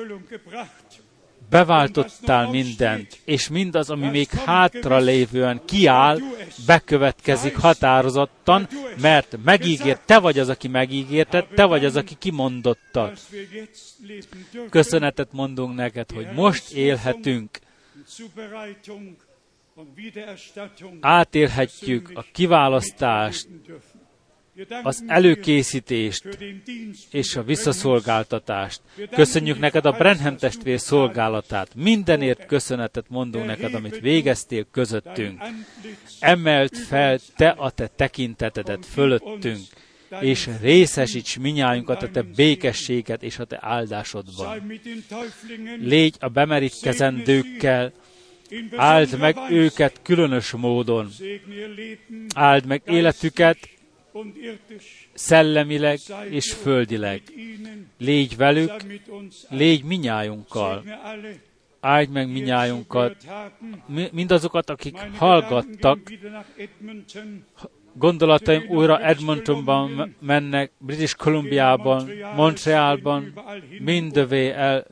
[1.50, 6.18] beváltottál mindent, és mindaz, ami még hátra lévően kiáll,
[6.66, 8.68] bekövetkezik határozottan,
[9.02, 13.12] mert megígért, te vagy az, aki megígérted, te vagy az, aki kimondotta.
[14.70, 17.60] Köszönetet mondunk neked, hogy most élhetünk,
[21.02, 23.48] átélhetjük a kiválasztást,
[24.84, 26.28] az előkészítést
[27.12, 28.82] és a visszaszolgáltatást.
[29.12, 31.76] Köszönjük neked a Brenham testvér szolgálatát.
[31.76, 35.42] Mindenért köszönetet mondunk neked, amit végeztél közöttünk.
[36.20, 39.62] Emelt fel te a te tekintetedet fölöttünk,
[40.20, 44.80] és részesíts minnyájunkat a te békességet és a te áldásodban.
[45.82, 47.92] Légy a bemerítkezendőkkel,
[48.76, 51.10] áld meg őket különös módon,
[52.36, 53.58] áld meg életüket.
[55.14, 56.00] Szellemileg
[56.30, 57.22] és földileg.
[57.98, 58.72] Légy velük,
[59.50, 61.34] légy minnyájunkkal, Segne alle,
[61.80, 63.16] áld meg minnyájunkat,
[64.12, 66.00] mindazokat, akik hallgattak,
[67.94, 73.34] gondolataim újra Edmontonban me- mennek, British Columbiában, Montrealban,
[73.80, 74.86] mindövé el,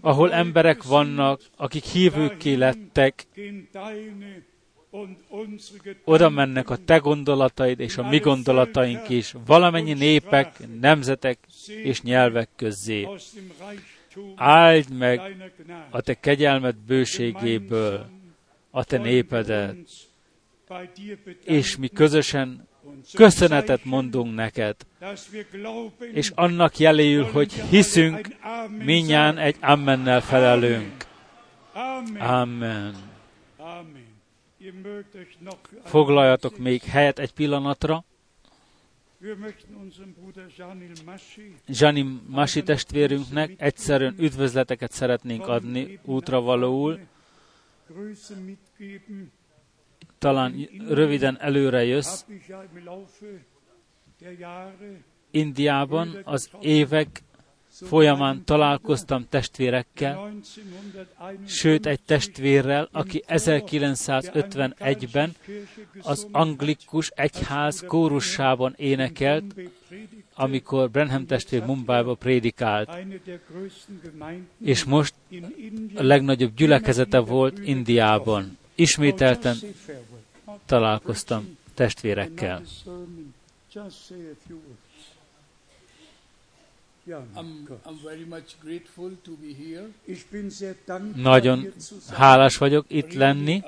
[0.00, 3.26] ahol emberek vannak, akik hívőké lettek,
[6.04, 12.48] oda mennek a te gondolataid és a mi gondolataink is, valamennyi népek, nemzetek és nyelvek
[12.56, 13.08] közzé.
[14.36, 15.20] Áld meg
[15.90, 18.06] a te kegyelmed bőségéből
[18.70, 19.76] a te népedet,
[21.44, 22.68] és mi közösen
[23.12, 24.76] köszönetet mondunk neked,
[26.12, 28.28] és annak jeléül, hogy hiszünk,
[28.78, 31.04] minnyán egy ammennel felelünk.
[32.18, 33.13] Amen.
[35.84, 38.04] Foglaljatok még helyet egy pillanatra.
[41.68, 46.98] Zsani Masi testvérünknek egyszerűen üdvözleteket szeretnénk adni útra valóul.
[50.18, 52.24] Talán röviden előre jössz.
[55.30, 57.22] Indiában az évek
[57.82, 65.34] folyamán találkoztam testvérekkel, 1951 sőt egy testvérrel, aki 1951-ben
[66.02, 69.54] az anglikus egyház kórussában énekelt,
[70.34, 72.90] amikor Brenham testvér Mumbaiba prédikált,
[74.64, 75.14] és most
[75.94, 78.58] a legnagyobb gyülekezete volt Indiában.
[78.74, 79.56] Ismételten
[80.66, 82.62] találkoztam testvérekkel.
[91.14, 91.72] Nagyon
[92.10, 93.62] hálás vagyok itt lenni.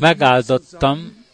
[0.00, 1.24] Megáldottam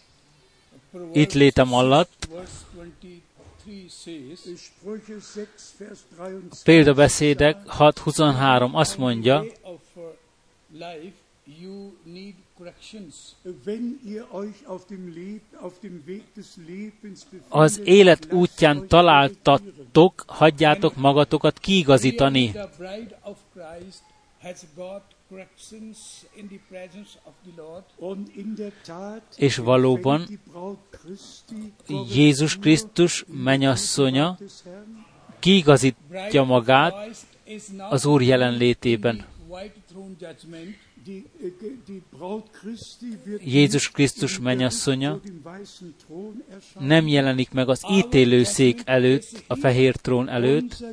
[1.12, 2.28] itt létem alatt.
[2.30, 5.48] Verse 23 says, Sprüche 6,
[5.78, 6.48] Vers 23.
[6.64, 9.44] Példabeszédek 6.23 azt mondja,
[17.48, 22.52] az élet útján euch találtatok, hagyjátok magatokat kiigazítani.
[29.36, 30.28] És valóban
[32.14, 33.24] Jézus Krisztus
[34.64, 35.04] Herrn,
[35.38, 36.94] kiigazítja magát
[37.90, 39.33] az Úr jelenlétében.
[43.26, 45.20] Äh, Jézus Krisztus erscheinen.
[46.78, 50.84] nem jelenik meg az ítélőszék előtt, a fehér trón előtt,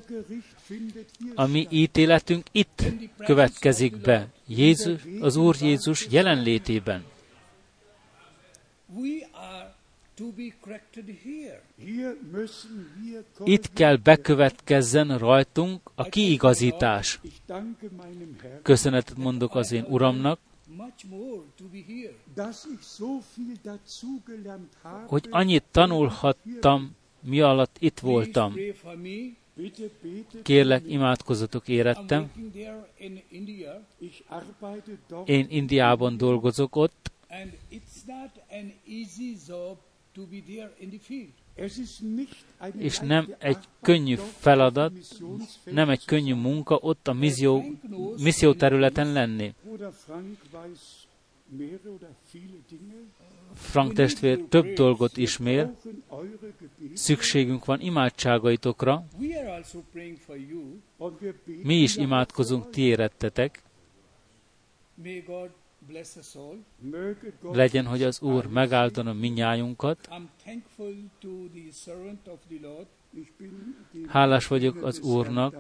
[1.36, 2.84] a mi ítéletünk itt
[3.18, 4.28] következik be.
[4.48, 7.04] Jézus, az Úr Jézus jelenlétében.
[13.44, 17.20] Itt kell bekövetkezzen rajtunk a kiigazítás.
[18.62, 20.40] Köszönetet mondok az én Uramnak,
[25.06, 28.56] hogy annyit tanulhattam, mi alatt itt voltam.
[30.44, 32.32] Kérlek, imádkozatok I'm érettem.
[35.26, 37.12] Én Indiában dolgozok ott,
[42.78, 44.94] és nem egy könnyű feladat,
[45.64, 47.64] nem egy könnyű munka ott a misszió,
[48.18, 49.54] misszió területen lenni.
[53.54, 55.72] Frank testvér több dolgot ismér,
[56.94, 59.06] szükségünk van imádságaitokra,
[61.64, 63.64] mi is imádkozunk, ti érettetek,
[67.42, 70.10] Legyen, hogy az Úr megáldjon minnyájunkat.
[74.08, 75.56] Hálás vagyok az Úrnak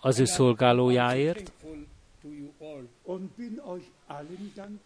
[0.00, 1.52] az ő szolgálójáért,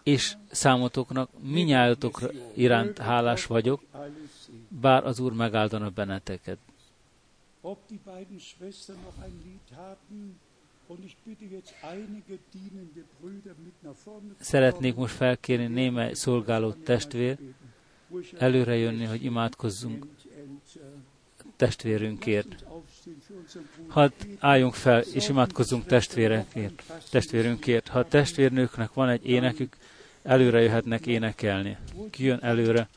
[0.03, 3.83] és számotoknak, minnyájatokra iránt hálás vagyok,
[4.69, 6.59] bár az Úr megáldana benneteket.
[14.39, 17.39] Szeretnék most felkérni némely szolgáló testvér
[18.39, 20.07] előre jönni, hogy imádkozzunk
[21.57, 22.65] testvérünkért.
[23.87, 27.89] Hadd álljunk fel és imádkozzunk testvérekért, testvérünkért.
[27.89, 29.77] Ha a testvérnőknek van egy énekük,
[30.23, 31.77] előre jöhetnek énekelni.
[32.11, 32.89] Ki jön előre?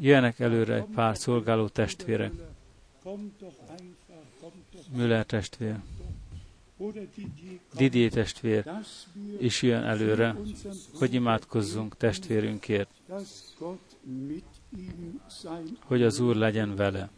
[0.00, 2.32] Jöjjenek előre egy pár szolgáló testvérek.
[4.94, 5.76] Müller testvér,
[7.76, 8.70] Didier testvér
[9.38, 10.36] is jön előre,
[10.94, 12.88] hogy imádkozzunk testvérünkért,
[15.84, 17.10] hogy az Úr legyen vele.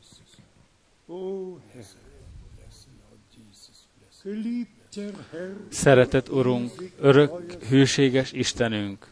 [5.69, 6.71] Szeretett Urunk,
[7.01, 9.07] örök, hűséges Istenünk,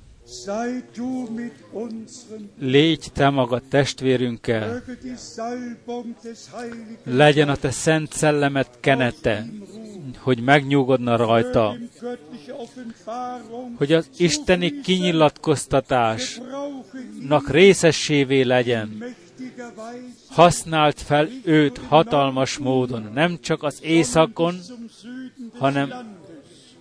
[2.59, 4.83] légy Te magad testvérünkkel,
[7.05, 9.47] legyen a Te szent szellemet kenete,
[10.19, 11.77] hogy megnyugodna rajta,
[13.77, 19.05] hogy az isteni kinyilatkoztatásnak részessévé legyen.
[20.29, 24.55] Használt fel őt hatalmas módon, nem csak az északon,
[25.59, 25.93] hanem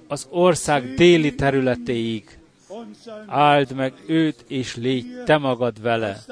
[0.08, 2.38] az ország déli területéig.
[3.28, 6.24] Áld meg őt, és légy te magad vele.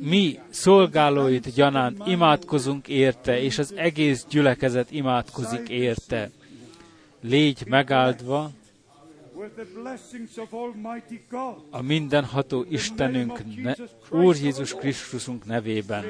[0.00, 6.30] Mi, szolgálóit gyanánt imádkozunk érte, és az egész gyülekezet imádkozik érte.
[7.20, 8.50] Légy megáldva
[11.70, 13.74] a mindenható Istenünk, ne,
[14.10, 16.04] Úr Jézus Krisztusunk nevében.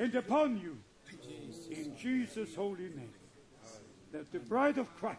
[0.00, 0.89] and upon you.
[2.00, 3.12] Jesus' holy name.
[4.12, 5.18] That the bride of Christ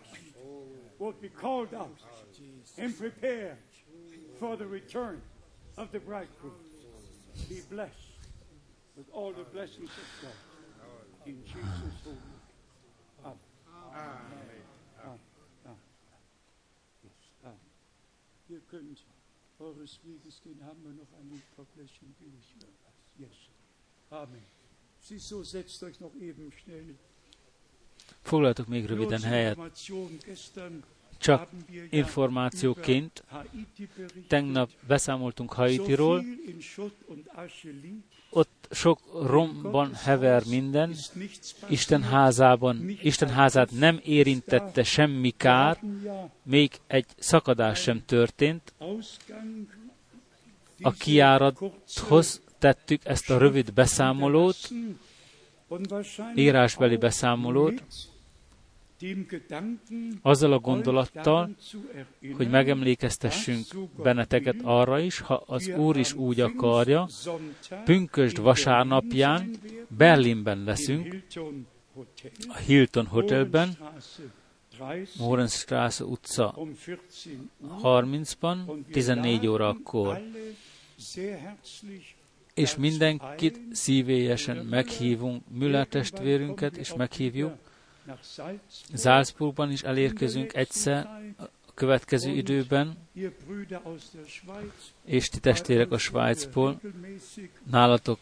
[0.99, 1.97] will be called out
[2.77, 3.57] and prepared
[4.39, 5.21] for the return
[5.77, 6.53] of the bridegroom.
[7.47, 7.95] Be blessed
[8.97, 10.31] with all the blessings of God.
[11.25, 12.31] In Jesus' holy name.
[13.23, 13.37] Amen.
[13.93, 15.19] Amen.
[15.65, 15.77] Amen.
[17.03, 17.11] Yes.
[17.45, 17.55] Amen.
[18.49, 19.05] Ihr könnt
[19.59, 20.59] eures Weges gehen.
[20.65, 22.13] Haben wir noch ein Lied, Frau Bläschchen?
[22.19, 22.93] Billig oder was?
[23.17, 23.49] Yes.
[24.09, 24.60] Amen.
[28.21, 29.57] Foglaltok még röviden helyet.
[31.17, 31.49] Csak
[31.89, 33.23] információként.
[34.27, 36.23] tegnap beszámoltunk Haitiról,
[38.29, 40.95] ott sok romban hever minden,
[41.69, 45.79] Isten házában, Isten házát nem érintette semmi kár,
[46.43, 48.73] még egy szakadás sem történt.
[50.81, 54.69] A kiárathoz tettük ezt a rövid beszámolót,
[56.35, 57.83] írásbeli beszámolót,
[60.21, 61.55] azzal a gondolattal,
[62.33, 63.65] hogy megemlékeztessünk
[64.03, 67.07] benneteket arra is, ha az Úr is úgy akarja,
[67.85, 69.51] pünkösd vasárnapján
[69.87, 71.23] Berlinben leszünk,
[72.47, 73.77] a Hilton Hotelben,
[75.17, 80.21] Mohrenstraße utca um 14 Uhr 30-ban, 14 órakor.
[82.53, 87.53] És mindenkit szívélyesen meghívunk, Müller testvérünket is meghívjuk.
[88.95, 91.07] Salzburgban is elérkezünk egyszer
[91.37, 92.97] a következő időben,
[95.05, 96.79] és ti testvérek a Svájcból,
[97.71, 98.19] nálatok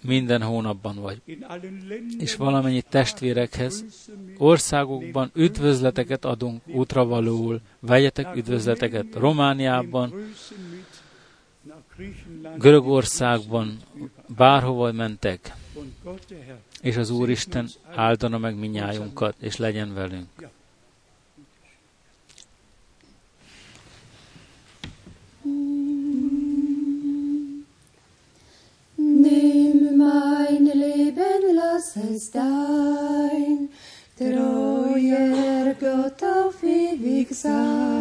[0.00, 1.22] minden hónapban vagy.
[2.18, 3.84] És valamennyi testvérekhez,
[4.38, 10.14] országokban üdvözleteket adunk útravalóul, vegyetek üdvözleteket Romániában,
[12.58, 13.78] Görögországban,
[14.36, 15.54] bárhova mentek,
[16.80, 20.28] és az Úristen áldana meg minnyájunkat, és legyen velünk.
[28.94, 33.70] Nimm mein Leben, lass es dein
[34.14, 37.99] treuer Gott auf ewig sein.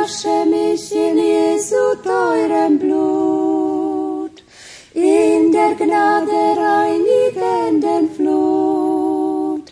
[0.00, 4.42] Wasche mich in Jesu teurem Blut,
[4.94, 9.66] in der Gnade reinigenden Flut.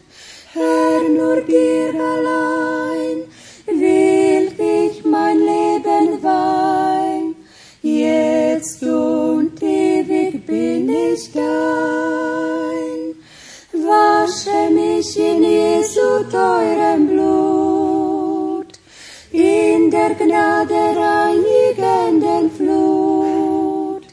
[0.53, 3.19] Herr, nur dir allein
[3.67, 7.37] will ich mein Leben weihen,
[7.81, 13.15] jetzt und ewig bin ich dein.
[13.73, 16.78] Wasche mich in Jesu teurem
[20.67, 24.05] der reinigenden Flut.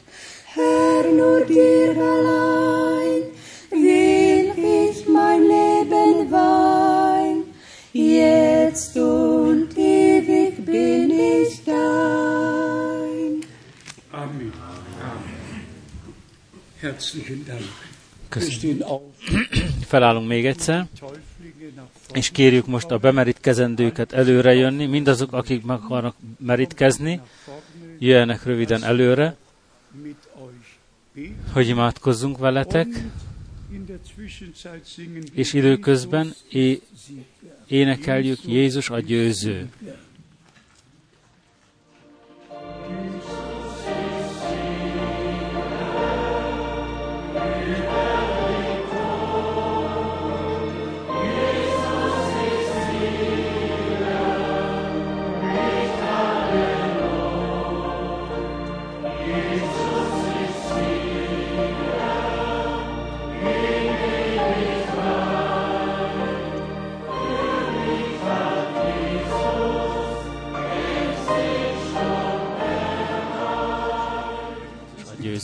[0.54, 3.22] Herr, nur dir allein
[3.70, 7.44] will ich mein Leben weihen,
[7.92, 13.44] jetzt und ewig bin ich dein.
[14.12, 14.52] Amen.
[16.80, 17.60] Herzlichen Dank.
[17.60, 18.52] Wir Köszönöm.
[18.58, 19.02] stehen auf,
[19.88, 20.86] Felállunk még egyszer.
[22.16, 24.86] És kérjük most a bemerítkezendőket előre jönni.
[24.86, 27.20] Mindazok, akik meg akarnak merítkezni,
[27.98, 29.36] jöjjenek röviden előre,
[31.52, 32.86] hogy imádkozzunk veletek,
[35.32, 36.82] és időközben é-
[37.66, 39.68] énekeljük Jézus a győző.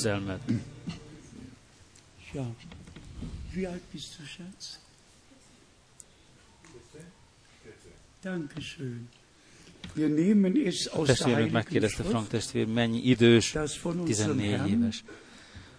[0.03, 0.41] Győzelmet.
[2.33, 2.55] Ja.
[3.55, 4.81] Wie alt bist du, Schatz?
[8.23, 9.09] Dankeschön.
[9.95, 14.59] Wir nehmen es aus der Testvérünk megkérdezte Frank testvér, mennyi idős, das von unserem 14
[14.59, 14.83] Herrn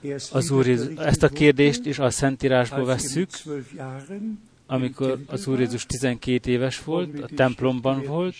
[0.02, 0.32] éves.
[0.32, 0.68] Az Úr
[0.98, 6.84] ezt a kérdést is a Szentírásból vesszük, 12 Jahren amikor az Úr Jézus 12 éves
[6.84, 8.36] volt, a templomban volt,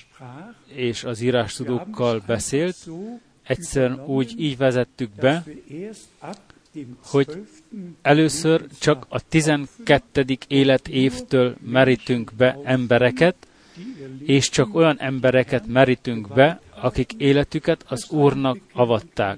[0.66, 2.76] és az írástudókkal beszélt,
[3.44, 5.44] egyszer úgy így vezettük be,
[7.04, 7.48] hogy
[8.02, 10.26] először csak a 12.
[10.48, 13.36] életévtől merítünk be embereket,
[14.26, 19.38] és csak olyan embereket merítünk be, akik életüket az Úrnak avatták.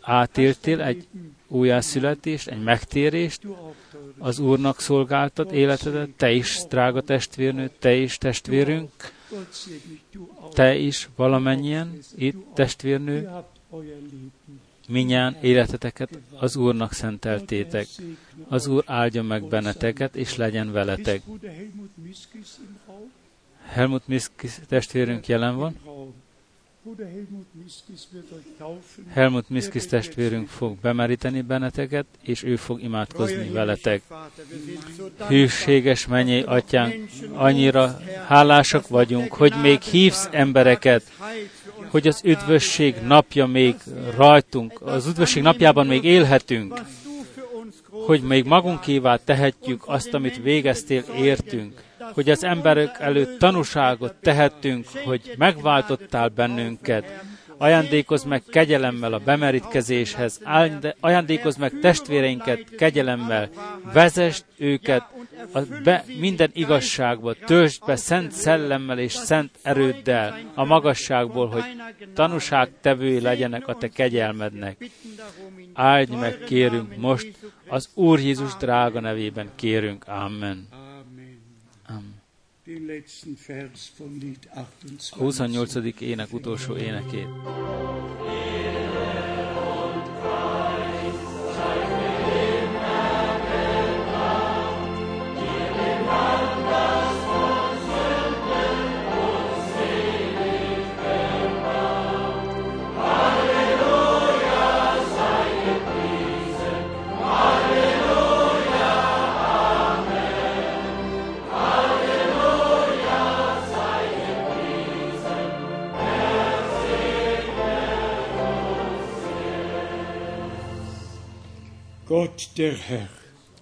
[0.00, 1.06] Átéltél egy
[1.48, 3.40] újjászületést, egy megtérést,
[4.18, 8.90] az Úrnak szolgáltat életedet, te is, drága testvérnő, te is, testvérünk,
[10.52, 13.30] te is, valamennyien, itt, testvérnő,
[14.88, 17.86] minnyán életeteket az Úrnak szenteltétek.
[18.48, 21.22] Az Úr áldja meg benneteket, és legyen veletek.
[23.64, 25.76] Helmut Miskis testvérünk jelen van?
[29.12, 34.02] Helmut Miskis testvérünk fog bemeríteni benneteket, és ő fog imádkozni veletek.
[35.28, 36.94] Hűséges mennyei atyánk,
[37.32, 41.02] annyira hálásak vagyunk, hogy még hívsz embereket,
[41.90, 43.74] hogy az üdvösség napja még
[44.16, 46.80] rajtunk, az üdvösség napjában még élhetünk,
[47.90, 51.82] hogy még magunkévá tehetjük azt, amit végeztél, értünk,
[52.12, 57.22] hogy az emberek előtt tanúságot tehetünk, hogy megváltottál bennünket,
[57.62, 60.40] ajándékozz meg kegyelemmel a bemerítkezéshez,
[61.00, 63.48] ajándékozz meg testvéreinket kegyelemmel,
[63.92, 65.04] vezest őket
[65.52, 71.64] a be, minden igazságba, töltsd be szent szellemmel és szent erőddel a magasságból, hogy
[72.14, 74.90] tanúságtevői legyenek a te kegyelmednek.
[75.72, 77.32] Áldj meg, kérünk most,
[77.68, 80.04] az Úr Jézus drága nevében kérünk.
[80.08, 80.68] Amen.
[84.54, 84.64] Amen.
[85.10, 86.00] A 28.
[86.00, 87.26] ének utolsó énekét.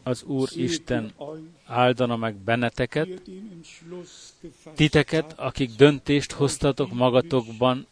[0.02, 1.12] Az Úr Isten
[1.66, 3.08] áldana meg benneteket,
[4.74, 7.86] titeket, akik döntést hoztatok magatokban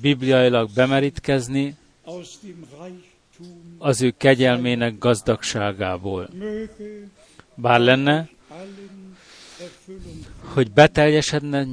[0.00, 1.76] bibliailag bemerítkezni
[3.78, 6.28] az ő kegyelmének gazdagságából.
[7.54, 8.28] Bár lenne,
[10.40, 11.66] hogy beteljesedne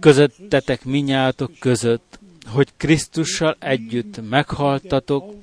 [0.00, 5.34] közöttetek minnyátok között, hogy Krisztussal együtt meghaltatok,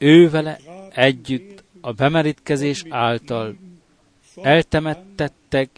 [0.00, 0.58] ő vele
[0.94, 3.56] együtt a bemerítkezés által
[4.42, 5.70] eltemettettek,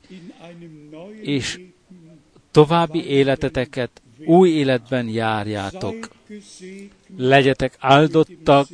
[1.20, 1.60] és
[2.50, 6.10] további életeteket új életben járjátok.
[7.16, 8.68] Legyetek áldottak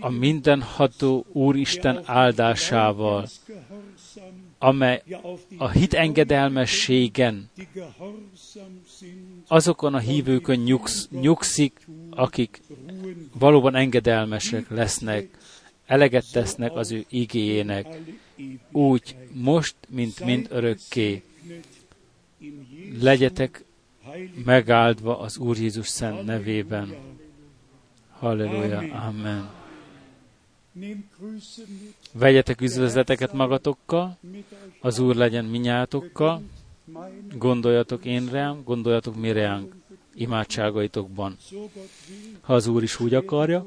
[0.00, 3.28] a mindenható Úristen áldásával,
[4.58, 5.02] amely
[5.56, 7.50] a hit engedelmességen
[9.48, 12.60] azokon a hívőkön nyugsz, nyugszik, akik
[13.38, 15.28] valóban engedelmesek lesznek,
[15.86, 17.86] eleget tesznek az ő igéjének,
[18.70, 21.22] úgy most, mint mind örökké.
[23.00, 23.64] Legyetek
[24.44, 26.94] megáldva az Úr Jézus szent nevében.
[28.10, 29.50] Halleluja, Amen.
[32.12, 34.18] Vegyetek üzlezeteket magatokkal,
[34.80, 36.42] az Úr legyen minnyátokkal,
[37.38, 39.79] gondoljatok én rám, gondoljatok mi ránk
[40.20, 41.36] imádságaitokban.
[42.40, 43.66] Ha az Úr is úgy akarja,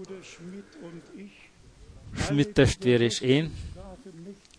[2.16, 3.52] Schmidt testvér és én,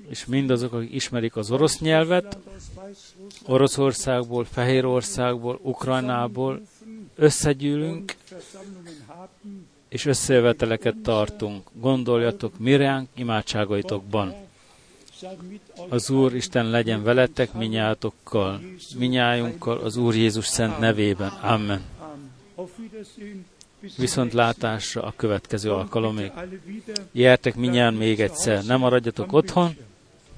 [0.08, 2.38] és mindazok, akik ismerik az orosz nyelvet,
[3.46, 6.60] Oroszországból, Fehérországból, Ukrajnából
[7.14, 8.14] összegyűlünk,
[9.88, 11.68] és összejöveteleket tartunk.
[11.72, 14.34] Gondoljatok miránk imádságaitokban.
[15.88, 18.60] Az Úr Isten legyen veletek minnyátokkal,
[18.98, 21.28] minnyájunkkal az Úr Jézus szent nevében.
[21.28, 21.82] Amen.
[23.96, 26.32] Viszontlátásra a következő alkalomig.
[27.12, 29.76] Jertek minnyán még egyszer, nem maradjatok otthon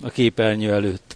[0.02, 1.15] a képernyő előtt.